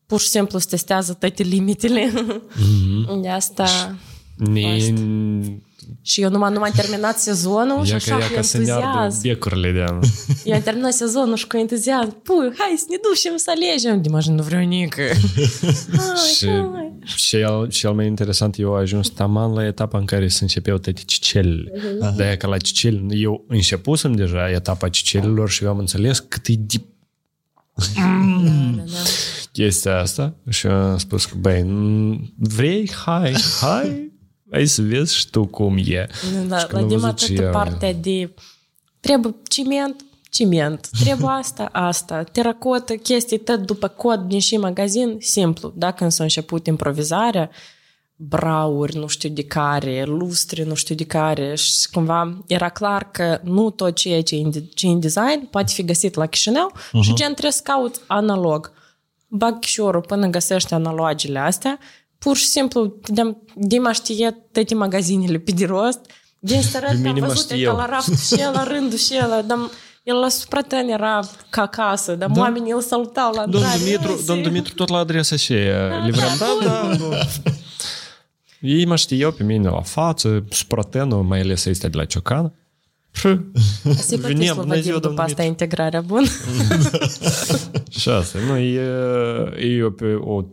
[0.05, 2.11] pur și simplu se testează toate limitele.
[2.11, 3.21] Mm-hmm.
[3.21, 3.95] De asta...
[4.37, 4.77] Ne,
[6.01, 8.57] Și eu numai, numai am terminat sezonul și ia așa că, ia cu ca să
[8.57, 9.21] ne ardă entuziasm.
[9.21, 10.03] becurile de anul.
[10.45, 12.21] Eu am terminat sezonul și cu entuziasm.
[12.21, 14.01] Pui, hai să ne ducem să alegem.
[14.01, 15.01] Dimash, nu vreau nică.
[16.35, 16.47] și,
[17.15, 21.01] cel, cel mai interesant, eu am ajuns taman la etapa în care se începeau toate
[21.05, 21.71] cicelele.
[21.71, 22.15] Uh-huh.
[22.15, 26.53] De-aia că la cicel, eu începusem deja etapa cicelilor și eu am înțeles cât e
[26.57, 26.81] de
[27.95, 28.81] Da,
[29.51, 32.91] chestia asta și eu am spus că, băi, n- vrei?
[33.05, 34.11] Hai, hai,
[34.53, 36.07] hai să vezi și tu cum e.
[36.47, 38.33] Da, Și la când am Dima văzut și atât ea- partea de
[38.99, 45.73] trebuie ciment, ciment, trebuie asta, asta, teracotă, chestii tot după cod din și magazin, simplu.
[45.75, 47.49] Dacă însă a început improvizarea,
[48.15, 53.39] brauri, nu știu de care, lustre, nu știu de care și cumva era clar că
[53.43, 56.71] nu tot ceea ce e în, ce e în design poate fi găsit la Chișinău
[56.75, 57.01] uh-huh.
[57.01, 58.71] și gen trebuie să cauți analog.
[59.27, 61.79] Bag chișorul până găsești analogile astea,
[62.23, 65.99] pur și simplu, de, Dima știe toate magazinele pe de rost,
[66.39, 67.75] din stărăt am mine mă văzut știu că eu.
[67.75, 69.57] la raft și el la rândul și el, dar
[70.03, 71.19] el la suprateni era
[71.49, 72.39] ca acasă, dar da.
[72.39, 73.79] oamenii îl salutau la Domnul intrare.
[73.79, 74.25] Dumitru, Mersi.
[74.25, 75.53] domnul Dumitru tot la adresa și
[76.05, 77.17] livrăm, da, da, da.
[78.59, 82.53] Ei mă știau pe mine la față, supratenul, mai ales este de la Ciocan.
[83.13, 86.27] Să-i plătiți Veneam, lui bună Vadim ziua, după domnul asta integrarea bună.
[87.99, 88.79] Și asta, nu, e,
[89.59, 90.43] e o, pe- o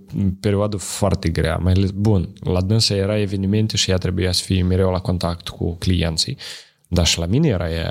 [0.40, 4.62] perioadă foarte grea, mai ales, bun, la dânsa era evenimente și ea trebuia să fie
[4.62, 6.36] mereu la contact cu clienții,
[6.88, 7.86] dar și la mine era e,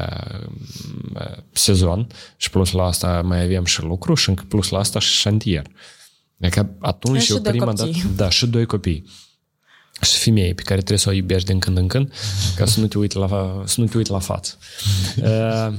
[1.13, 1.17] m,
[1.51, 5.19] sezon și plus la asta mai aveam și lucru și încă plus la asta și
[5.19, 5.65] șantier.
[6.41, 7.93] Adică atunci Și eu doi prima copii.
[7.93, 9.05] dată, da, și doi copii.
[10.01, 12.13] Și femeie pe care trebuie să o iubești din când în când
[12.55, 14.57] ca să nu te uiți la, să nu te uiți la față.
[15.17, 15.73] Uh,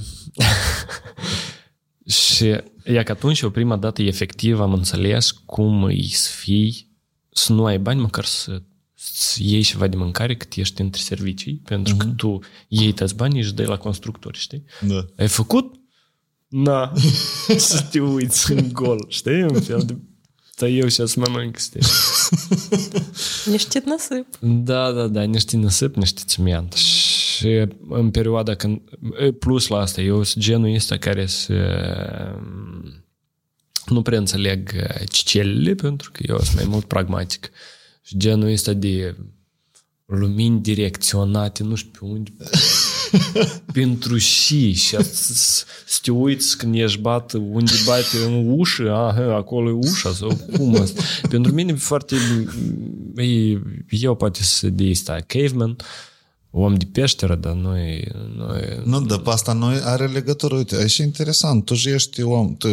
[2.20, 6.96] și ea că atunci eu prima dată efectiv am înțeles cum îi să fii,
[7.32, 8.62] să nu ai bani, măcar să,
[8.94, 12.38] să iei ceva de mâncare cât ești între servicii, pentru că tu
[12.68, 14.64] iei toți banii și își dai la constructori, știi?
[14.80, 15.06] Da.
[15.16, 15.74] Ai făcut?
[16.48, 16.92] Na,
[17.56, 19.42] să te uiți în gol, știi?
[19.42, 19.96] Un fel de...
[20.60, 21.80] Dar eu și să mănânc, știi?
[23.52, 24.26] Niște năsip.
[24.40, 26.72] Da, da, da, niște năsip, niște ciment.
[26.72, 28.80] Și în perioada când...
[29.38, 31.54] Plus la asta, eu sunt genul ăsta care să...
[33.86, 34.70] Nu prea înțeleg
[35.08, 37.50] cicelele, pentru că eu sunt mai mult pragmatic.
[38.02, 39.16] Și genul ăsta de
[40.06, 42.30] lumini direcționate, nu știu pe unde,
[43.72, 48.92] pentru și și a- să să te uiți când ești bat, unde bate în ușă,
[48.92, 51.02] aha, acolo e ușa sau cum asta.
[51.28, 52.16] Pentru mine e foarte,
[53.16, 53.58] e,
[53.90, 55.76] eu poate să de asta, caveman,
[56.50, 60.56] om de peșteră, dar nu e, nu e Nu, dar pe asta nu are legătură.
[60.56, 61.64] Uite, e și interesant.
[61.64, 62.68] Tu și ești om, tu,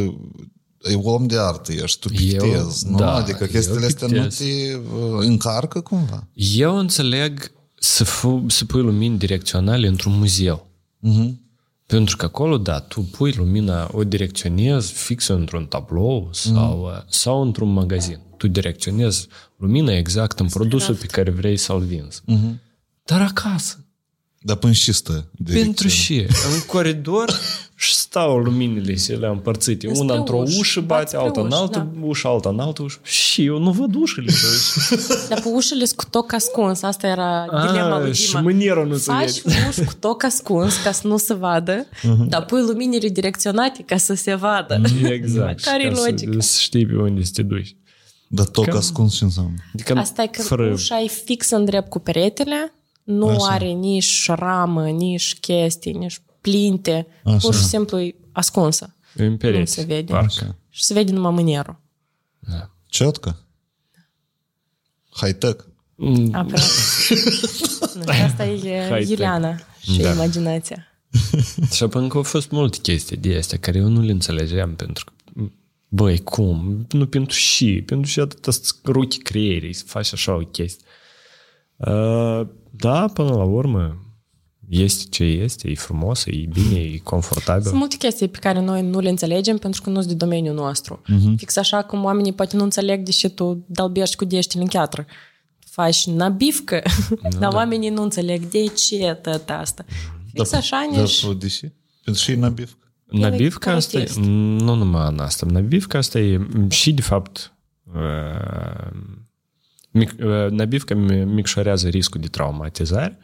[0.84, 2.98] e om de artă, ești, tu pictezi, nu?
[2.98, 4.38] da, adică eu chestiile astea nu pictez.
[4.38, 6.28] te uh, încarcă cumva?
[6.34, 7.52] Eu înțeleg
[7.88, 10.68] să, fu, să pui lumini direcționale într-un muzeu.
[11.00, 11.46] Mhm.
[11.86, 17.04] Pentru că acolo, da, tu pui lumina, o direcționezi fix într-un tablou sau, mm.
[17.10, 18.20] sau într-un magazin.
[18.38, 19.28] Tu direcționezi
[19.58, 22.22] lumina exact în produsul pe care vrei să-l vinzi.
[22.22, 22.60] Mm-hmm.
[23.04, 23.86] Dar acasă,
[24.48, 25.26] Dar până și stă.
[25.54, 26.16] pentru și
[26.54, 27.40] în coridor
[27.76, 29.88] și stau luminile și le împărțite.
[29.88, 32.06] Înspre Una într-o ușă, ușă bați bate, spre alta în ușă, altă da.
[32.06, 32.98] ușă, alta în altă ușă.
[33.04, 34.32] Și eu nu văd ușile.
[35.30, 36.82] Dar pe ușile sunt cu toc ascuns.
[36.82, 38.42] Asta era dilema lui Ah, și Dima.
[38.42, 39.66] mânierul nu se Faci vede.
[39.70, 41.86] uși cu toc ascuns ca să nu se vadă,
[42.28, 44.82] dar pui luminile direcționate ca să se vadă.
[45.04, 45.60] Exact.
[45.64, 46.40] Care e Ca să- logica?
[46.40, 47.76] Să știi pe unde să te duci.
[48.28, 49.54] Dar tot Cam- ascuns ce înseamnă?
[49.74, 50.72] Adică Asta e când fără...
[50.74, 52.74] ușa e fix în drept cu peretele,
[53.08, 53.46] nu Așa.
[53.48, 57.08] are nici ramă, nici chestii, nici plinte.
[57.24, 57.38] Așa.
[57.38, 58.96] Pur și simplu e ascunsă.
[59.16, 59.74] În Nu pereți.
[59.74, 60.12] se vede.
[60.12, 60.56] Parcă.
[60.70, 61.80] Și se vede numai mânierul.
[62.40, 62.70] Da.
[62.86, 63.40] Ciotcă?
[65.14, 65.64] High-tech?
[66.32, 66.62] Aproape.
[67.96, 68.58] Nu, și asta e
[68.90, 69.10] High-tech.
[69.10, 70.12] Ileana și Da.
[70.14, 70.88] imaginația.
[71.72, 75.06] Și apoi încă au fost multe chestii de astea care eu nu le înțelegeam pentru
[75.06, 75.12] că
[75.88, 76.86] băi, cum?
[76.92, 80.86] Nu pentru și, pentru și atâta să ruchi creierii, să faci așa o chestie.
[81.78, 84.08] Uh, da, până la urmă,
[84.70, 87.64] este ce este, e frumos, e bine, e confortabil.
[87.64, 90.56] Sunt multe chestii pe care noi nu le înțelegem pentru că nu sunt de domeniul
[90.56, 91.02] nostru.
[91.36, 95.06] Fix așa cum oamenii poate nu înțeleg de ce tu dalbești cu deștile în cheatră.
[95.60, 96.82] Faci nabivcă,
[97.40, 99.86] dar oamenii nu înțeleg de ce tot asta.
[100.34, 101.24] Fix așa nici...
[101.24, 101.66] Dar deși?
[102.04, 102.88] Pentru și nabivcă.
[103.06, 104.28] Nabivca care asta e, chestii?
[104.58, 107.54] nu numai în asta, nabivca asta e și de fapt
[107.94, 108.92] uh,
[109.98, 113.18] mic, uh, nabivca mi- micșorează riscul de traumatizare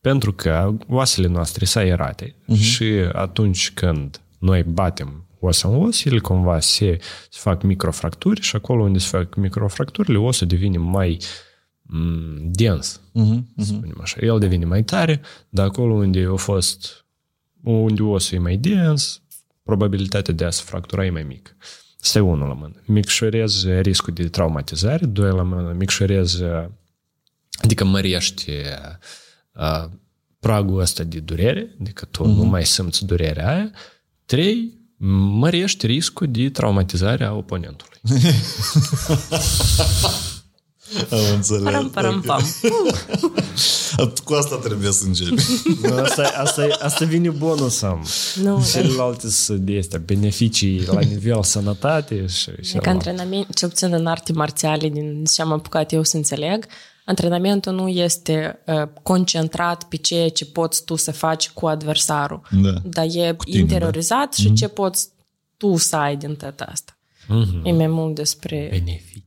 [0.00, 6.18] pentru că oasele noastre sunt aerate și atunci când noi batem os în os, ele
[6.18, 6.98] cumva se,
[7.30, 11.18] se fac microfracturi și acolo unde se fac microfracturile, osul devine mai
[11.82, 13.00] mm, dens,
[13.56, 14.20] să spunem așa.
[14.20, 17.04] El devine mai tare, dar acolo unde a fost
[17.62, 19.22] unde osul e mai dens,
[19.62, 21.50] probabilitatea de a se fractura e mai mică.
[22.04, 22.74] Asta e unul la mână.
[22.84, 26.40] Micșorez riscul de traumatizare, doi la mână, micșorez,
[27.62, 29.84] adică mărești uh,
[30.38, 33.70] pragul ăsta de durere, adică tu nu mai simți durerea aia,
[34.24, 34.78] trei,
[35.30, 38.00] mărești riscul de traumatizare a oponentului.
[41.10, 41.62] Am înțeles.
[41.62, 42.42] Param, param, pam.
[44.24, 45.42] Cu asta trebuie să începi.
[45.82, 48.06] Nu, Asta, asta, asta vine bonusam.
[48.42, 48.62] Nu, da.
[48.80, 53.92] Celelalte sunt de astea, beneficii la nivel sănătate și, și E ca antrenament, cel puțin
[53.92, 56.66] în arte marțiale, din ce am apucat eu să înțeleg,
[57.04, 62.72] antrenamentul nu este uh, concentrat pe ceea ce poți tu să faci cu adversarul, Da.
[62.84, 65.08] dar e tine, interiorizat și ce poți
[65.56, 66.98] tu să ai din tot asta.
[67.64, 68.66] E mai mult despre...
[68.70, 69.23] beneficii.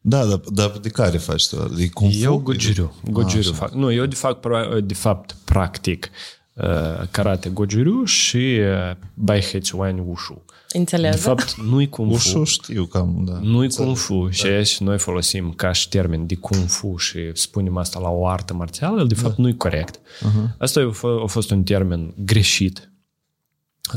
[0.00, 1.56] Da, dar, dar de care faci tu?
[1.76, 2.18] De kung fu?
[2.18, 2.94] Eu gojuriu.
[3.10, 3.72] Gojuriu fac.
[3.72, 6.10] Nu, eu de fapt, pra- de fapt practic
[6.54, 6.64] uh,
[7.10, 10.44] karate gojuriu și uh, Baihechuan Wushu.
[10.72, 11.10] Înțeleg?
[11.10, 12.44] De fapt, nu-i kung Ușu fu.
[12.44, 13.38] știu cam, da.
[13.42, 17.76] Nu-i kung fu și aici noi folosim ca și termen de kung fu și spunem
[17.76, 20.00] asta la o artă marțială, de fapt nu-i corect.
[20.58, 22.89] Asta a f- a fost un termen greșit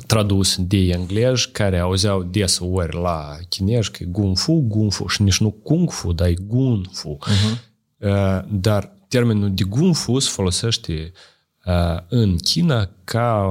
[0.07, 5.07] tradus de englezi care auzeau des ori la chinezi că e gun fu, gun fu
[5.07, 7.17] și nici nu kung fu, dar e gun fu.
[7.97, 11.11] Uh, Dar termenul de gun fu se folosește
[11.65, 13.47] uh, în China ca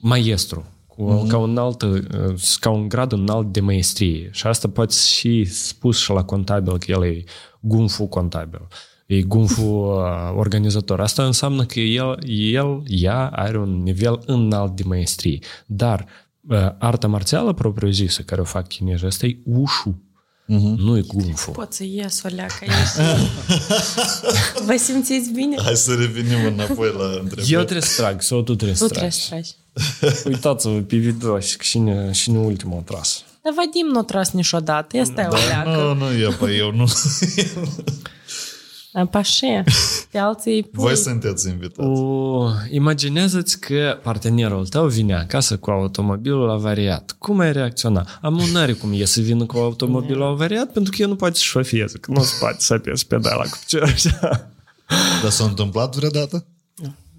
[0.00, 2.00] maestru, cu, ca, un alt, uh,
[2.60, 4.28] ca un grad înalt de maestrie.
[4.32, 7.24] Și asta poate și spus și la contabil că el e
[7.60, 8.66] gun fu contabil.
[9.06, 9.98] E gun fu uh,
[10.36, 11.00] organizator.
[11.00, 15.38] Asta înseamnă că el, el, ea are un nivel înalt de maestrie.
[15.66, 16.06] Dar
[16.48, 20.00] uh, arta marțială propriu-zisă care o fac chinezii, asta e ușu.
[20.76, 21.50] Nu e gun fu.
[21.50, 23.08] Pot să ies o leacă aici.
[24.66, 25.56] Vă simțiți bine?
[25.62, 27.48] Hai să revenim înapoi la întrebare.
[27.48, 29.20] Eu trebuie să trag sau tu trebuie Nu să trebuie tragi?
[29.20, 30.24] să tragi.
[30.34, 33.24] Uitați-vă pe video și cine, cine ultimul a tras.
[33.42, 34.96] Dar Vadim nu a tras niciodată.
[34.96, 35.68] Este o leacă.
[35.70, 36.84] Nu, nu, e pe eu, nu.
[39.04, 39.64] Pașe.
[40.10, 40.82] Pe alții pui.
[40.82, 41.88] Voi sunteți invitați.
[41.88, 47.16] O, imaginează-ți că partenerul tău vine acasă cu automobilul avariat.
[47.18, 48.06] Cum ai reacționa?
[48.20, 51.34] Am nu are cum e să vină cu automobilul avariat pentru că el nu poate
[51.34, 54.50] să șofieze, că nu se poate să apeși pedala cu piciorul așa.
[55.22, 56.46] Dar s-a întâmplat vreodată?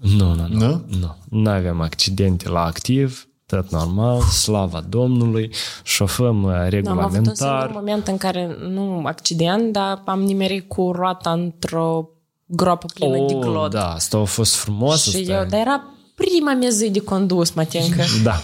[0.00, 0.58] Nu, nu, nu.
[0.58, 0.84] Nu?
[1.00, 1.16] Nu.
[1.30, 5.50] Nu avem accidente la activ, tot normal, slava Domnului,
[5.82, 7.70] șofăm uh, Nu, am avut un singur regulamentar.
[7.74, 12.08] moment în care, nu accident, dar am nimerit cu roata într-o
[12.46, 13.70] groapă plină de Oh, glod.
[13.72, 15.02] da, asta a fost frumos.
[15.02, 15.46] Și asta eu, e.
[15.50, 15.84] dar era
[16.14, 18.02] prima mea zi de condus, mă tincă.
[18.24, 18.34] Da.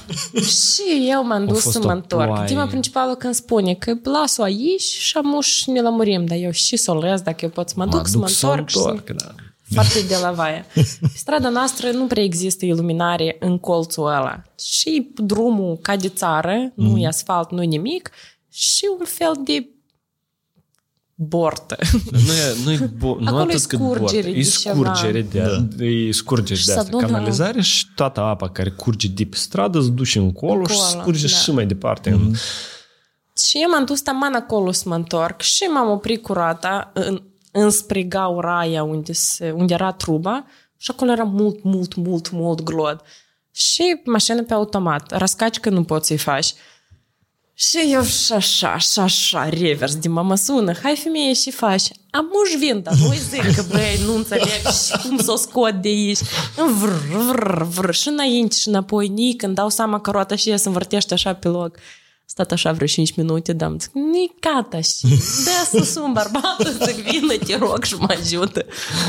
[0.40, 2.24] și eu m-am dus fost să o mă întorc.
[2.24, 2.46] ploaie.
[2.46, 6.90] Tema principală când spune că las-o aici și amuși ne lămurim, dar eu și să
[6.90, 8.68] o lăs dacă eu pot să mă duc, să mă întorc.
[8.68, 9.34] și să- întorc, da.
[9.72, 10.64] Foarte de la vaia.
[10.74, 14.42] Pe strada noastră nu prea există iluminare în colțul ăla.
[14.60, 18.10] Și drumul ca de țară, nu e asfalt, nu nimic,
[18.50, 19.68] și un fel de
[21.14, 21.76] bortă.
[22.10, 24.74] Nu e, nu e bo- nu Acolo e atât cât scurgere bord, de e ceva.
[24.74, 25.38] scurgere de,
[25.76, 25.84] da.
[25.84, 29.36] e scurgere Și de să asta, adună- canalizare și toată apa care curge de pe
[29.36, 31.32] stradă se duce încolo, și Încolo, scurge da.
[31.32, 32.10] și mai departe.
[32.10, 32.34] Mm.
[33.36, 37.22] Și eu m-am dus taman acolo să mă întorc și m-am oprit cu rata în,
[37.56, 42.62] înspre gaura aia unde, se, unde era truba și acolo era mult, mult, mult, mult
[42.62, 43.02] glod.
[43.50, 45.10] Și mașină pe automat.
[45.10, 46.54] Rascaci că nu poți să-i faci.
[47.54, 50.72] Și eu și așa, și așa, revers de mama sună.
[50.82, 51.88] Hai femeie și faci.
[52.10, 55.74] Am muș vin, dar nu zic că băi, nu înțeleg și cum să o scot
[55.74, 56.18] de aici.
[56.80, 60.56] Vrr, vrr, vrr, și înainte și înapoi, nici când dau seama că roata și ea
[60.56, 61.76] se învârtește așa pe loc.
[62.34, 65.06] Stat așa vreo 5 minute, dar am zis, nici gata și
[65.44, 68.64] da să sun bărbatul să vină, te rog și mă ajută.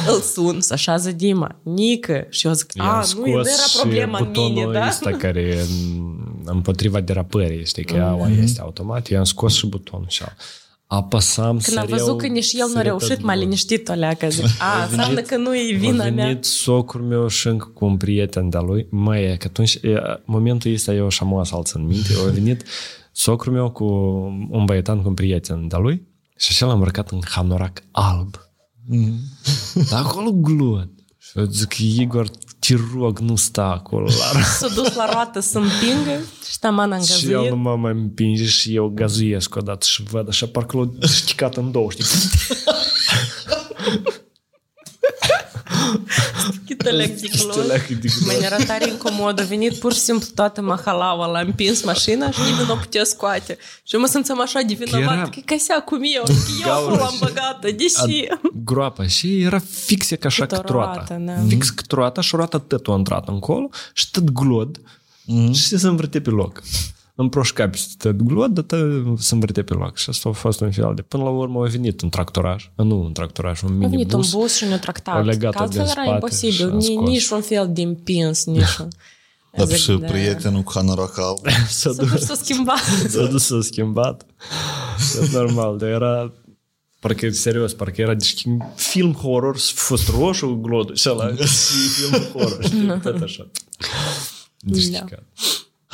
[0.08, 2.26] Îl sun, să așează Dima, Nică.
[2.30, 3.48] Și eu zic, a, nu, nu era
[3.82, 4.88] problema în mine, da?
[4.88, 6.14] ăsta care e în-
[6.46, 10.24] împotriva derapării, știi, că aua este automat, i-am scos și butonul și
[10.88, 13.42] apăsam Când am săreau- văzut că nici el nu a sărea reușit, tot m-a glodul.
[13.44, 14.30] liniștit o leacă.
[14.30, 16.26] Zic, a, înseamnă că nu e vina a mea.
[16.26, 18.88] venit socrul meu și încă cu un prieten de-a lui.
[18.90, 22.10] Măi, că atunci, e, momentul ăsta eu și am să în minte.
[22.28, 22.64] A venit
[23.18, 23.84] socrul meu cu
[24.50, 28.36] un băietan cu un prieten de-a lui și așa l-am îmbrăcat în hanorac alb.
[29.90, 30.90] Dar acolo glod.
[31.18, 32.30] Și eu zic, Igor,
[32.60, 36.20] te rog, nu sta acolo la S-a dus la roată să împingă
[36.50, 37.62] și taman am Și el nu găzuit.
[37.62, 41.92] mă mai împinge și eu gazuiesc odată și văd așa, parcă l-a sticat în două,
[41.92, 42.06] știi?
[46.68, 47.52] Câtă lec de glod.
[47.54, 48.26] Stelec de glod.
[48.26, 49.40] Mai era tare incomod.
[49.40, 53.04] A venit pur și simplu toată mahalaua, l-a împins mașina și nimeni nu o putea
[53.04, 53.58] scoate.
[53.84, 56.66] Și eu mă simțeam așa de vinovat, Era- că e casea cum eu, că eu
[56.68, 58.28] Gaură acolo am și- băgată, deși...
[58.64, 60.94] groapa și era fix e ca așa Cât o cât roata.
[60.94, 61.34] roată, da.
[61.48, 64.82] Fix cât roata și roata tot a intrat încolo și tot glod
[65.54, 66.62] și se învârte pe loc.
[67.18, 69.98] Împroșca pe tot glod, dar tot se învârte pe loc.
[69.98, 71.02] Și asta a fost un fel de...
[71.02, 74.32] Până la urmă a venit un tractoraj, nu un tractoraj, un A venit un minibus.
[74.32, 75.26] bus și ne-a O tractat.
[75.26, 76.52] legat-o Că altfel din era spate imposibil.
[76.56, 77.08] și a Ni, scos.
[77.10, 78.88] nici un fel de împins, nici un...
[79.58, 80.08] Dar Zic, și da.
[80.08, 81.38] prietenul cu hanorac alb.
[81.68, 82.76] S-a S-a dus dus, să schimba.
[83.08, 84.26] s-a dus s-a schimbat.
[85.16, 86.32] Tot normal, dar era
[87.00, 88.44] Parcă, serios, parcă era deci,
[88.76, 93.48] film horror, s- fost roșu glodul și ăla și film horror, știi, tot așa.
[94.60, 95.06] Deci, Da.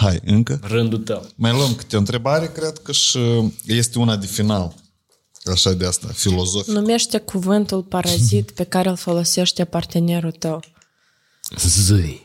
[0.02, 0.60] Că Hai, încă?
[0.64, 1.30] rândul tău.
[1.36, 3.20] Mai luăm câte o întrebare, cred că și
[3.66, 4.76] este una de final.
[5.46, 6.74] Așa de asta, filozofic.
[6.74, 10.64] Numește cuvântul parazit pe care îl folosește partenerul tău.
[11.58, 12.20] Zi,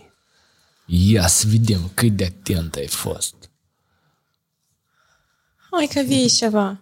[0.86, 3.34] ia să vedem cât de atent ai fost.
[5.70, 6.80] Hai că vii ceva.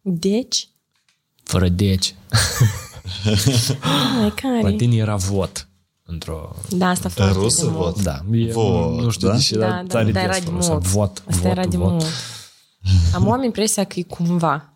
[0.00, 0.68] Deci?
[1.42, 2.14] Fără deci.
[3.80, 4.60] Hai, care?
[4.62, 5.69] La tine era vot.
[6.10, 6.50] Într-o...
[6.68, 7.94] Da, asta foarte rusă de mult.
[7.94, 8.02] vot.
[8.02, 9.34] Da, e, Vot, nu știu da?
[9.34, 10.72] de ce, Da, dar da, tare dar des era de folosea.
[10.72, 10.86] mult.
[10.86, 11.90] Vot, Asta vot, era de vot.
[11.90, 12.04] mult.
[13.14, 14.72] Am am impresia că e cumva.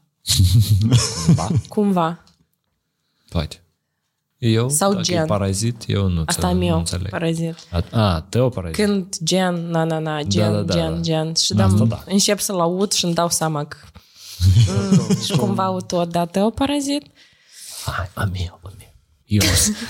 [1.68, 2.22] Cumva.
[3.30, 3.58] Poate.
[4.38, 5.22] Eu, Sau dacă gen.
[5.22, 7.08] e parazit, eu nu, Asta ți- am nu eu, înțeleg.
[7.10, 7.54] parazit.
[7.70, 8.84] A, a, tău parazit.
[8.84, 11.00] Când gen, na, na, na, gen, da, da, gen, da.
[11.00, 11.34] gen.
[11.34, 12.02] Și Asta dăm, da.
[12.06, 13.76] încep să-l aud și îmi dau seama că
[15.08, 17.02] mm, și cumva aud tot, dar tău parazit?
[17.84, 18.83] Hai, a meu, a meu.
[19.26, 19.40] Eu,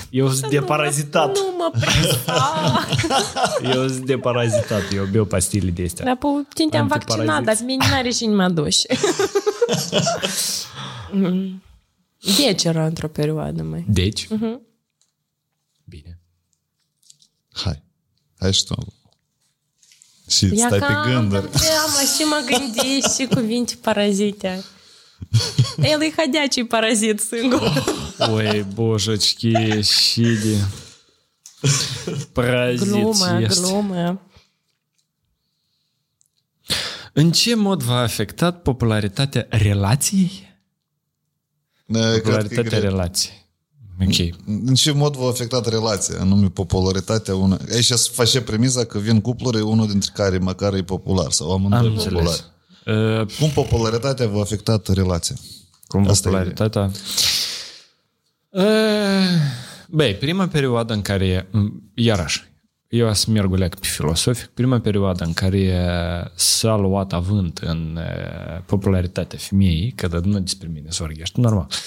[0.09, 1.37] eu sunt de parazitat.
[1.37, 2.87] Nu mă presa!
[3.73, 4.81] Eu sunt de parazitat.
[4.93, 6.05] Eu beau pastile de astea.
[6.05, 7.15] Dar pe tine te-am Antiparaziți.
[7.15, 8.81] vaccinat, dar pe mine n-are și mă duci.
[11.11, 11.63] Mm.
[12.37, 13.85] Deci era într-o perioadă, mai.
[13.87, 14.27] Deci?
[14.27, 14.61] Mhm.
[15.83, 16.19] Bine.
[17.53, 17.83] Hai.
[18.39, 18.75] Hai și tu.
[20.29, 21.41] Și Ia stai că pe am gânduri.
[21.49, 24.63] teamă și mă gândi și cuvinte parazite.
[25.82, 27.72] El e hădeaci parazit singur.
[28.18, 30.56] Ой, божечки, щиди.
[32.32, 33.60] Паразит Glumă, este.
[33.60, 34.20] glumă.
[37.12, 40.48] În ce mod v-a afectat popularitatea relației?
[41.86, 42.80] Da, cred că e Popularitatea greu.
[42.90, 43.38] relației.
[44.02, 44.36] Ok.
[44.66, 47.58] În ce mod v-a afectat relația, anume popularitatea una?
[47.72, 51.78] Aici se face premiza că vin cupluri, unul dintre care măcar e popular sau amândoi
[51.78, 52.44] Am populari.
[52.85, 53.21] înțeles.
[53.31, 55.35] Uh, Cum popularitatea v-a afectat relația?
[55.87, 56.91] cum Asta e popularitatea?
[58.49, 58.63] Uh,
[59.87, 62.51] Băi, prima perioadă în care, m, iarăși,
[62.95, 65.87] eu să merg o leacă pe filosofic, prima perioadă în care
[66.35, 71.67] s-a luat avânt în uh, popularitatea femeii, că dar nu despre mine să vorbești, normal.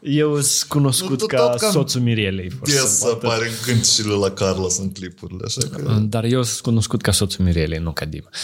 [0.00, 2.50] eu sunt cunoscut Nu, tot- ca tot cam soțul Mirelei.
[2.64, 5.98] Des să apare în cântecile la Carlos în clipurile, așa că...
[6.00, 8.28] Dar eu sunt cunoscut ca soțul Mirelei, nu ca Dima.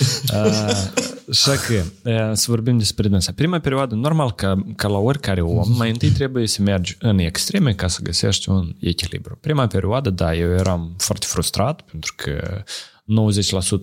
[1.30, 3.32] Uh, așa că, uh, să vorbim despre dânsa.
[3.32, 7.74] Prima perioadă, normal, ca, ca la oricare om, mai întâi trebuie să mergi în extreme
[7.74, 9.36] ca să găsești un echilibru.
[9.40, 12.62] Prima perioadă, da, eu eram foarte frustrat, pentru că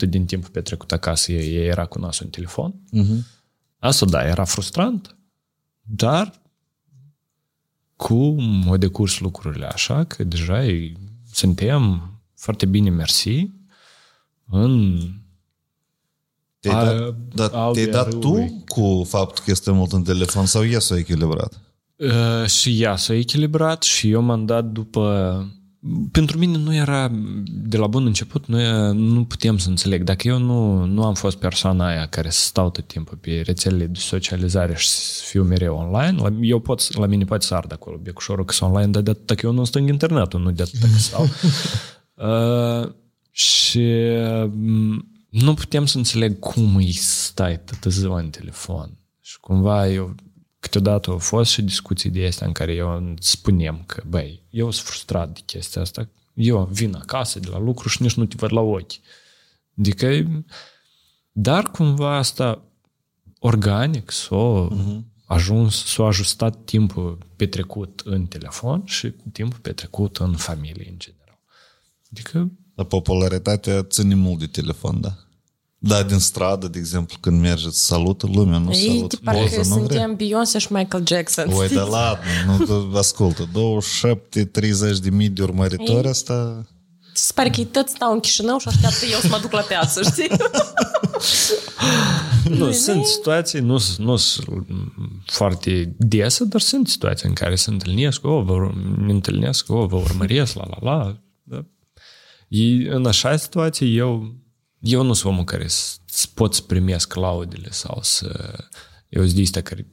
[0.05, 2.73] 90% din timpul petrecut acasă ea era cu nasul în telefon.
[3.79, 5.17] Asta, da, era frustrant,
[5.81, 6.41] dar
[7.95, 10.93] cum au decurs lucrurile așa, că deja e-
[11.31, 13.49] suntem foarte bine mersi
[14.49, 14.99] în
[16.67, 18.47] Te-ai A- dat, da, albia te-ai dat râului.
[18.47, 21.61] tu cu faptul că este mult în telefon sau e s-a echilibrat?
[21.95, 25.45] Uh, și ea s-a echilibrat și eu m-am dat după...
[26.11, 27.11] Pentru mine nu era,
[27.47, 30.03] de la bun început, nu, e, nu puteam să înțeleg.
[30.03, 33.85] Dacă eu nu, nu am fost persoana aia care să stau tot timpul pe rețelele
[33.85, 37.71] de socializare și să fiu mereu online, la, eu pot, la mine poate să ard
[37.71, 40.61] acolo becușorul că sunt online, dar de atât că eu nu stâng internetul, nu de
[40.61, 41.27] atât că stau.
[42.27, 42.91] uh,
[43.31, 43.85] și
[44.51, 45.11] mm,
[45.41, 48.97] nu puteam să înțeleg cum îi stai toată ziua în telefon.
[49.21, 50.15] Și cumva eu
[50.59, 54.87] câteodată au fost și discuții de astea în care eu spunem că, băi, eu sunt
[54.87, 58.51] frustrat de chestia asta, eu vin acasă de la lucru și nici nu te văd
[58.53, 58.93] la ochi.
[59.77, 60.25] Adică,
[61.31, 62.61] dar cumva asta
[63.39, 64.99] organic s-a uh-huh.
[65.25, 71.39] ajuns, s-a ajustat timpul petrecut în telefon și timpul petrecut în familie în general.
[72.11, 75.26] Adică Dar popularitatea ține mult de telefon, da?
[75.87, 79.15] Da, din stradă, de exemplu, când mergeți, salută lumea, nu Ei, salută.
[79.15, 79.87] de parcă Poză, nu vrei?
[79.87, 81.51] suntem Beyoncé și Michael Jackson.
[81.53, 83.49] Oi, da ladă, nu, tu- ascultă, 27-30
[85.01, 86.65] de mii de urmăritori, asta...
[87.13, 89.61] Se pare că ei toți stau în Chișinău și așteaptă eu să mă duc la
[89.61, 90.27] piață, știi?
[92.49, 94.65] Nu, sunt situații, nu, s- nu sunt
[95.25, 99.85] foarte dese, dar sunt situații în care se întâlnesc, o, vă, ur- ne întâlnesc, o,
[99.85, 101.17] vă urmăresc, la, la, la.
[101.43, 101.65] Da.
[102.47, 104.35] E, în așa situație, eu,
[104.87, 108.55] eu nu sunt omul care să să pot să primesc laudele sau să...
[109.09, 109.87] Eu sunt de ăștia care...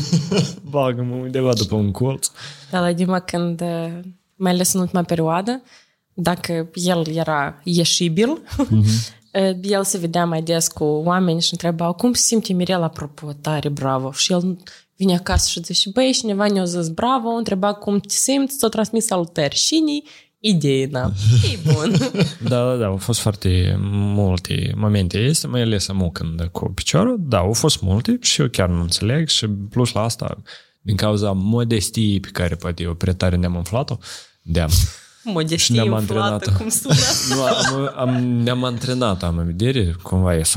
[0.70, 2.30] Bagă-mă undeva după un colț.
[2.70, 3.98] Dar la Dima, când, uh,
[4.34, 5.62] mai ales în ultima perioadă,
[6.12, 8.28] dacă el era ieșibil,
[8.58, 13.32] uh, el se vedea mai des cu oameni și întrebau cum se simte Mirel apropo,
[13.40, 14.12] tare, bravo.
[14.12, 14.58] Și el
[14.96, 19.06] vine acasă și zice, băi, cineva ne-a zis bravo, întreba cum te simți, s-a transmis
[19.06, 19.56] salutări.
[19.56, 20.04] Și
[20.46, 21.14] idee n-am.
[21.52, 21.96] E bun.
[22.42, 25.18] Da, da, da, au fost foarte multe momente.
[25.18, 28.80] Este mai ales amu când cu piciorul, da, au fost multe și eu chiar nu
[28.80, 30.42] înțeleg și plus la asta,
[30.80, 33.98] din cauza modestiei pe care poate eu prea tare ne-am umflat-o,
[34.42, 34.70] de-am.
[35.22, 36.60] Modestie ne-am umflată, antrenat.
[36.60, 36.94] cum sună.
[37.28, 40.42] Nu, am, am, ne-am antrenat, am în vedere, cumva e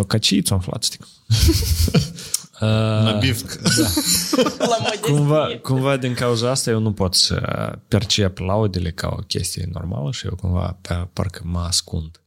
[2.59, 3.93] socăciți umflat, știi?
[4.33, 4.57] Nabivc.
[4.57, 5.11] La modestie.
[5.13, 7.39] Cumva, cumva din cauza asta eu nu pot să
[7.87, 12.21] percep laudele ca o chestie normală și eu cumva pe, parcă mă ascund.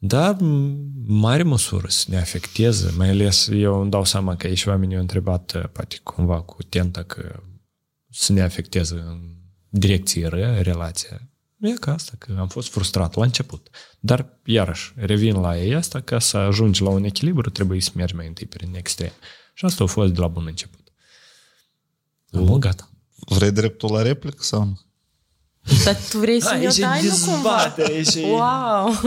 [0.00, 0.76] Da, în
[1.06, 5.00] mare măsură să ne afecteze, mai ales eu îmi dau seama că aici oamenii au
[5.00, 7.42] întrebat uh, poate cumva cu tenta că
[8.10, 9.20] să ne afecteze în
[9.68, 11.20] direcție ră relația.
[11.60, 13.68] E ca asta, că am fost frustrat la început.
[14.00, 18.14] Dar, iarăși, revin la ei asta, ca să ajungi la un echilibru, trebuie să mergi
[18.14, 19.12] mai întâi prin extrem.
[19.58, 20.80] Și asta a fost de la bun început.
[22.32, 22.90] Am gata.
[23.28, 24.80] Vrei dreptul la replică sau nu?
[25.84, 27.62] Dar tu vrei să Da, ne e și dai, nu cumva?
[27.62, 29.00] dezbatere, e și- Wow!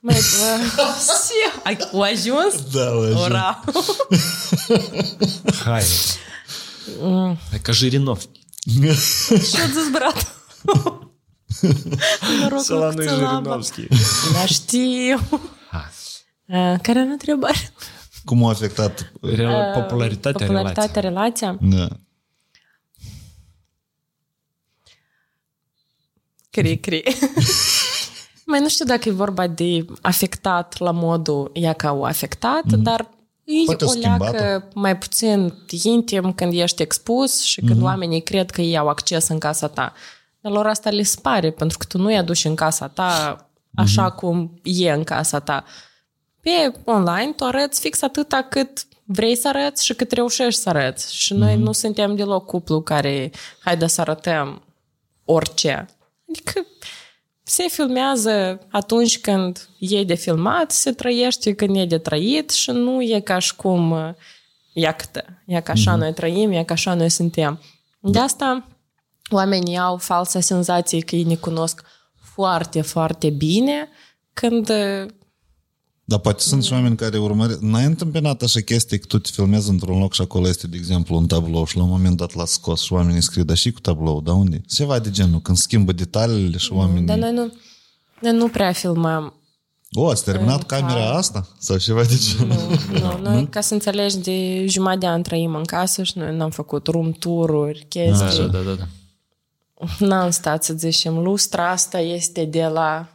[0.00, 0.20] Mai,
[1.64, 2.70] ai o ajuns?
[2.72, 3.20] Da, o ajuns.
[3.24, 3.64] Ura!
[5.64, 5.82] Hai.
[7.50, 8.40] Hai ca Jirinovski.
[9.50, 10.34] Și-o zis brat.
[12.40, 13.30] Noroc Să la cu noi țelaba.
[13.34, 13.86] Jirinovski.
[14.32, 15.28] Da, știu.
[16.46, 17.72] Uh, Care era întrebarea?
[18.24, 19.12] Cum a afectat?
[19.22, 21.02] Rela- popularitatea, Popularitatea, relației.
[21.02, 21.58] relația?
[21.60, 21.88] Da.
[26.50, 27.02] Cri, cri.
[28.46, 32.82] Mai nu știu dacă e vorba de afectat la modul ea ca o afectat, mm-hmm.
[32.82, 33.08] dar
[33.44, 34.80] e Poate o o leacă schimbat-o.
[34.80, 37.82] mai puțin intim când ești expus și când mm-hmm.
[37.82, 39.92] oamenii cred că ei au acces în casa ta.
[40.40, 43.36] Dar lor asta le spare, pentru că tu nu-i aduci în casa ta
[43.74, 44.16] așa mm-hmm.
[44.16, 45.64] cum e în casa ta.
[46.44, 51.16] Pe online tu arăți fix atâta cât vrei să arăți și cât reușești să arăți.
[51.16, 54.62] Și noi nu suntem deloc cuplu care haide să arătăm
[55.24, 55.88] orice.
[56.28, 56.66] Adică
[57.42, 63.02] se filmează atunci când e de filmat, se trăiește când e de trăit și nu
[63.02, 64.08] e ca și cum uh,
[64.72, 65.98] iactă, e ca așa mm-hmm.
[65.98, 67.60] noi trăim, e ca așa noi suntem.
[68.00, 68.66] De asta
[69.30, 71.82] oamenii au falsa senzație că ei ne cunosc
[72.34, 73.88] foarte, foarte bine
[74.32, 75.06] când uh,
[76.06, 77.58] Dar poate sunt și oameni care urmăresc.
[77.58, 81.16] N-ai întâmpinat așa chestii că tu te filmezi într-un loc și acolo este, de exemplu,
[81.16, 83.80] un tablou și la un moment dat l-a scos și oamenii scriu, dar și cu
[83.80, 84.62] tablou, dar unde?
[84.68, 87.06] Ceva de genul, când schimbă detaliile și oamenii...
[87.06, 87.52] dar noi nu,
[88.20, 89.34] noi nu prea filmăm
[89.92, 91.48] O, ați terminat camera asta?
[91.58, 92.56] Sau ceva de genul?
[93.00, 96.50] Nu, noi, ca să înțelegi, de jumătate de an trăim în casă și noi n-am
[96.50, 98.38] făcut room tour-uri, chestii.
[98.38, 98.86] Da, da, da, da.
[100.06, 103.13] N-am stat să zicem, lustra asta este de la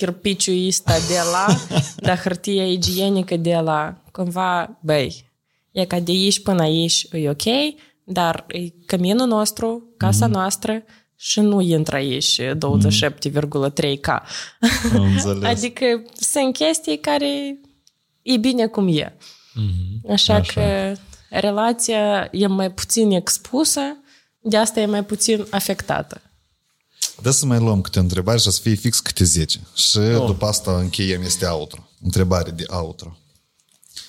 [0.00, 1.56] chirpiciul ăsta de la,
[2.06, 5.30] dar hârtia igienică de la, cumva, băi,
[5.70, 7.74] e ca de aici până aici e ok,
[8.04, 10.30] dar e căminul nostru, casa mm-hmm.
[10.30, 10.82] noastră
[11.16, 14.08] și nu intră aici 27,3K.
[14.94, 15.42] Am înțeles.
[15.42, 17.60] adică sunt chestii care
[18.22, 19.16] e bine cum e.
[19.16, 20.10] Mm-hmm.
[20.10, 20.96] Așa, Așa că
[21.30, 23.80] relația e mai puțin expusă,
[24.40, 26.29] de asta e mai puțin afectată.
[27.22, 29.60] Da să mai luăm câte întrebări și să fie fix câte 10.
[29.74, 30.26] Și oh.
[30.26, 31.88] după asta încheiem, este outro.
[32.02, 33.16] Întrebare de outro.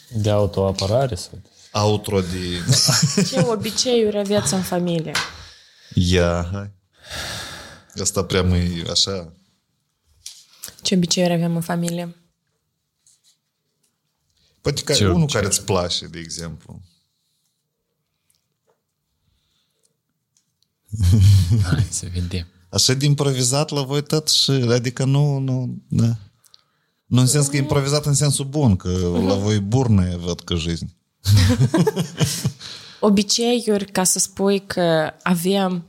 [0.10, 1.42] De autoapărare sau?
[1.72, 2.64] Outro de...
[3.30, 5.12] Ce obiceiuri aveți în familie?
[5.94, 6.72] Ia, hai.
[8.02, 9.34] Asta prea mai așa...
[10.82, 12.16] Ce obiceiuri avem în familie?
[14.62, 15.34] Poate că Ce unul obicei?
[15.34, 16.82] care îți place, de exemplu.
[21.64, 22.48] Hai să vedem.
[22.71, 24.51] Așa de improvizat la voi tot și...
[24.51, 25.39] Adică nu...
[25.39, 26.17] nu da.
[27.07, 28.89] Nu în sens că e improvizat în sensul bun, că
[29.27, 30.87] la voi burnă văd că жизнь.
[33.01, 35.85] Obiceiuri, ca să spui că avem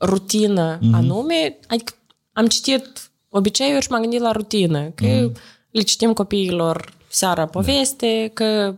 [0.00, 0.92] rutină mm-hmm.
[0.92, 1.92] anume, adică
[2.32, 5.32] am citit obiceiuri și m-am gândit la rutină, că mm-hmm.
[5.70, 8.44] le citim copiilor seara poveste, da.
[8.44, 8.76] că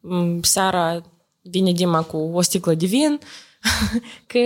[0.00, 1.02] m, seara
[1.42, 3.18] vine Dima cu o sticlă de vin,
[4.26, 4.38] că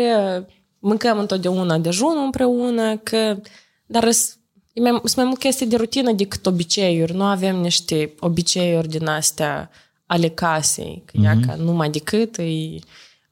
[0.81, 3.37] mâncăm întotdeauna dejunul împreună, că
[3.85, 4.37] dar sunt
[4.75, 7.13] mai, sunt mai mult chestii de rutină decât obiceiuri.
[7.13, 9.69] Nu avem niște obiceiuri din astea
[10.05, 11.23] ale casei, că mm-hmm.
[11.23, 12.79] ea ca numai decât e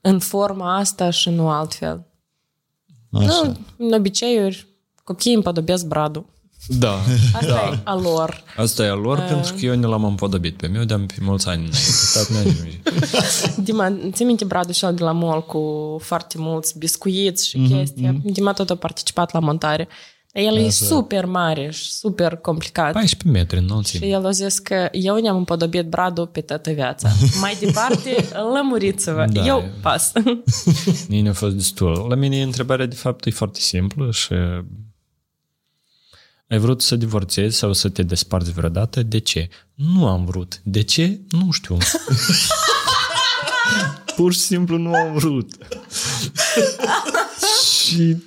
[0.02, 2.06] în forma asta și nu altfel.
[3.12, 3.26] Așa.
[3.26, 4.68] Nu, în obiceiuri,
[5.04, 6.26] copiii împodobesc bradul.
[6.68, 7.00] Da,
[7.34, 7.72] Asta da.
[7.74, 8.44] e a lor.
[8.58, 11.48] Asta e a lor, pentru că eu ne l-am împodobit pe meu de-am pe mulți
[11.48, 11.80] ani înainte.
[12.14, 12.80] Tot ne ajunge.
[13.62, 15.62] Dima, ți minte bradul și de la mall cu
[16.02, 17.78] foarte mulți biscuiți și mm-hmm.
[17.78, 18.22] chestii.
[18.24, 19.88] Dima tot a participat la montare.
[20.32, 22.92] El e super mare și super complicat.
[22.92, 24.06] 14 metri înălțime.
[24.06, 27.10] Și el a zis că eu ne-am împodobit bradul pe toată viața.
[27.42, 28.16] Mai departe,
[28.54, 29.26] lămuriți-vă.
[29.32, 29.46] Da.
[29.46, 30.12] Eu pas.
[31.10, 32.06] Mie a fost destul.
[32.10, 34.34] La mine întrebarea de fapt e foarte simplă și
[36.50, 39.04] ai vrut să divorțezi sau să te desparți vreodată?
[39.04, 39.50] De ce?
[39.74, 40.60] Nu am vrut.
[40.64, 41.20] De ce?
[41.30, 41.78] Nu știu.
[44.16, 45.52] Pur și simplu nu am vrut.
[47.74, 48.18] și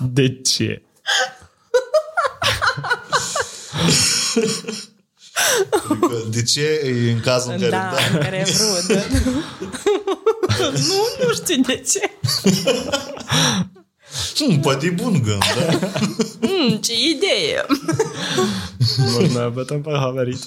[0.00, 0.82] de ce?
[6.30, 7.70] De ce e în cazul în care...
[7.70, 9.04] da, în care e vrut.
[10.88, 12.10] nu, nu știu de ce.
[14.34, 15.90] Hmm, poate e bun gând, da?
[16.40, 17.66] Mm, ce idee!
[19.12, 20.46] Bună, bătăm da, pe haverit.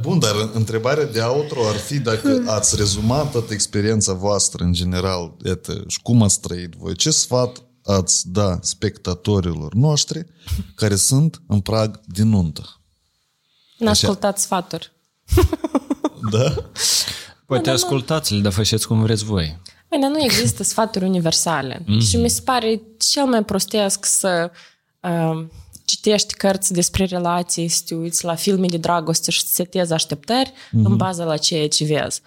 [0.00, 2.48] Bun, dar întrebarea de outro ar fi dacă hm.
[2.48, 7.62] ați rezumat toată experiența voastră în general, iată, și cum ați trăit voi, ce sfat
[7.84, 10.26] ați da spectatorilor noștri
[10.74, 12.80] care sunt în prag de nuntă?
[13.78, 14.92] N-ascultați sfaturi.
[16.30, 16.54] Da?
[17.46, 17.84] Poate da, da, da.
[17.84, 19.60] ascultați-le, dar faceți cum vreți voi.
[19.90, 21.82] Bine, nu există sfaturi universale.
[21.82, 22.00] Mm-hmm.
[22.08, 24.50] Și mi se pare cel mai prostesc să
[25.00, 25.44] uh,
[25.84, 30.50] citești cărți despre relații, să te uiți la filme de dragoste și să setezi așteptări
[30.50, 30.84] mm-hmm.
[30.84, 32.22] în bază la ceea ce vezi.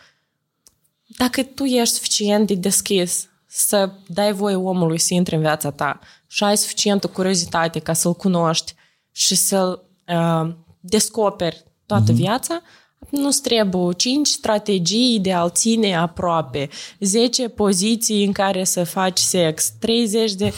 [1.18, 6.00] Dacă tu ești suficient de deschis să dai voie omului să intre în viața ta
[6.28, 8.74] și ai suficientă curiozitate ca să-l cunoști
[9.12, 12.16] și să-l uh, descoperi toată mm-hmm.
[12.16, 12.62] viața,
[13.10, 16.70] nu-ți trebuie 5 strategii de a-l ține aproape,
[17.00, 20.54] 10 poziții în care să faci sex, 30 de...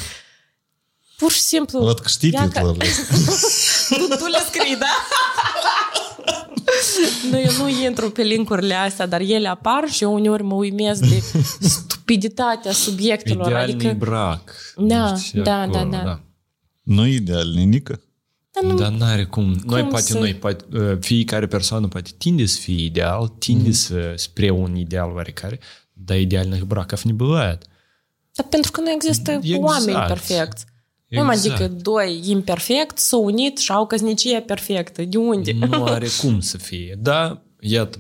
[1.18, 1.80] Pur și simplu...
[1.80, 2.86] Văd că știi ia ca- titlurile.
[3.98, 5.06] tu, tu le scrii, da?
[7.32, 11.02] nu, eu nu intru pe linkurile astea, dar ele apar și eu uneori mă uimesc
[11.02, 11.24] de
[11.68, 13.46] stupiditatea subiectelor.
[13.48, 14.56] Idealnic adică, brac.
[14.78, 16.20] Da, Nu știu, da, acolo, da, da.
[16.84, 18.02] Nu ideal, nenică.
[18.77, 19.45] Dar n-are cum.
[19.65, 23.69] Noi Cum poate, să- noi poate, uh, fiecare persoană poate tinde să fie ideal, tinde
[23.69, 23.77] Mhm.
[23.77, 25.59] să spre un ideal oarecare,
[25.93, 27.63] dar ideальных браков не бывает.
[28.35, 29.63] Dar pentru că nu există Exact.
[29.63, 30.65] oameni perfecți.
[31.15, 31.55] Cum Exact.
[31.61, 35.03] adică doi imperfect s-au unit și au căsnicie perfectă?
[35.03, 35.53] De unde?
[35.53, 36.97] Nu are cum să fie.
[36.99, 37.99] Da, iată,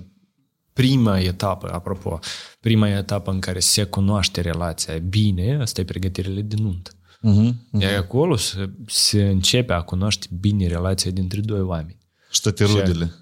[0.73, 2.19] prima etapă, apropo,
[2.61, 6.91] prima etapă în care se cunoaște relația bine, asta e pregătirile de nuntă.
[7.26, 7.80] Uh-huh.
[7.80, 11.98] Iar acolo se, se începe a cunoaște bine relația dintre doi oameni.
[12.32, 13.14] Și toate rudele.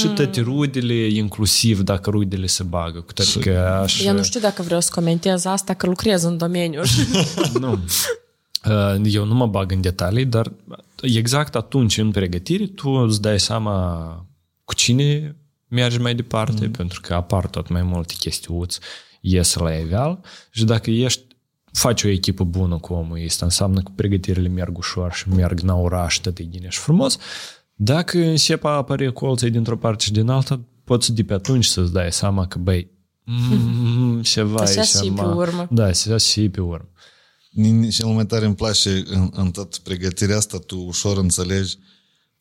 [0.00, 3.00] Și toate rudele, inclusiv dacă rudele se bagă.
[3.00, 4.04] Cu toate că aș...
[4.04, 6.80] Eu nu știu dacă vreau să comentez asta, că lucrez în domeniu.
[7.60, 7.84] nu.
[8.64, 10.52] Uh, Eu nu mă bag în detalii, dar
[11.00, 14.26] exact atunci, în pregătire, tu îți dai seama
[14.64, 15.36] cu cine
[15.68, 16.70] mergi mai departe, mm.
[16.70, 18.80] pentru că apar tot mai multe chestiuți,
[19.20, 20.20] ies la eval
[20.50, 21.31] și dacă ești
[21.72, 25.68] faci o echipă bună cu omul ăsta, înseamnă că pregătirile merg ușor și merg în
[25.68, 27.18] oraș, tot e bine și frumos.
[27.74, 31.92] Dacă începe a apărea colții dintr-o parte și din alta, poți de pe atunci să-ți
[31.92, 32.90] dai seama că, băi,
[33.24, 35.66] mm, ceva Așa e și pe ma- urmă.
[35.70, 36.88] Da, așa și pe urmă.
[37.60, 41.76] Nin- Cel mai tare îmi place în, în tot pregătirea asta, tu ușor înțelegi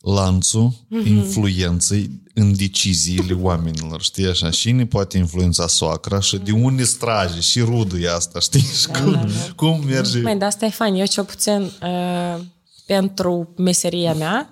[0.02, 1.08] lanțul Mhm.
[1.08, 4.50] influenței în deciziile oamenilor, știi așa?
[4.50, 8.62] Și ne poate influența soacra și de unde strage și rudul e asta, știi?
[8.80, 10.20] Și cum, cum merge...
[10.22, 10.94] Mai, dar asta e fain.
[10.96, 12.42] Eu cel puțin uh,
[12.86, 14.50] pentru meseria mea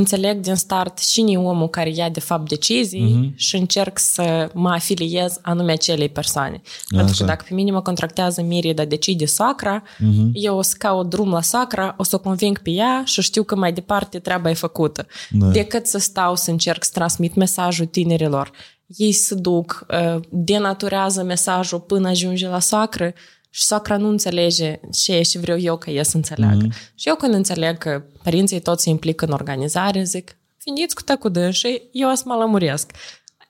[0.00, 3.36] înțeleg din start cine e omul care ia de fapt decizii uh-huh.
[3.36, 6.60] și încerc să mă afiliez anume acelei persoane.
[6.88, 7.24] Pentru că Așa.
[7.24, 10.30] dacă pe mine mă contractează Miri, dar decide sacra, uh-huh.
[10.32, 13.42] eu o să caut drum la sacra, o să o conving pe ea și știu
[13.42, 15.06] că mai departe treaba e făcută.
[15.30, 15.46] Da.
[15.46, 18.50] Decât să stau să încerc să transmit mesajul tinerilor.
[18.86, 23.12] Ei se duc, uh, denaturează mesajul până ajunge la sacră
[23.50, 26.66] și sacra nu înțelege ce și vreau eu ca ea să înțeleagă.
[26.66, 26.94] Mm-hmm.
[26.94, 31.28] Și eu când înțeleg că părinții toți se implică în organizare, zic, veniți cu cu
[31.28, 32.90] dânsii, eu o să mă lămuresc.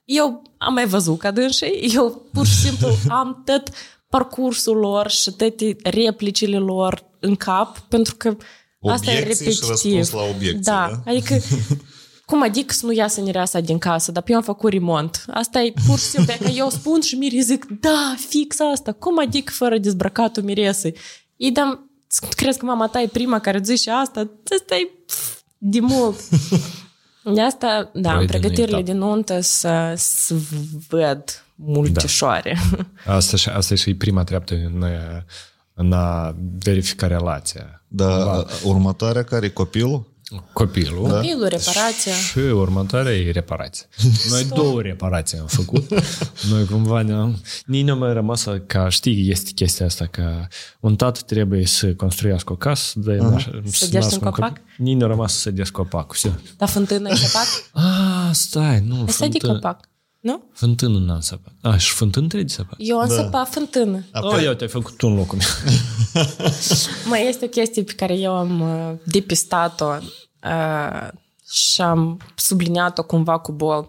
[0.04, 2.88] Eu am mai văzut ca dânsii, eu pur și simplu
[3.20, 3.70] am tot
[4.08, 8.36] parcursul lor și toate replicile lor în cap, pentru că
[8.82, 9.68] asta e Obiecții și repetitiv.
[9.68, 11.00] răspuns la obiecții, da?
[11.04, 11.10] da?
[11.10, 11.34] adică
[12.30, 15.24] cum adică să nu iasă nireasa din casă, dar eu am făcut remont.
[15.30, 18.92] Asta e pur și simplu, că eu spun și Miri zic, da, fix asta.
[18.92, 20.94] Cum adică fără dezbrăcatul miresei?
[21.36, 21.80] Ei, dar
[22.36, 24.20] crezi că mama ta e prima care zice asta?
[24.60, 26.20] Asta e pf, de mult.
[27.34, 28.82] De asta, da, Păi, în din pregătirile etapă.
[28.82, 30.34] de nuntă să, să
[30.88, 32.56] văd multișoare.
[33.06, 33.14] Da.
[33.14, 34.84] Asta, și- asta e și prima treaptă în,
[35.74, 37.82] în a verifica relația.
[37.88, 40.09] Dar următoarea care e copilul?
[40.52, 41.08] Copilul.
[41.08, 42.12] Copilul, reparația.
[42.12, 43.86] Și următoarea e reparație.
[44.30, 45.88] Noi două reparații am făcut.
[46.50, 47.40] Noi cumva ne-am...
[47.66, 50.46] Nici nu mai rămas ca, știi, este chestia asta, că
[50.80, 53.62] un tată trebuie să construiască o casă, de uh-huh.
[53.64, 54.60] să sădească un copac?
[54.76, 56.40] Nici nu a rămas să sădească copacul.
[56.56, 57.46] Dar fântână e copac?
[57.72, 59.52] Ah, stai, nu, Ai fântână.
[59.52, 59.88] copac,
[60.20, 60.42] nu?
[60.52, 61.52] Fântână n-am săpat.
[61.62, 62.74] A, și fântână trebuie de săpat.
[62.78, 63.14] Eu am da.
[63.14, 64.04] săpat fântână.
[64.12, 66.24] Oh, eu te-ai făcut tu în locul meu.
[67.08, 69.86] Mai este o chestie pe care eu am uh, depistat-o
[70.44, 71.08] uh,
[71.50, 73.88] și am subliniat-o cumva cu bol.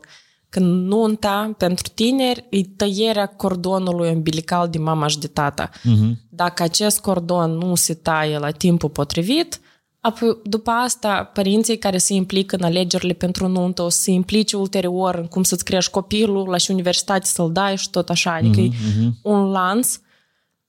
[0.49, 5.69] Că nunta pentru tineri e tăierea cordonului umbilical de mama și de tata.
[5.69, 6.11] Uh-huh.
[6.29, 9.59] Dacă acest cordon nu se taie la timpul potrivit,
[10.01, 14.57] apoi după asta părinții care se implică în alegerile pentru nuntă o să se implice
[14.57, 18.33] ulterior în cum să-ți crești copilul, la și universitate să-l dai și tot așa.
[18.33, 19.05] Adică uh-huh.
[19.05, 20.01] e un lans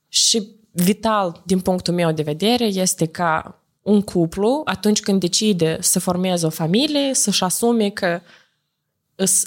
[0.08, 6.00] și vital din punctul meu de vedere este ca un cuplu, atunci când decide să
[6.00, 8.20] formeze o familie, să-și asume că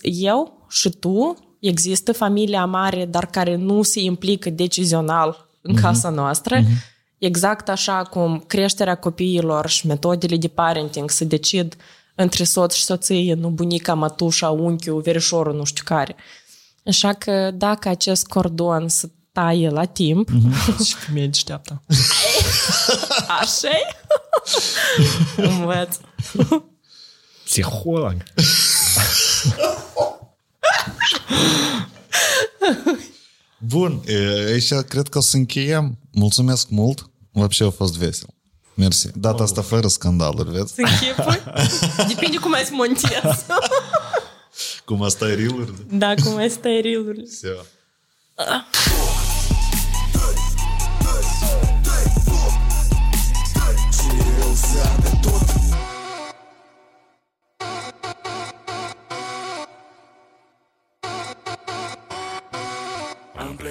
[0.01, 5.81] eu și tu, există familia mare, dar care nu se implică decizional în uh-huh.
[5.81, 6.93] casa noastră, uh-huh.
[7.17, 11.75] Exact așa cum creșterea copiilor și metodele de parenting se decid
[12.15, 16.15] între soț și soție, nu bunica, mătușa, unchiul, verișorul, nu știu care.
[16.85, 20.29] Așa că dacă acest cordon să taie la timp...
[20.29, 20.85] Mm-hmm.
[20.85, 21.81] și femeia deșteaptă.
[23.41, 23.69] așa
[25.49, 25.97] Învăț.
[27.43, 28.23] Psiholog.
[33.64, 34.02] Bun,
[34.46, 35.98] aici cred că o să încheiem.
[36.12, 37.10] Mulțumesc mult.
[37.32, 38.28] Вообще a fost vesel.
[38.74, 39.08] Mersi.
[39.14, 40.74] Data asta fără scandaluri, vezi?
[40.74, 41.42] Să închipui?
[42.08, 43.44] Depinde cum ai montezi.
[44.84, 47.56] cum asta e reel Da, cum asta e reel Все.
[48.36, 48.64] Am